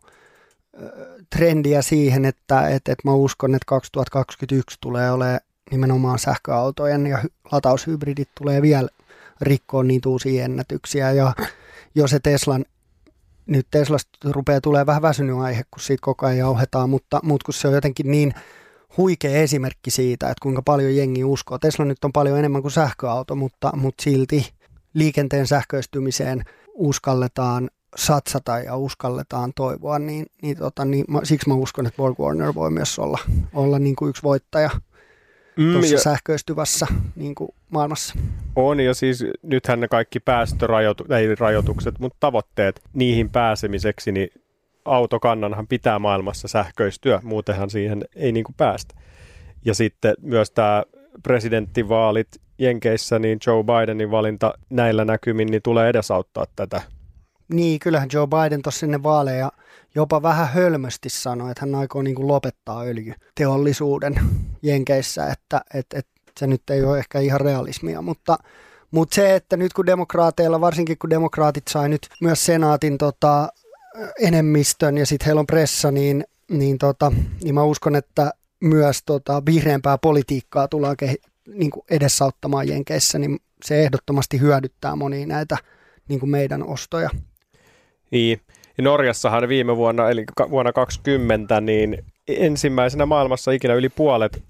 trendiä 1.36 1.82
siihen, 1.82 2.24
että 2.24 2.68
et, 2.68 2.88
et 2.88 2.98
mä 3.04 3.12
uskon, 3.12 3.54
että 3.54 3.66
2021 3.66 4.76
tulee 4.80 5.10
olemaan 5.10 5.40
nimenomaan 5.70 6.18
sähköautojen 6.18 7.06
ja 7.06 7.18
hy- 7.18 7.30
lataushybridit 7.52 8.28
tulee 8.38 8.62
vielä 8.62 8.88
rikkoon 9.40 9.88
niitä 9.88 10.08
uusia 10.08 10.44
ennätyksiä. 10.44 11.12
Ja 11.12 11.32
jos 11.94 12.10
se 12.10 12.20
Teslan, 12.20 12.64
nyt 13.48 13.66
Teslasta 13.70 14.10
rupeaa 14.24 14.60
tulee 14.60 14.86
vähän 14.86 15.02
väsynyt 15.02 15.36
aihe, 15.38 15.62
kun 15.70 15.80
siitä 15.80 16.00
koko 16.02 16.26
ajan 16.26 16.38
jauhetaan, 16.38 16.90
mutta, 16.90 17.20
mutta 17.22 17.44
kun 17.44 17.54
se 17.54 17.68
on 17.68 17.74
jotenkin 17.74 18.10
niin 18.10 18.34
huikea 18.96 19.42
esimerkki 19.42 19.90
siitä, 19.90 20.26
että 20.26 20.42
kuinka 20.42 20.62
paljon 20.62 20.96
jengi 20.96 21.24
uskoo. 21.24 21.58
Tesla 21.58 21.84
nyt 21.84 22.04
on 22.04 22.12
paljon 22.12 22.38
enemmän 22.38 22.62
kuin 22.62 22.72
sähköauto, 22.72 23.34
mutta, 23.34 23.70
mutta 23.76 24.02
silti 24.02 24.52
liikenteen 24.94 25.46
sähköistymiseen 25.46 26.44
uskalletaan 26.74 27.70
satsata 27.96 28.58
ja 28.58 28.76
uskalletaan 28.76 29.52
toivoa, 29.56 29.98
niin, 29.98 30.26
niin, 30.42 30.56
tota, 30.56 30.84
niin 30.84 31.04
siksi 31.22 31.48
mä 31.48 31.54
uskon, 31.54 31.86
että 31.86 31.96
Borg 31.96 32.18
Warner 32.18 32.54
voi 32.54 32.70
myös 32.70 32.98
olla, 32.98 33.18
olla 33.54 33.78
niin 33.78 33.96
kuin 33.96 34.08
yksi 34.08 34.22
voittaja 34.22 34.70
tuossa 35.72 35.94
ja 35.94 36.00
sähköistyvässä 36.00 36.86
niin 37.16 37.34
kuin 37.34 37.50
maailmassa. 37.70 38.14
on 38.56 38.80
ja 38.80 38.94
siis 38.94 39.24
nythän 39.42 39.80
ne 39.80 39.88
kaikki 39.88 40.20
päästörajoitukset, 40.20 41.98
mutta 41.98 42.16
tavoitteet 42.20 42.82
niihin 42.92 43.30
pääsemiseksi, 43.30 44.12
niin 44.12 44.28
autokannanhan 44.84 45.66
pitää 45.66 45.98
maailmassa 45.98 46.48
sähköistyä, 46.48 47.20
muutenhan 47.22 47.70
siihen 47.70 48.04
ei 48.16 48.32
niin 48.32 48.44
kuin 48.44 48.54
päästä. 48.56 48.94
Ja 49.64 49.74
sitten 49.74 50.14
myös 50.22 50.50
tämä 50.50 50.82
presidenttivaalit 51.22 52.28
Jenkeissä, 52.58 53.18
niin 53.18 53.38
Joe 53.46 53.64
Bidenin 53.64 54.10
valinta 54.10 54.54
näillä 54.70 55.04
näkymin 55.04 55.48
niin 55.50 55.62
tulee 55.62 55.88
edesauttaa 55.88 56.44
tätä. 56.56 56.82
Niin, 57.48 57.80
kyllähän 57.80 58.08
Joe 58.12 58.26
Biden 58.26 58.62
tuossa 58.62 58.80
sinne 58.80 59.02
vaaleja 59.02 59.52
jopa 59.94 60.22
vähän 60.22 60.48
hölmösti 60.48 61.08
sanoi, 61.08 61.50
että 61.50 61.60
hän 61.60 61.74
aikoo 61.74 62.02
niin 62.02 62.16
kuin 62.16 62.28
lopettaa 62.28 62.82
öljyteollisuuden 62.82 64.20
Jenkeissä, 64.62 65.26
että 65.26 65.60
et, 65.74 65.86
et 65.94 66.06
se 66.40 66.46
nyt 66.46 66.70
ei 66.70 66.82
ole 66.82 66.98
ehkä 66.98 67.20
ihan 67.20 67.40
realismia, 67.40 68.02
mutta, 68.02 68.38
mutta 68.90 69.14
se, 69.14 69.34
että 69.34 69.56
nyt 69.56 69.72
kun 69.72 69.86
demokraateilla, 69.86 70.60
varsinkin 70.60 70.98
kun 70.98 71.10
demokraatit 71.10 71.68
sai 71.68 71.88
nyt 71.88 72.08
myös 72.20 72.46
senaatin 72.46 72.98
tota, 72.98 73.48
enemmistön 74.20 74.98
ja 74.98 75.06
sitten 75.06 75.26
heillä 75.26 75.40
on 75.40 75.46
pressa, 75.46 75.90
niin, 75.90 76.24
niin, 76.50 76.78
tota, 76.78 77.12
niin 77.44 77.54
mä 77.54 77.62
uskon, 77.62 77.96
että 77.96 78.32
myös 78.60 79.02
tota, 79.06 79.42
vihreämpää 79.46 79.98
politiikkaa 79.98 80.68
tullaan 80.68 80.96
kehi- 80.96 81.22
niin 81.48 81.70
kuin 81.70 81.84
edesauttamaan 81.90 82.68
Jenkeissä, 82.68 83.18
niin 83.18 83.38
se 83.64 83.82
ehdottomasti 83.82 84.40
hyödyttää 84.40 84.96
monia 84.96 85.26
näitä 85.26 85.56
niin 86.08 86.20
kuin 86.20 86.30
meidän 86.30 86.66
ostoja. 86.66 87.10
Niin. 88.10 88.40
Ja 88.78 88.84
Norjassahan 88.84 89.48
viime 89.48 89.76
vuonna, 89.76 90.10
eli 90.10 90.24
vuonna 90.50 90.72
2020, 90.72 91.60
niin 91.60 92.04
ensimmäisenä 92.28 93.06
maailmassa 93.06 93.50
ikinä 93.50 93.74
yli 93.74 93.88
puolet 93.88 94.42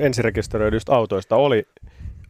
ensirekisteröidyistä 0.00 0.94
autoista 0.94 1.36
oli 1.36 1.66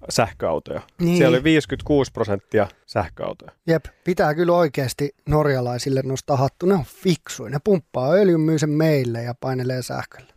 sähköautoja. 0.09 0.81
Niin. 1.01 1.16
Siellä 1.16 1.35
oli 1.35 1.45
56 1.45 2.12
prosenttia 2.12 2.66
sähköautoja. 2.87 3.51
Jep, 3.66 3.85
pitää 4.05 4.35
kyllä 4.35 4.53
oikeasti 4.53 5.11
norjalaisille 5.29 6.03
nostaa 6.05 6.37
hattu. 6.37 6.66
Ne 6.66 6.74
on 6.74 6.85
fiksuja. 6.85 7.51
Ne 7.51 7.59
pumppaa 7.64 8.11
öljyn, 8.11 8.41
myy 8.41 8.59
sen 8.59 8.70
meille 8.70 9.22
ja 9.22 9.35
painelee 9.41 9.83
sähköllä. 9.83 10.33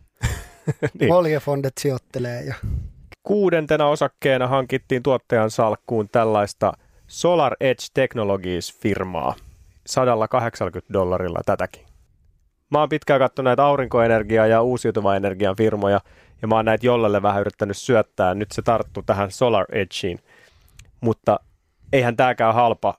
Niin. 1.00 1.12
Oljefondet 1.12 1.72
sijoittelee. 1.80 2.42
Ja... 2.42 2.54
Kuudentena 3.22 3.86
osakkeena 3.86 4.46
hankittiin 4.46 5.02
tuottajan 5.02 5.50
salkkuun 5.50 6.08
tällaista 6.08 6.72
Solar 7.06 7.56
Edge 7.60 7.84
Technologies-firmaa. 7.94 9.34
180 9.90 10.92
dollarilla 10.92 11.40
tätäkin. 11.46 11.86
Mä 12.70 12.78
oon 12.78 12.88
pitkään 12.88 13.20
katsonut 13.20 13.44
näitä 13.44 13.64
aurinkoenergiaa 13.64 14.46
ja 14.46 14.62
uusiutuvan 14.62 15.16
energian 15.16 15.56
firmoja, 15.56 16.00
ja 16.42 16.48
mä 16.48 16.54
oon 16.54 16.64
näitä 16.64 16.86
jollelle 16.86 17.22
vähän 17.22 17.40
yrittänyt 17.40 17.76
syöttää. 17.76 18.34
Nyt 18.34 18.52
se 18.52 18.62
tarttuu 18.62 19.02
tähän 19.02 19.30
Solar 19.30 19.66
Edgeen, 19.72 20.18
mutta 21.00 21.40
eihän 21.92 22.16
tääkään 22.16 22.54
halpa 22.54 22.94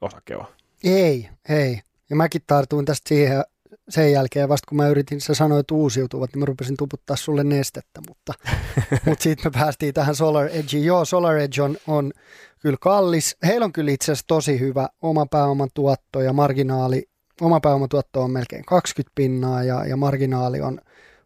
osake 0.00 0.36
ole. 0.36 0.46
Ei, 0.84 1.28
ei. 1.48 1.80
Ja 2.10 2.16
mäkin 2.16 2.42
tartuin 2.46 2.84
tästä 2.84 3.08
siihen 3.08 3.44
sen 3.88 4.12
jälkeen, 4.12 4.48
vasta 4.48 4.68
kun 4.68 4.76
mä 4.76 4.88
yritin, 4.88 5.20
sä 5.20 5.34
sanoit 5.34 5.70
uusiutuvat, 5.70 6.30
niin 6.32 6.40
mä 6.40 6.44
rupesin 6.44 6.76
tuputtaa 6.76 7.16
sulle 7.16 7.44
nestettä, 7.44 8.00
mutta, 8.08 8.32
mutta 9.06 9.22
sitten 9.22 9.52
me 9.52 9.60
päästiin 9.60 9.94
tähän 9.94 10.14
Solar 10.14 10.46
Edgeen. 10.46 10.84
Joo, 10.84 11.04
Solar 11.04 11.36
Edge 11.36 11.62
on, 11.62 11.76
on 11.86 12.12
kyllä 12.60 12.76
kallis. 12.80 13.36
Heillä 13.46 13.64
on 13.64 13.72
kyllä 13.72 13.90
itse 13.90 14.12
asiassa 14.12 14.26
tosi 14.26 14.60
hyvä 14.60 14.88
oma 15.02 15.26
pääoman 15.26 15.68
tuotto 15.74 16.20
ja 16.20 16.32
marginaali. 16.32 17.08
Oma 17.40 17.60
pääomatuotto 17.60 18.22
on 18.22 18.30
melkein 18.30 18.64
20 18.64 19.12
pinnaa 19.14 19.62
ja, 19.62 19.86
ja 19.86 19.96
marginaali 19.96 20.60
on, 20.60 20.80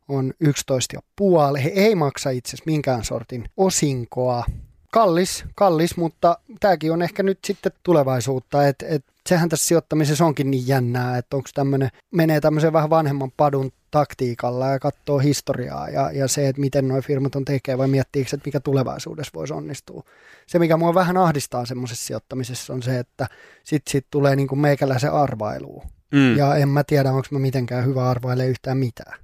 on 0.09 0.33
11,5. 0.45 1.59
He 1.65 1.69
ei 1.69 1.95
maksa 1.95 2.31
itse 2.31 2.49
asiassa 2.49 2.65
minkään 2.67 3.05
sortin 3.05 3.45
osinkoa. 3.57 4.45
Kallis, 4.91 5.45
kallis, 5.55 5.97
mutta 5.97 6.39
tämäkin 6.61 6.93
on 6.93 7.03
ehkä 7.03 7.23
nyt 7.23 7.39
sitten 7.45 7.73
tulevaisuutta, 7.83 8.69
että 8.69 8.87
et 8.89 9.05
sehän 9.29 9.49
tässä 9.49 9.67
sijoittamisessa 9.67 10.25
onkin 10.25 10.51
niin 10.51 10.69
jännää, 10.69 11.19
että 11.19 11.37
onko 11.37 11.49
tämmöinen, 11.55 11.89
menee 12.11 12.41
tämmöisen 12.41 12.73
vähän 12.73 12.91
vanhemman 12.91 13.33
padun 13.37 13.73
taktiikalla 13.91 14.69
ja 14.69 14.79
katsoo 14.79 15.19
historiaa 15.19 15.89
ja, 15.89 16.11
ja 16.13 16.29
se, 16.29 16.49
että 16.49 16.61
miten 16.61 16.89
nuo 16.89 17.03
firmat 17.03 17.37
on 17.37 17.45
tekee 17.45 17.79
vai 17.79 17.89
miettiikö, 17.89 18.31
että 18.33 18.49
mikä 18.49 18.61
tulevaisuudessa 18.61 19.31
voisi 19.35 19.53
onnistua. 19.53 20.03
Se, 20.47 20.59
mikä 20.59 20.77
mua 20.77 20.95
vähän 20.95 21.17
ahdistaa 21.17 21.67
semmoisessa 21.67 22.07
sijoittamisessa 22.07 22.73
on 22.73 22.83
se, 22.83 22.99
että 22.99 23.27
sitten 23.65 23.93
sit 23.93 24.07
tulee 24.11 24.37
niin 24.37 24.49
kuin 24.49 24.59
meikäläisen 24.59 25.13
arvailuun. 25.13 25.83
Mm. 26.15 26.37
Ja 26.37 26.57
en 26.57 26.69
mä 26.69 26.85
tiedä, 26.85 27.13
onko 27.13 27.29
mä 27.31 27.39
mitenkään 27.39 27.87
hyvä 27.87 28.11
arvaile 28.11 28.47
yhtään 28.47 28.79
mitään. 28.79 29.19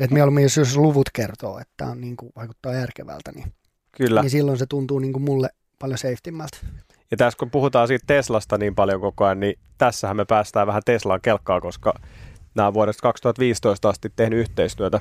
Että 0.00 0.14
mieluummin, 0.14 0.42
jos, 0.42 0.56
jos 0.56 0.76
luvut 0.76 1.10
kertoo, 1.12 1.58
että 1.58 1.74
tämä 1.76 1.94
niin 1.94 2.16
kuin, 2.16 2.32
vaikuttaa 2.36 2.74
järkevältä, 2.74 3.32
niin, 3.32 3.52
Kyllä. 3.96 4.20
niin 4.20 4.30
silloin 4.30 4.58
se 4.58 4.66
tuntuu 4.66 4.98
niin 4.98 5.12
kuin 5.12 5.22
mulle 5.22 5.48
paljon 5.78 5.98
safetymältä. 5.98 6.56
Ja 7.10 7.16
tässä 7.16 7.38
kun 7.38 7.50
puhutaan 7.50 7.88
siitä 7.88 8.04
Teslasta 8.06 8.58
niin 8.58 8.74
paljon 8.74 9.00
koko 9.00 9.24
ajan, 9.24 9.40
niin 9.40 9.58
tässähän 9.78 10.16
me 10.16 10.24
päästään 10.24 10.66
vähän 10.66 10.82
Teslaan 10.84 11.20
kelkkaa, 11.20 11.60
koska 11.60 11.94
nämä 12.54 12.68
on 12.68 12.74
vuodesta 12.74 13.02
2015 13.02 13.88
asti 13.88 14.12
tehnyt 14.16 14.38
yhteistyötä 14.38 15.00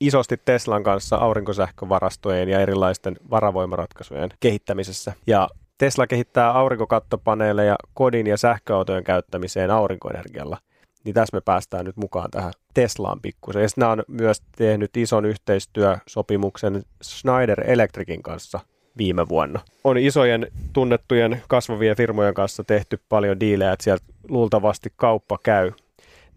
isosti 0.00 0.36
Teslan 0.44 0.82
kanssa 0.82 1.16
aurinkosähkövarastojen 1.16 2.48
ja 2.48 2.60
erilaisten 2.60 3.16
varavoimaratkaisujen 3.30 4.30
kehittämisessä. 4.40 5.12
Ja 5.26 5.48
Tesla 5.78 6.06
kehittää 6.06 6.50
aurinkokattopaneeleja 6.50 7.76
kodin 7.94 8.26
ja 8.26 8.36
sähköautojen 8.36 9.04
käyttämiseen 9.04 9.70
aurinkoenergialla. 9.70 10.58
Niin 11.04 11.14
tässä 11.14 11.36
me 11.36 11.40
päästään 11.40 11.84
nyt 11.84 11.96
mukaan 11.96 12.30
tähän 12.30 12.52
Teslaan 12.74 13.20
pikkusen. 13.20 13.62
Ja 13.62 13.68
sitten 13.68 13.82
nämä 13.82 13.92
on 13.92 14.02
myös 14.08 14.42
tehnyt 14.56 14.96
ison 14.96 15.24
yhteistyösopimuksen 15.24 16.82
Schneider 17.02 17.70
Electricin 17.70 18.22
kanssa 18.22 18.60
viime 18.98 19.28
vuonna. 19.28 19.60
On 19.84 19.98
isojen 19.98 20.46
tunnettujen 20.72 21.42
kasvavien 21.48 21.96
firmojen 21.96 22.34
kanssa 22.34 22.64
tehty 22.64 23.00
paljon 23.08 23.40
diilejä, 23.40 23.72
että 23.72 23.84
sieltä 23.84 24.04
luultavasti 24.28 24.92
kauppa 24.96 25.38
käy. 25.42 25.72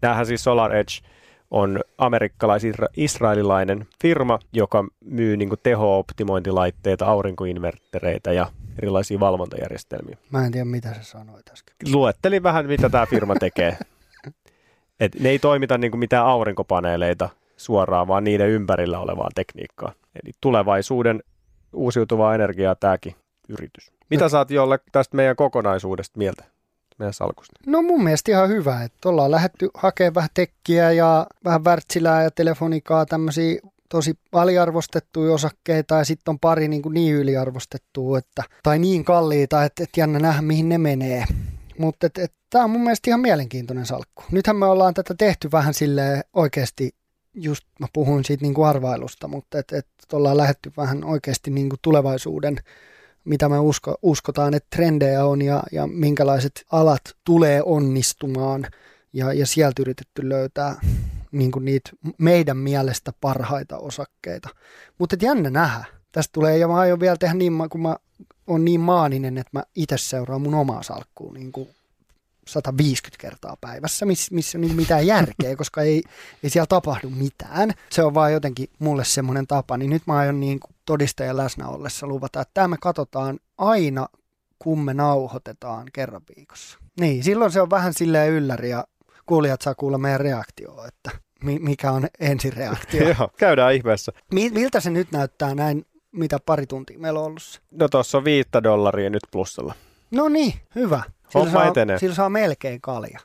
Nämähän 0.02 0.26
siis 0.26 0.44
Solar 0.44 0.74
Edge 0.74 0.92
on 1.50 1.80
amerikkalais-israelilainen 1.98 3.86
firma, 4.02 4.38
joka 4.52 4.84
myy 5.04 5.36
niin 5.36 5.50
teho-optimointilaitteita, 5.62 7.06
aurinkoinverttereitä 7.06 8.32
ja 8.32 8.46
erilaisia 8.82 9.20
valvontajärjestelmiä. 9.20 10.16
Mä 10.30 10.46
en 10.46 10.52
tiedä, 10.52 10.64
mitä 10.64 10.94
se 10.94 11.02
sanoit 11.02 11.50
äsken. 11.52 11.76
Luettelin 11.92 12.42
vähän, 12.42 12.66
mitä 12.66 12.88
tämä 12.88 13.06
firma 13.06 13.34
tekee. 13.34 13.78
Et 15.00 15.20
ne 15.20 15.28
ei 15.28 15.38
toimita 15.38 15.78
niin 15.78 15.98
mitään 15.98 16.26
aurinkopaneeleita 16.26 17.28
suoraan, 17.56 18.08
vaan 18.08 18.24
niiden 18.24 18.48
ympärillä 18.48 18.98
olevaa 18.98 19.28
tekniikkaa. 19.34 19.92
Eli 20.22 20.32
tulevaisuuden 20.40 21.22
uusiutuvaa 21.72 22.34
energiaa 22.34 22.74
tämäkin 22.74 23.14
yritys. 23.48 23.92
Mitä 24.10 24.28
saat 24.28 24.50
jolle 24.50 24.78
tästä 24.92 25.16
meidän 25.16 25.36
kokonaisuudesta 25.36 26.18
mieltä? 26.18 26.44
meidän 26.98 27.12
salkusta? 27.12 27.60
No 27.66 27.82
mun 27.82 28.04
mielestä 28.04 28.30
ihan 28.30 28.48
hyvä, 28.48 28.82
että 28.82 29.08
ollaan 29.08 29.30
lähdetty 29.30 29.68
hakemaan 29.74 30.14
vähän 30.14 30.30
tekkiä 30.34 30.90
ja 30.90 31.26
vähän 31.44 31.64
värtsilää 31.64 32.22
ja 32.22 32.30
telefonikaa, 32.30 33.06
tämmöisiä 33.06 33.60
tosi 33.88 34.14
aliarvostettuja 34.32 35.32
osakkeita 35.32 35.94
ja 35.94 36.04
sitten 36.04 36.32
on 36.32 36.38
pari 36.38 36.68
niin, 36.68 36.82
kuin 36.82 36.94
niin 36.94 37.14
yliarvostettua 37.14 38.18
että, 38.18 38.42
tai 38.62 38.78
niin 38.78 39.04
kalliita, 39.04 39.64
että, 39.64 39.82
että 39.84 40.00
jännä 40.00 40.18
nähdä 40.18 40.42
mihin 40.42 40.68
ne 40.68 40.78
menee. 40.78 41.24
Mutta 41.78 42.06
tämä 42.50 42.64
on 42.64 42.70
mun 42.70 42.82
mielestä 42.82 43.10
ihan 43.10 43.20
mielenkiintoinen 43.20 43.86
salkku. 43.86 44.22
Nythän 44.30 44.56
me 44.56 44.66
ollaan 44.66 44.94
tätä 44.94 45.14
tehty 45.18 45.48
vähän 45.52 45.74
sille 45.74 46.24
oikeasti, 46.32 46.90
just 47.34 47.64
mä 47.80 47.86
puhuin 47.92 48.24
siitä 48.24 48.42
niin 48.42 48.54
kuin 48.54 48.68
arvailusta, 48.68 49.28
mutta 49.28 49.58
että 49.58 49.78
et 49.78 49.86
ollaan 50.12 50.36
lähetty 50.36 50.72
vähän 50.76 51.04
oikeasti 51.04 51.50
niin 51.50 51.68
kuin 51.68 51.78
tulevaisuuden 51.82 52.58
mitä 53.24 53.48
me 53.48 53.58
usko, 53.58 53.94
uskotaan, 54.02 54.54
että 54.54 54.76
trendejä 54.76 55.24
on 55.24 55.42
ja, 55.42 55.62
ja 55.72 55.86
minkälaiset 55.86 56.64
alat 56.72 57.02
tulee 57.24 57.62
onnistumaan. 57.62 58.66
Ja, 59.12 59.32
ja 59.32 59.46
sieltä 59.46 59.82
yritetty 59.82 60.28
löytää 60.28 60.76
niin 61.32 61.50
kuin 61.50 61.64
niitä 61.64 61.90
meidän 62.18 62.56
mielestä 62.56 63.12
parhaita 63.20 63.78
osakkeita. 63.78 64.48
Mutta 64.98 65.16
jännä 65.20 65.50
nähdä. 65.50 65.84
Tästä 66.12 66.32
tulee, 66.32 66.58
ja 66.58 66.68
mä 66.68 66.76
aion 66.76 67.00
vielä 67.00 67.16
tehdä 67.16 67.34
niin, 67.34 67.52
kun 67.70 67.82
mä 67.82 67.96
on 68.46 68.64
niin 68.64 68.80
maaninen, 68.80 69.38
että 69.38 69.50
mä 69.52 69.62
itse 69.74 69.98
seuraan 69.98 70.40
mun 70.40 70.54
omaa 70.54 70.82
salkkuun 70.82 71.34
niin 71.34 71.52
kuin 71.52 71.68
150 72.46 73.20
kertaa 73.20 73.56
päivässä, 73.60 74.06
missä 74.06 74.34
miss 74.34 74.54
on 74.54 74.60
niin 74.60 74.76
mitään 74.76 75.06
järkeä, 75.06 75.56
koska 75.60 75.82
ei, 75.82 76.02
ei 76.42 76.50
siellä 76.50 76.66
tapahdu 76.66 77.10
mitään. 77.10 77.74
Se 77.90 78.02
on 78.02 78.14
vaan 78.14 78.32
jotenkin 78.32 78.68
mulle 78.78 79.04
semmoinen 79.04 79.46
tapa, 79.46 79.76
niin 79.76 79.90
nyt 79.90 80.02
mä 80.06 80.16
aion 80.16 80.40
niin 80.40 80.60
kuin 80.60 80.74
todistajan 80.84 81.36
läsnä 81.36 81.68
ollessa 81.68 82.06
luvata, 82.06 82.40
että 82.40 82.54
tämä 82.54 82.68
me 82.68 82.76
katsotaan 82.80 83.40
aina, 83.58 84.08
kun 84.58 84.80
me 84.80 84.94
nauhoitetaan 84.94 85.86
kerran 85.92 86.22
viikossa. 86.36 86.78
Niin, 87.00 87.24
silloin 87.24 87.52
se 87.52 87.60
on 87.60 87.70
vähän 87.70 87.94
silleen 87.94 88.32
ylläri 88.32 88.70
ja 88.70 88.84
kuulijat 89.26 89.62
saa 89.62 89.74
kuulla 89.74 89.98
meidän 89.98 90.20
reaktioa, 90.20 90.86
että 90.86 91.10
mikä 91.42 91.90
on 91.90 92.06
ensireaktio. 92.20 93.08
Joo, 93.18 93.30
käydään 93.38 93.74
ihmeessä. 93.74 94.12
Miltä 94.32 94.80
se 94.80 94.90
nyt 94.90 95.12
näyttää 95.12 95.54
näin, 95.54 95.86
mitä 96.14 96.38
pari 96.46 96.66
tuntia 96.66 96.98
meillä 96.98 97.20
on 97.20 97.26
ollut? 97.26 97.62
No 97.70 97.88
tuossa 97.88 98.18
on 98.18 98.24
viittä 98.24 98.62
dollaria 98.62 99.10
nyt 99.10 99.22
plussalla. 99.30 99.74
No 100.10 100.28
niin, 100.28 100.54
hyvä. 100.74 101.02
Sillä 101.28 101.50
saa, 101.50 101.66
etenee. 101.66 101.98
sillä 101.98 102.14
saa 102.14 102.30
melkein 102.30 102.80
kalja. 102.80 103.18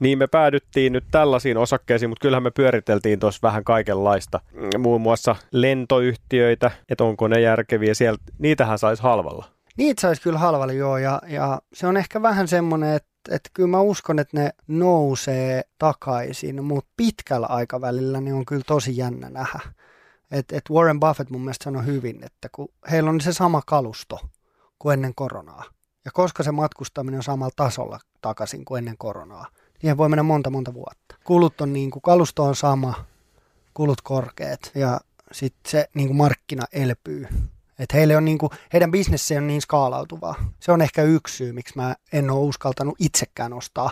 Niin 0.00 0.18
me 0.18 0.26
päädyttiin 0.26 0.92
nyt 0.92 1.04
tällaisiin 1.10 1.56
osakkeisiin, 1.56 2.08
mutta 2.08 2.22
kyllähän 2.22 2.42
me 2.42 2.50
pyöriteltiin 2.50 3.20
tuossa 3.20 3.40
vähän 3.42 3.64
kaikenlaista. 3.64 4.40
Muun 4.78 5.00
muassa 5.00 5.36
lentoyhtiöitä, 5.52 6.70
että 6.88 7.04
onko 7.04 7.28
ne 7.28 7.40
järkeviä. 7.40 7.94
Sieltä, 7.94 8.22
niitähän 8.38 8.78
saisi 8.78 9.02
halvalla. 9.02 9.44
Niitä 9.76 10.00
saisi 10.00 10.22
kyllä 10.22 10.38
halvalla, 10.38 10.72
joo. 10.72 10.98
Ja, 10.98 11.22
ja 11.26 11.60
se 11.72 11.86
on 11.86 11.96
ehkä 11.96 12.22
vähän 12.22 12.48
semmoinen, 12.48 12.94
että 12.94 13.07
että 13.30 13.50
kyllä 13.54 13.68
mä 13.68 13.80
uskon, 13.80 14.18
että 14.18 14.40
ne 14.40 14.50
nousee 14.66 15.62
takaisin, 15.78 16.64
mutta 16.64 16.90
pitkällä 16.96 17.46
aikavälillä 17.46 18.20
niin 18.20 18.34
on 18.34 18.46
kyllä 18.46 18.64
tosi 18.66 18.96
jännä 18.96 19.30
nähdä. 19.30 19.60
Et, 20.30 20.52
et 20.52 20.64
Warren 20.70 21.00
Buffett 21.00 21.30
mun 21.30 21.40
mielestä 21.40 21.64
sanoi 21.64 21.86
hyvin, 21.86 22.24
että 22.24 22.48
kun 22.52 22.68
heillä 22.90 23.10
on 23.10 23.20
se 23.20 23.32
sama 23.32 23.62
kalusto 23.66 24.20
kuin 24.78 24.92
ennen 24.92 25.14
koronaa, 25.14 25.64
ja 26.04 26.10
koska 26.14 26.42
se 26.42 26.52
matkustaminen 26.52 27.18
on 27.18 27.22
samalla 27.22 27.52
tasolla 27.56 27.98
takaisin 28.20 28.64
kuin 28.64 28.78
ennen 28.78 28.98
koronaa, 28.98 29.46
Siihen 29.80 29.96
voi 29.96 30.08
mennä 30.08 30.22
monta 30.22 30.50
monta 30.50 30.74
vuotta. 30.74 31.14
Kulut 31.24 31.60
on 31.60 31.72
niin 31.72 31.90
kuin, 31.90 32.02
kalusto 32.02 32.44
on 32.44 32.56
sama, 32.56 33.04
kulut 33.74 34.00
korkeat 34.00 34.70
ja 34.74 35.00
sitten 35.32 35.70
se 35.70 35.88
niin 35.94 36.08
kuin 36.08 36.16
markkina 36.16 36.64
elpyy. 36.72 37.28
Et 37.78 37.92
heille 37.94 38.16
on 38.16 38.24
niin 38.24 38.38
kuin, 38.38 38.50
heidän 38.72 38.90
bisnessi 38.90 39.36
on 39.36 39.46
niin 39.46 39.60
skaalautuvaa. 39.60 40.34
Se 40.60 40.72
on 40.72 40.82
ehkä 40.82 41.02
yksi 41.02 41.36
syy, 41.36 41.52
miksi 41.52 41.76
mä 41.76 41.96
en 42.12 42.30
ole 42.30 42.40
uskaltanut 42.40 42.94
itsekään 42.98 43.52
ostaa 43.52 43.90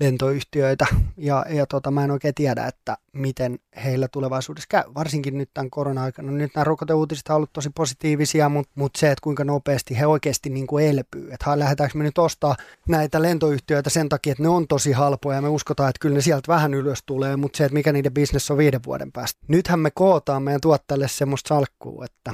lentoyhtiöitä 0.00 0.86
ja, 1.16 1.46
ja 1.50 1.66
tota, 1.66 1.90
mä 1.90 2.04
en 2.04 2.10
oikein 2.10 2.34
tiedä, 2.34 2.66
että 2.66 2.96
miten 3.12 3.58
heillä 3.84 4.08
tulevaisuudessa 4.08 4.66
käy. 4.70 4.82
Varsinkin 4.94 5.38
nyt 5.38 5.50
tämän 5.54 5.70
korona-aikana. 5.70 6.32
Nyt 6.32 6.54
nämä 6.54 6.64
rokoteuutiset 6.64 7.28
on 7.28 7.36
ollut 7.36 7.52
tosi 7.52 7.70
positiivisia, 7.70 8.48
mutta, 8.48 8.72
mutta 8.74 8.98
se, 8.98 9.10
että 9.10 9.22
kuinka 9.22 9.44
nopeasti 9.44 9.98
he 9.98 10.06
oikeasti 10.06 10.50
niin 10.50 10.66
kuin 10.66 10.86
elpyy. 10.86 11.32
Että 11.32 11.58
lähdetäänkö 11.58 11.98
me 11.98 12.04
nyt 12.04 12.18
ostaa 12.18 12.56
näitä 12.88 13.22
lentoyhtiöitä 13.22 13.90
sen 13.90 14.08
takia, 14.08 14.30
että 14.30 14.42
ne 14.42 14.48
on 14.48 14.68
tosi 14.68 14.92
halpoja 14.92 15.38
ja 15.38 15.42
me 15.42 15.48
uskotaan, 15.48 15.90
että 15.90 16.00
kyllä 16.00 16.14
ne 16.14 16.20
sieltä 16.20 16.52
vähän 16.52 16.74
ylös 16.74 17.02
tulee, 17.06 17.36
mutta 17.36 17.56
se, 17.56 17.64
että 17.64 17.74
mikä 17.74 17.92
niiden 17.92 18.14
bisnes 18.14 18.50
on 18.50 18.58
viiden 18.58 18.80
vuoden 18.86 19.12
päästä. 19.12 19.40
Nythän 19.48 19.80
me 19.80 19.90
kootaan 19.90 20.42
meidän 20.42 20.60
tuottajalle 20.60 21.08
semmoista 21.08 21.48
salkkua, 21.48 22.04
että 22.04 22.32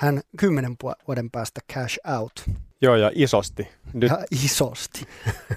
hän 0.00 0.20
kymmenen 0.36 0.76
vuoden 1.08 1.30
päästä 1.30 1.60
cash 1.72 1.98
out. 2.18 2.32
Joo, 2.82 2.96
ja 2.96 3.10
isosti. 3.14 3.68
Nyt... 3.92 4.10
Ja 4.10 4.18
isosti. 4.44 5.06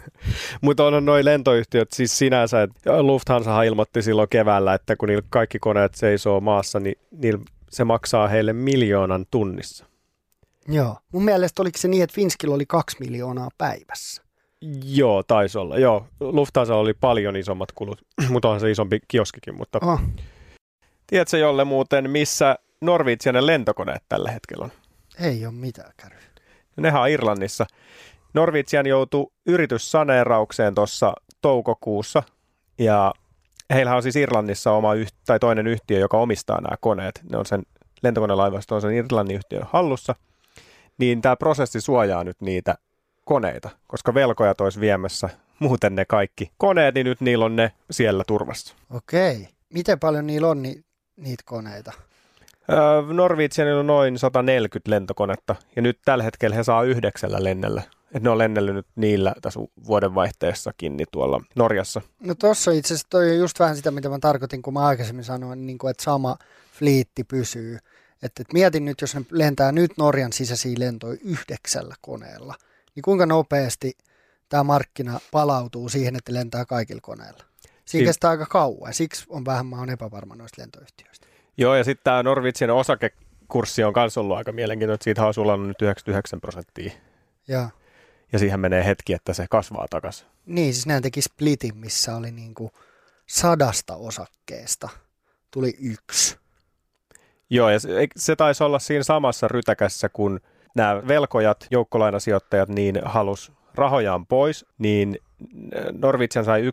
Mutta 0.62 0.86
on 0.86 1.06
noin 1.06 1.26
lentoyhtiöt 1.26 1.92
siis 1.94 2.18
sinänsä, 2.18 2.62
että 2.64 3.04
Lufthansa 3.04 3.64
ilmoitti 3.64 4.02
silloin 4.02 4.30
keväällä, 4.30 4.74
että 4.74 4.96
kun 4.96 5.10
niillä 5.10 5.24
kaikki 5.30 5.60
koneet 5.60 5.96
seisoo 5.96 6.40
maassa, 6.40 6.80
niin 6.80 6.96
niillä 7.12 7.40
se 7.70 7.84
maksaa 7.84 8.28
heille 8.28 8.54
miljoonan 8.54 9.26
tunnissa. 9.32 9.86
Joo. 10.68 10.98
Mun 11.12 11.26
mielestä 11.26 11.62
oliko 11.62 11.78
se 11.78 11.88
niin, 11.88 12.04
että 12.04 12.16
Finskillä 12.16 12.56
oli 12.56 12.66
kaksi 12.66 12.98
miljoonaa 13.00 13.50
päivässä? 13.58 14.24
Joo, 14.86 15.24
taisi 15.24 15.58
olla. 15.58 15.78
Joo, 15.78 16.08
Lufthansa 16.20 16.76
oli 16.76 16.94
paljon 16.94 17.36
isommat 17.36 17.72
kulut, 17.72 18.02
mutta 18.30 18.48
onhan 18.48 18.60
se 18.60 18.72
isompi 18.72 19.00
kioskikin. 19.08 19.58
Mutta... 19.58 19.80
Oh. 19.82 20.02
Tiedätkö 21.08 21.38
Jolle 21.38 21.64
muuten, 21.64 22.10
missä 22.10 22.56
Norwegianen 22.86 23.48
lentokoneet 23.48 24.04
tällä 24.10 24.32
hetkellä 24.32 24.64
on? 24.64 24.72
Ei 25.20 25.46
ole 25.46 25.54
mitään. 25.54 25.92
No, 26.78 26.82
nehän 26.82 27.02
on 27.02 27.10
Irlannissa. 27.10 27.66
Norwegian 28.34 28.86
joutui 28.88 29.32
yrityssaneeraukseen 29.46 30.76
tuossa 30.76 31.14
toukokuussa 31.42 32.24
ja 32.78 33.14
heillä 33.74 33.96
on 33.96 34.04
siis 34.04 34.16
Irlannissa 34.16 34.72
oma 34.72 34.94
yht- 34.94 35.16
tai 35.26 35.40
toinen 35.40 35.68
yhtiö, 35.68 36.00
joka 36.00 36.18
omistaa 36.18 36.62
nämä 36.62 36.76
koneet. 36.80 37.22
Ne 37.32 37.38
on 37.38 37.46
sen 37.46 37.64
lentokonelaivasto 38.04 38.76
on 38.76 38.82
sen 38.82 38.94
Irlannin 38.94 39.36
yhtiön 39.36 39.68
hallussa. 39.72 40.16
Niin 40.98 41.22
tämä 41.22 41.36
prosessi 41.36 41.82
suojaa 41.82 42.24
nyt 42.24 42.42
niitä 42.42 42.76
koneita, 43.26 43.70
koska 43.88 44.14
velkojat 44.14 44.62
olisi 44.62 44.80
viemässä 44.80 45.30
muuten 45.60 45.96
ne 45.96 46.06
kaikki 46.06 46.52
koneet, 46.58 46.96
niin 46.96 47.06
nyt 47.06 47.22
niillä 47.22 47.46
on 47.46 47.56
ne 47.56 47.72
siellä 47.92 48.24
turvassa. 48.28 48.76
Okei. 48.90 49.48
Miten 49.74 50.00
paljon 50.00 50.28
niillä 50.28 50.48
on 50.48 50.62
ni- 50.62 50.84
niitä 51.18 51.44
koneita? 51.46 51.92
Norwegianilla 53.14 53.80
on 53.80 53.88
noin 53.88 54.20
140 54.20 54.92
lentokonetta 54.92 55.56
ja 55.76 55.82
nyt 55.82 56.00
tällä 56.06 56.24
hetkellä 56.24 56.56
he 56.56 56.64
saa 56.64 56.84
yhdeksällä 56.84 57.44
lennellä. 57.44 57.82
Et 58.14 58.24
ne 58.24 58.30
on 58.30 58.38
lennellyt 58.38 58.76
nyt 58.76 58.88
niillä 58.96 59.36
tässä 59.42 59.60
vuodenvaihteessakin 59.88 60.98
niin 60.98 61.08
tuolla 61.12 61.42
Norjassa. 61.56 62.02
No 62.20 62.36
tuossa 62.36 62.72
itse 62.72 62.94
asiassa 62.94 63.08
toi 63.10 63.32
on 63.32 63.38
just 63.38 63.60
vähän 63.60 63.76
sitä, 63.76 63.92
mitä 63.92 64.10
mä 64.10 64.20
tarkoitin, 64.20 64.62
kun 64.62 64.74
mä 64.74 64.86
aikaisemmin 64.86 65.26
sanoin, 65.26 65.66
niin 65.66 65.78
kuin, 65.78 65.92
että 65.92 66.04
sama 66.04 66.38
fliitti 66.74 67.24
pysyy. 67.24 67.76
Että, 68.24 68.42
että 68.42 68.54
mietin 68.54 68.86
nyt, 68.86 69.02
jos 69.02 69.16
ne 69.16 69.22
lentää 69.32 69.72
nyt 69.72 69.92
Norjan 69.98 70.34
sisäisiä 70.34 70.76
lentoja 70.80 71.18
yhdeksällä 71.24 71.96
koneella, 72.02 72.56
niin 72.96 73.04
kuinka 73.04 73.26
nopeasti 73.26 73.98
tämä 74.50 74.64
markkina 74.64 75.20
palautuu 75.32 75.90
siihen, 75.90 76.16
että 76.16 76.34
lentää 76.34 76.66
kaikilla 76.66 77.02
koneilla? 77.02 77.44
Siinä 77.86 78.04
si- 78.04 78.06
kestää 78.06 78.30
aika 78.30 78.46
kauan 78.46 78.94
siksi 78.94 79.26
on 79.30 79.46
vähän 79.46 79.66
mä 79.66 79.76
on 79.76 79.90
epävarma 79.90 80.36
noista 80.36 80.62
lentoyhtiöistä. 80.62 81.28
Joo, 81.58 81.76
ja 81.76 81.84
sitten 81.84 82.04
tämä 82.04 82.24
Norvitsin 82.24 82.72
osakekurssi 82.72 83.84
on 83.84 83.94
myös 83.96 84.18
ollut 84.18 84.38
aika 84.38 84.52
mielenkiintoinen, 84.52 84.94
että 84.94 85.04
siitä 85.04 85.26
on 85.26 85.34
sulannut 85.34 85.68
nyt 85.68 85.82
99 85.82 86.42
prosenttia. 86.42 86.92
Ja. 87.48 87.70
ja 88.32 88.40
siihen 88.40 88.60
menee 88.60 88.86
hetki, 88.86 89.14
että 89.14 89.34
se 89.34 89.46
kasvaa 89.50 89.88
takaisin. 89.90 90.28
Niin, 90.46 90.74
siis 90.74 90.88
näin 90.88 91.04
teki 91.04 91.22
splitin, 91.22 91.78
missä 91.78 92.16
oli 92.16 92.32
niinku 92.32 92.72
sadasta 93.26 93.96
osakkeesta 93.96 94.90
tuli 95.52 95.78
yksi. 95.80 96.38
Joo, 97.50 97.70
ja 97.70 97.80
se, 97.80 98.08
se 98.16 98.36
taisi 98.36 98.64
olla 98.64 98.80
siinä 98.80 99.04
samassa 99.04 99.48
rytäkässä, 99.48 100.10
kun 100.10 100.40
nämä 100.76 101.08
velkojat, 101.08 101.68
joukkolainasijoittajat, 101.72 102.70
niin 102.70 103.00
halus 103.06 103.52
rahojaan 103.76 104.26
pois, 104.26 104.66
niin 104.78 105.18
Norvitsian 105.92 106.46
sai 106.46 106.62
1,2 106.62 106.68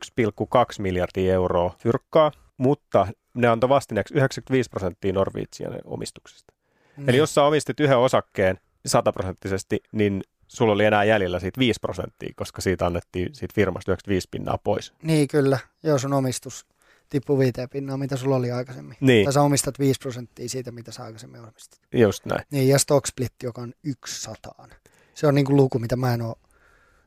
miljardia 0.79 1.35
euroa 1.35 1.75
fyrkkaa, 1.79 2.33
mutta 2.57 3.07
ne 3.35 3.49
antoi 3.49 3.69
vastineeksi 3.69 4.15
95 4.15 4.71
prosenttia 4.71 5.13
Norwegian 5.13 5.79
omistuksesta. 5.85 6.55
Mm. 6.97 7.09
Eli 7.09 7.17
jos 7.17 7.35
sä 7.35 7.43
omistit 7.43 7.81
yhden 7.81 7.99
osakkeen 7.99 8.59
sataprosenttisesti, 8.87 9.83
niin 9.93 10.23
sulla 10.49 10.73
oli 10.73 10.85
enää 10.85 11.05
jäljellä 11.05 11.41
siitä 11.41 11.59
5 11.59 11.81
prosenttia, 11.81 12.33
koska 12.37 12.61
siitä 12.61 12.87
annettiin 12.87 13.35
siitä 13.35 13.55
firmasta 13.55 13.91
95 13.91 14.29
pinnaa 14.31 14.59
pois. 14.59 14.93
Niin 15.03 15.29
kyllä, 15.29 15.59
jos 15.83 16.03
sun 16.03 16.13
omistus 16.13 16.67
tippuu 17.09 17.39
5 17.39 17.53
pinnaa, 17.71 17.97
mitä 17.97 18.17
sulla 18.17 18.37
oli 18.37 18.51
aikaisemmin. 18.51 18.97
Niin. 19.01 19.25
Tai 19.25 19.33
sä 19.33 19.43
omistat 19.43 19.79
5 19.79 20.01
prosenttia 20.01 20.49
siitä, 20.49 20.73
mitä 20.73 20.93
sä 20.93 21.05
aikaisemmin 21.05 21.41
omistit. 21.41 21.81
Just 21.93 22.27
näin. 22.27 22.45
Niin, 22.51 22.69
ja 22.69 22.79
stock 22.79 23.07
split, 23.07 23.33
joka 23.43 23.63
on 23.63 23.73
yksi 23.85 24.21
sataan. 24.21 24.71
Se 25.15 25.27
on 25.27 25.35
niin 25.35 25.45
kuin 25.45 25.57
luku, 25.57 25.79
mitä 25.79 25.97
mä 25.97 26.15
en 26.15 26.23
ole 26.23 26.37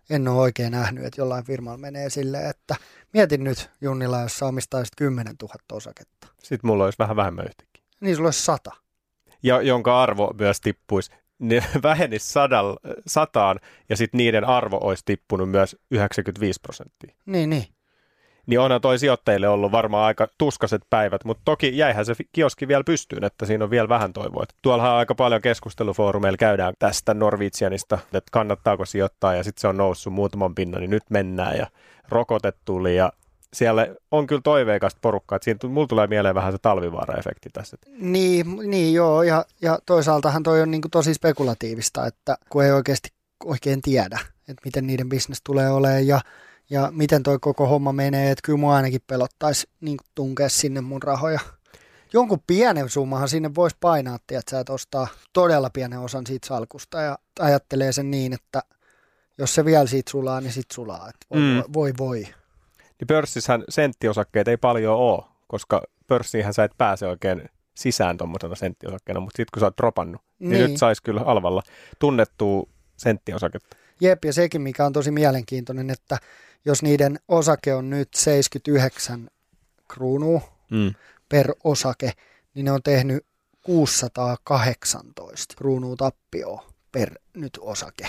en 0.09 0.27
ole 0.27 0.41
oikein 0.41 0.71
nähnyt, 0.71 1.05
että 1.05 1.21
jollain 1.21 1.45
firmalla 1.45 1.77
menee 1.77 2.09
silleen, 2.09 2.49
että 2.49 2.75
mietin 3.13 3.43
nyt 3.43 3.69
Junnilla, 3.81 4.21
jos 4.21 4.37
sä 4.39 4.45
omistaisit 4.45 4.93
10 4.97 5.35
000 5.41 5.55
osaketta. 5.71 6.27
Sitten 6.43 6.67
mulla 6.67 6.85
olisi 6.85 6.99
vähän 6.99 7.15
vähemmän 7.15 7.45
yhtäkkiä. 7.45 7.83
Niin 7.99 8.15
sulla 8.15 8.27
olisi 8.27 8.43
sata. 8.43 8.71
Ja 9.43 9.61
jonka 9.61 10.03
arvo 10.03 10.33
myös 10.39 10.61
tippuisi. 10.61 11.11
Ne 11.39 11.63
vähenisi 11.83 12.31
sadal, 12.31 12.77
sataan 13.07 13.59
ja 13.89 13.97
sitten 13.97 14.17
niiden 14.17 14.45
arvo 14.45 14.79
olisi 14.81 15.03
tippunut 15.05 15.49
myös 15.49 15.75
95 15.91 16.59
prosenttia. 16.61 17.15
Niin, 17.25 17.49
niin 17.49 17.65
niin 18.47 18.59
onhan 18.59 18.81
toi 18.81 18.99
sijoittajille 18.99 19.47
ollut 19.47 19.71
varmaan 19.71 20.05
aika 20.05 20.27
tuskaset 20.37 20.81
päivät, 20.89 21.25
mutta 21.25 21.41
toki 21.45 21.77
jäihän 21.77 22.05
se 22.05 22.13
kioski 22.31 22.67
vielä 22.67 22.83
pystyyn, 22.83 23.23
että 23.23 23.45
siinä 23.45 23.63
on 23.63 23.69
vielä 23.69 23.89
vähän 23.89 24.13
toivoa. 24.13 24.43
Tuollahan 24.61 24.91
aika 24.91 25.15
paljon 25.15 25.41
keskustelufoorumeilla 25.41 26.37
käydään 26.37 26.73
tästä 26.79 27.13
Norwegianista, 27.13 27.95
että 28.05 28.29
kannattaako 28.31 28.85
sijoittaa 28.85 29.35
ja 29.35 29.43
sitten 29.43 29.61
se 29.61 29.67
on 29.67 29.77
noussut 29.77 30.13
muutaman 30.13 30.55
pinnan, 30.55 30.81
niin 30.81 30.89
nyt 30.89 31.03
mennään 31.09 31.57
ja 31.57 31.67
rokotet 32.09 32.57
tuli 32.65 32.95
ja 32.95 33.11
siellä 33.53 33.87
on 34.11 34.27
kyllä 34.27 34.41
toiveikasta 34.41 34.99
porukkaa, 35.01 35.35
että 35.35 35.43
siinä 35.43 35.59
mulla 35.69 35.87
tulee 35.87 36.07
mieleen 36.07 36.35
vähän 36.35 36.51
se 36.51 36.57
talvivaara-efekti 36.57 37.49
tässä. 37.53 37.77
Niin, 37.99 38.45
niin 38.65 38.93
joo, 38.93 39.23
ja, 39.23 39.45
ja 39.61 39.79
toisaaltahan 39.85 40.43
toi 40.43 40.61
on 40.61 40.71
niin 40.71 40.81
tosi 40.91 41.13
spekulatiivista, 41.13 42.05
että 42.05 42.37
kun 42.49 42.63
ei 42.63 42.71
oikeasti 42.71 43.09
oikein 43.45 43.81
tiedä, 43.81 44.19
että 44.47 44.61
miten 44.65 44.87
niiden 44.87 45.09
bisnes 45.09 45.41
tulee 45.43 45.69
olemaan 45.69 46.07
ja 46.07 46.21
ja 46.69 46.89
miten 46.91 47.23
toi 47.23 47.39
koko 47.39 47.67
homma 47.67 47.93
menee, 47.93 48.31
että 48.31 48.41
kyllä 48.45 48.59
mua 48.59 48.75
ainakin 48.75 49.01
pelottaisi 49.07 49.69
niin 49.81 49.97
tunkea 50.15 50.49
sinne 50.49 50.81
mun 50.81 51.03
rahoja. 51.03 51.39
Jonkun 52.13 52.43
pienen 52.47 52.89
summahan 52.89 53.29
sinne 53.29 53.55
voisi 53.55 53.77
painaa, 53.79 54.15
että 54.15 54.51
sä 54.51 54.59
et 54.59 54.69
ostaa 54.69 55.07
todella 55.33 55.69
pienen 55.69 55.99
osan 55.99 56.27
siitä 56.27 56.47
salkusta 56.47 57.01
ja 57.01 57.17
ajattelee 57.39 57.91
sen 57.91 58.11
niin, 58.11 58.33
että 58.33 58.63
jos 59.37 59.55
se 59.55 59.65
vielä 59.65 59.85
siitä 59.85 60.11
sulaa, 60.11 60.41
niin 60.41 60.53
sit 60.53 60.71
sulaa. 60.73 61.09
Että 61.09 61.25
voi, 61.31 61.39
mm. 61.39 61.73
voi, 61.73 61.93
voi. 61.97 62.19
Niin 62.79 63.07
pörssissähän 63.07 63.63
senttiosakkeet 63.69 64.47
ei 64.47 64.57
paljon 64.57 64.95
ole, 64.95 65.23
koska 65.47 65.81
pörssiinhän 66.07 66.53
sä 66.53 66.63
et 66.63 66.77
pääse 66.77 67.07
oikein 67.07 67.49
sisään 67.75 68.17
tuommoisena 68.17 68.55
senttiosakkeena, 68.55 69.19
mutta 69.19 69.37
sitten 69.37 69.51
kun 69.53 69.59
sä 69.59 69.65
oot 69.65 69.77
dropannut, 69.77 70.21
niin, 70.39 70.49
niin 70.49 70.69
nyt 70.69 70.77
saisi 70.77 71.03
kyllä 71.03 71.21
alvalla 71.21 71.63
tunnettua 71.99 72.63
senttiosaketta. 72.97 73.77
Jep, 74.01 74.25
ja 74.25 74.33
sekin 74.33 74.61
mikä 74.61 74.85
on 74.85 74.93
tosi 74.93 75.11
mielenkiintoinen, 75.11 75.89
että 75.89 76.17
jos 76.65 76.83
niiden 76.83 77.19
osake 77.27 77.73
on 77.73 77.89
nyt 77.89 78.09
79 78.13 79.29
kruunua 79.87 80.41
mm. 80.71 80.93
per 81.29 81.53
osake, 81.63 82.11
niin 82.53 82.65
ne 82.65 82.71
on 82.71 82.83
tehnyt 82.83 83.25
618 83.61 85.55
kruunua 85.57 85.95
tappioa 85.95 86.65
per 86.91 87.13
nyt 87.33 87.57
osake. 87.61 88.07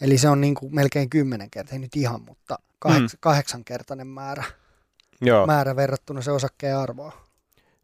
Eli 0.00 0.18
se 0.18 0.28
on 0.28 0.40
niin 0.40 0.54
kuin 0.54 0.74
melkein 0.74 1.10
kymmenen 1.10 1.50
kertaa, 1.50 1.72
ei 1.72 1.78
nyt 1.78 1.96
ihan, 1.96 2.22
mutta 2.22 2.58
kahdeks- 2.88 3.12
mm. 3.12 3.18
kahdeksankertainen 3.20 4.06
määrä, 4.06 4.44
Joo. 5.20 5.46
määrä 5.46 5.76
verrattuna 5.76 6.22
se 6.22 6.30
osakkeen 6.30 6.76
arvoa. 6.76 7.12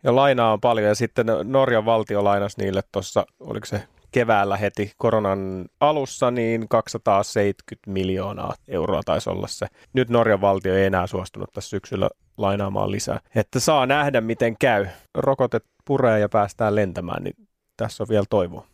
Ja 0.03 0.17
lainaa 0.17 0.53
on 0.53 0.61
paljon 0.61 0.87
ja 0.87 0.95
sitten 0.95 1.27
Norjan 1.45 1.85
valtio 1.85 2.25
lainasi 2.25 2.61
niille 2.61 2.83
tuossa, 2.93 3.27
oliko 3.41 3.67
se 3.67 3.83
keväällä 4.13 4.57
heti 4.57 4.93
koronan 4.97 5.65
alussa, 5.81 6.31
niin 6.31 6.69
270 6.69 7.91
miljoonaa 7.91 8.55
euroa 8.69 9.01
taisi 9.05 9.31
olla 9.31 9.47
se. 9.47 9.67
Nyt 9.93 10.09
Norjan 10.09 10.41
valtio 10.41 10.75
ei 10.75 10.85
enää 10.85 11.07
suostunut 11.07 11.53
tässä 11.53 11.71
syksyllä 11.71 12.11
lainaamaan 12.37 12.91
lisää. 12.91 13.21
Että 13.35 13.61
saa 13.61 13.87
nähdä, 13.87 14.21
miten 14.21 14.57
käy. 14.59 14.87
Rokotet 15.15 15.65
puree 15.85 16.21
ja 16.21 16.29
päästään 16.29 16.75
lentämään, 16.75 17.25
niin 17.25 17.49
tässä 17.77 18.03
on 18.03 18.09
vielä 18.09 18.25
toivoa. 18.31 18.67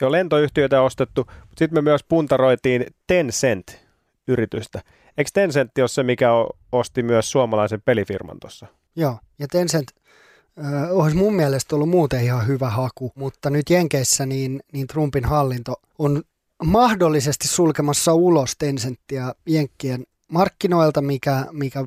Jo 0.00 0.12
lentoyhtiöitä 0.12 0.80
on 0.80 0.86
ostettu, 0.86 1.20
mutta 1.20 1.58
sitten 1.58 1.74
me 1.74 1.82
myös 1.82 2.04
puntaroitiin 2.04 2.86
Tencent-yritystä. 3.06 4.80
Eikö 5.18 5.30
Tencent 5.34 5.78
ole 5.78 5.88
se, 5.88 6.02
mikä 6.02 6.28
osti 6.72 7.02
myös 7.02 7.30
suomalaisen 7.30 7.82
pelifirman 7.84 8.36
tuossa? 8.40 8.66
Joo, 8.96 9.18
ja 9.38 9.46
Tencent 9.48 9.86
olisi 10.90 11.16
mun 11.16 11.34
mielestä 11.34 11.74
ollut 11.76 11.88
muuten 11.88 12.24
ihan 12.24 12.46
hyvä 12.46 12.70
haku, 12.70 13.12
mutta 13.14 13.50
nyt 13.50 13.70
Jenkeissä 13.70 14.26
niin, 14.26 14.60
niin 14.72 14.86
Trumpin 14.86 15.24
hallinto 15.24 15.74
on 15.98 16.22
mahdollisesti 16.64 17.48
sulkemassa 17.48 18.14
ulos 18.14 18.56
Tencenttiä 18.58 19.34
Jenkkien 19.46 20.04
markkinoilta, 20.28 21.00
mikä, 21.02 21.46
mikä 21.52 21.84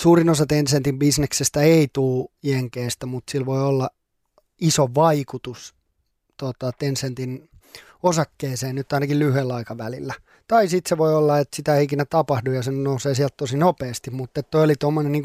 suurin 0.00 0.30
osa 0.30 0.46
Tencentin 0.46 0.98
bisneksestä 0.98 1.60
ei 1.60 1.88
tule 1.92 2.28
Jenkeistä, 2.42 3.06
mutta 3.06 3.30
sillä 3.30 3.46
voi 3.46 3.62
olla 3.62 3.90
iso 4.60 4.88
vaikutus 4.94 5.74
tota, 6.36 6.72
Tencentin 6.72 7.50
osakkeeseen 8.02 8.74
nyt 8.74 8.92
ainakin 8.92 9.18
lyhyellä 9.18 9.54
aikavälillä. 9.54 10.14
Tai 10.48 10.68
sitten 10.68 10.88
se 10.88 10.98
voi 10.98 11.14
olla, 11.14 11.38
että 11.38 11.56
sitä 11.56 11.76
ei 11.76 11.84
ikinä 11.84 12.04
tapahdu 12.04 12.52
ja 12.52 12.62
se 12.62 12.70
nousee 12.70 13.14
sieltä 13.14 13.34
tosi 13.36 13.56
nopeasti, 13.56 14.10
mutta 14.10 14.42
toi 14.42 14.64
oli 14.64 14.74
tuommoinen 14.78 15.12
niin 15.12 15.22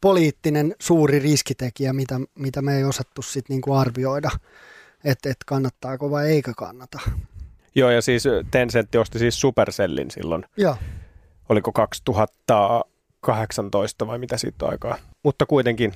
poliittinen 0.00 0.74
suuri 0.80 1.18
riskitekijä, 1.18 1.92
mitä, 1.92 2.20
mitä 2.34 2.62
me 2.62 2.76
ei 2.76 2.84
osattu 2.84 3.22
sitten 3.22 3.56
niin 3.56 3.76
arvioida, 3.76 4.30
että 5.04 5.30
et 5.30 5.36
kannattaako 5.46 6.10
vai 6.10 6.30
eikö 6.30 6.52
kannata. 6.56 7.00
Joo, 7.74 7.90
ja 7.90 8.02
siis 8.02 8.24
Tencent 8.50 8.94
osti 8.94 9.18
siis 9.18 9.40
Supercellin 9.40 10.10
silloin. 10.10 10.44
Joo. 10.56 10.76
Oliko 11.48 11.72
2018 11.72 14.06
vai 14.06 14.18
mitä 14.18 14.36
siitä 14.36 14.66
aikaa? 14.66 14.98
Mutta 15.22 15.46
kuitenkin 15.46 15.92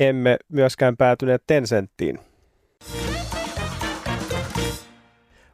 emme 0.00 0.36
myöskään 0.48 0.96
päätyneet 0.96 1.42
Tencenttiin. 1.46 2.18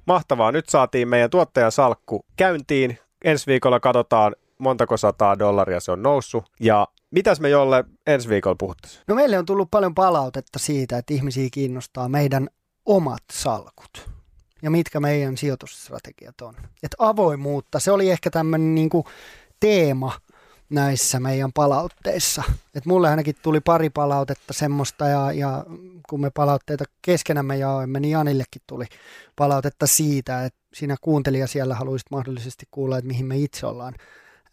Mahtavaa, 0.06 0.52
nyt 0.52 0.68
saatiin 0.68 1.08
meidän 1.08 1.30
tuottajasalkku 1.30 2.26
käyntiin. 2.36 2.98
Ensi 3.24 3.46
viikolla 3.46 3.80
katsotaan, 3.80 4.36
montako 4.58 4.96
sataa 4.96 5.38
dollaria 5.38 5.80
se 5.80 5.92
on 5.92 6.02
noussut. 6.02 6.44
Ja 6.60 6.88
mitäs 7.10 7.40
me 7.40 7.48
jolle 7.48 7.84
ensi 8.06 8.28
viikolla 8.28 8.56
puhuttaisiin? 8.58 9.02
No 9.08 9.14
meille 9.14 9.38
on 9.38 9.46
tullut 9.46 9.70
paljon 9.70 9.94
palautetta 9.94 10.58
siitä, 10.58 10.98
että 10.98 11.14
ihmisiä 11.14 11.48
kiinnostaa 11.52 12.08
meidän 12.08 12.48
omat 12.86 13.22
salkut 13.32 14.10
ja 14.62 14.70
mitkä 14.70 15.00
meidän 15.00 15.36
sijoitusstrategiat 15.36 16.40
on. 16.40 16.54
Et 16.82 16.94
avoimuutta, 16.98 17.80
se 17.80 17.92
oli 17.92 18.10
ehkä 18.10 18.30
tämmöinen 18.30 18.74
niinku 18.74 19.04
teema 19.60 20.12
näissä 20.72 21.20
meidän 21.20 21.52
palautteissa. 21.52 22.42
Et 22.74 22.86
mulle 22.86 23.08
ainakin 23.08 23.34
tuli 23.42 23.60
pari 23.60 23.90
palautetta 23.90 24.52
semmoista 24.52 25.08
ja, 25.08 25.32
ja 25.32 25.64
kun 26.08 26.20
me 26.20 26.30
palautteita 26.30 26.84
keskenämme 27.02 27.56
jaoimme, 27.56 28.00
niin 28.00 28.12
Janillekin 28.12 28.62
tuli 28.66 28.84
palautetta 29.36 29.86
siitä, 29.86 30.44
että 30.44 30.58
siinä 30.74 30.96
kuuntelija 31.00 31.46
siellä 31.46 31.74
haluaisit 31.74 32.10
mahdollisesti 32.10 32.66
kuulla, 32.70 32.98
että 32.98 33.08
mihin 33.08 33.26
me 33.26 33.36
itse 33.38 33.66
ollaan 33.66 33.94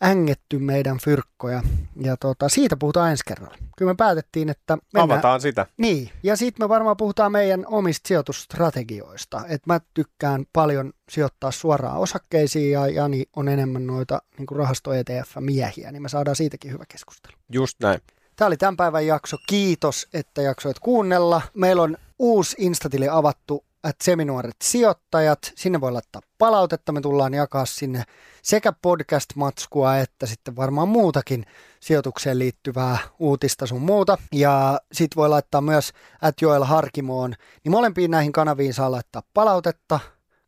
ängetty 0.04 0.60
meidän 0.60 0.98
fyrkkoja. 0.98 1.64
Ja 2.02 2.18
tota, 2.18 2.50
siitä 2.50 2.78
puhutaan 2.78 3.12
ensi 3.12 3.24
kerralla. 3.28 3.56
Kyllä 3.78 3.92
me 3.92 3.96
päätettiin, 3.96 4.50
että 4.50 4.78
mennään. 4.94 5.12
Avataan 5.12 5.42
sitä. 5.42 5.66
Niin, 5.78 6.10
ja 6.24 6.36
sitten 6.36 6.66
me 6.66 6.70
varmaan 6.70 6.98
puhutaan 6.98 7.32
meidän 7.32 7.66
omista 7.68 8.08
sijoitusstrategioista. 8.08 9.42
Et 9.48 9.66
mä 9.66 9.80
tykkään 9.94 10.46
paljon 10.54 10.94
sijoittaa 11.10 11.52
suoraan 11.52 11.98
osakkeisiin 11.98 12.72
ja 12.72 12.88
Jani 12.88 13.26
on 13.36 13.48
enemmän 13.48 13.88
noita 13.88 14.22
niin 14.38 14.48
rahasto 14.52 14.92
ETF-miehiä, 14.94 15.92
niin 15.92 16.02
me 16.02 16.10
saadaan 16.10 16.36
siitäkin 16.36 16.72
hyvä 16.72 16.84
keskustelu. 16.88 17.34
Just 17.52 17.80
näin. 17.84 18.00
Tämä 18.36 18.48
oli 18.48 18.58
tämän 18.58 18.78
päivän 18.78 19.08
jakso. 19.08 19.38
Kiitos, 19.48 20.08
että 20.14 20.42
jaksoit 20.42 20.80
kuunnella. 20.80 21.42
Meillä 21.54 21.82
on 21.82 21.98
uusi 22.20 22.56
Instatili 22.60 23.10
avattu 23.10 23.66
että 23.84 24.06
seminuoret 24.06 24.56
sijoittajat, 24.64 25.40
sinne 25.56 25.82
voi 25.82 25.92
laittaa 25.92 26.22
palautetta, 26.38 26.92
me 26.92 27.02
tullaan 27.02 27.34
jakaa 27.34 27.66
sinne 27.66 28.04
sekä 28.42 28.74
podcast-matskua 28.82 29.98
että 29.98 30.26
sitten 30.26 30.56
varmaan 30.56 30.88
muutakin 30.90 31.46
sijoitukseen 31.80 32.40
liittyvää 32.40 32.98
uutista 33.20 33.68
sun 33.68 33.82
muuta. 33.82 34.18
Ja 34.32 34.82
sit 34.92 35.16
voi 35.16 35.30
laittaa 35.30 35.62
myös 35.62 35.92
at 36.22 36.42
Joel 36.42 36.64
Harkimoon, 36.64 37.34
niin 37.64 37.72
molempiin 37.72 38.12
näihin 38.12 38.32
kanaviin 38.32 38.74
saa 38.74 38.92
laittaa 38.92 39.24
palautetta, 39.34 40.00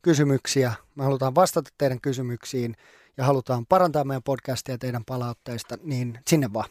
kysymyksiä. 0.01 0.73
Me 0.95 1.03
halutaan 1.03 1.35
vastata 1.35 1.69
teidän 1.77 2.01
kysymyksiin 2.01 2.75
ja 3.17 3.23
halutaan 3.23 3.65
parantaa 3.65 4.03
meidän 4.03 4.23
podcastia 4.23 4.77
teidän 4.77 5.05
palautteista, 5.05 5.77
niin 5.83 6.19
sinne 6.27 6.53
vaan. 6.53 6.69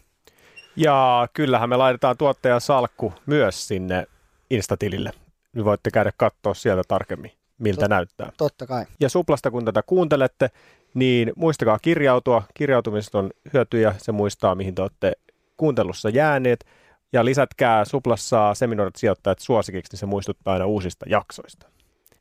Ja 0.76 1.28
kyllähän 1.32 1.68
me 1.68 1.76
laitetaan 1.76 2.16
tuottajasalkku 2.16 3.12
myös 3.26 3.68
sinne 3.68 4.06
Instatilille 4.50 5.12
niin 5.52 5.64
voitte 5.64 5.90
käydä 5.90 6.12
katsoa 6.16 6.54
sieltä 6.54 6.82
tarkemmin, 6.88 7.32
miltä 7.58 7.80
Tot, 7.80 7.90
näyttää. 7.90 8.32
Totta 8.36 8.66
kai. 8.66 8.84
Ja 9.00 9.08
Suplasta, 9.08 9.50
kun 9.50 9.64
tätä 9.64 9.82
kuuntelette, 9.82 10.50
niin 10.94 11.32
muistakaa 11.36 11.78
kirjautua. 11.78 12.42
Kirjautumisesta 12.54 13.18
on 13.18 13.30
hyötyjä, 13.54 13.94
se 13.98 14.12
muistaa, 14.12 14.54
mihin 14.54 14.74
te 14.74 14.82
olette 14.82 15.12
kuuntelussa 15.56 16.08
jääneet. 16.08 16.64
Ja 17.12 17.24
lisätkää 17.24 17.84
Suplassa 17.84 18.54
seminaarit 18.54 18.96
sijoittajat 18.96 19.38
suosikiksi, 19.38 19.92
niin 19.92 19.98
se 19.98 20.06
muistuttaa 20.06 20.52
aina 20.52 20.66
uusista 20.66 21.06
jaksoista. 21.08 21.66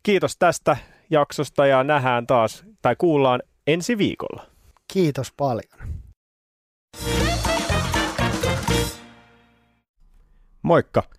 Kiitos 0.04 0.38
tästä 0.38 0.78
jaksosta 1.10 1.66
ja 1.66 1.84
nähdään 1.84 2.28
taas, 2.28 2.64
tai 2.82 2.96
kuullaan 2.96 3.42
ensi 3.68 3.98
viikolla. 3.98 4.46
Kiitos 4.94 5.34
paljon. 5.38 5.90
Moikka! 10.62 11.19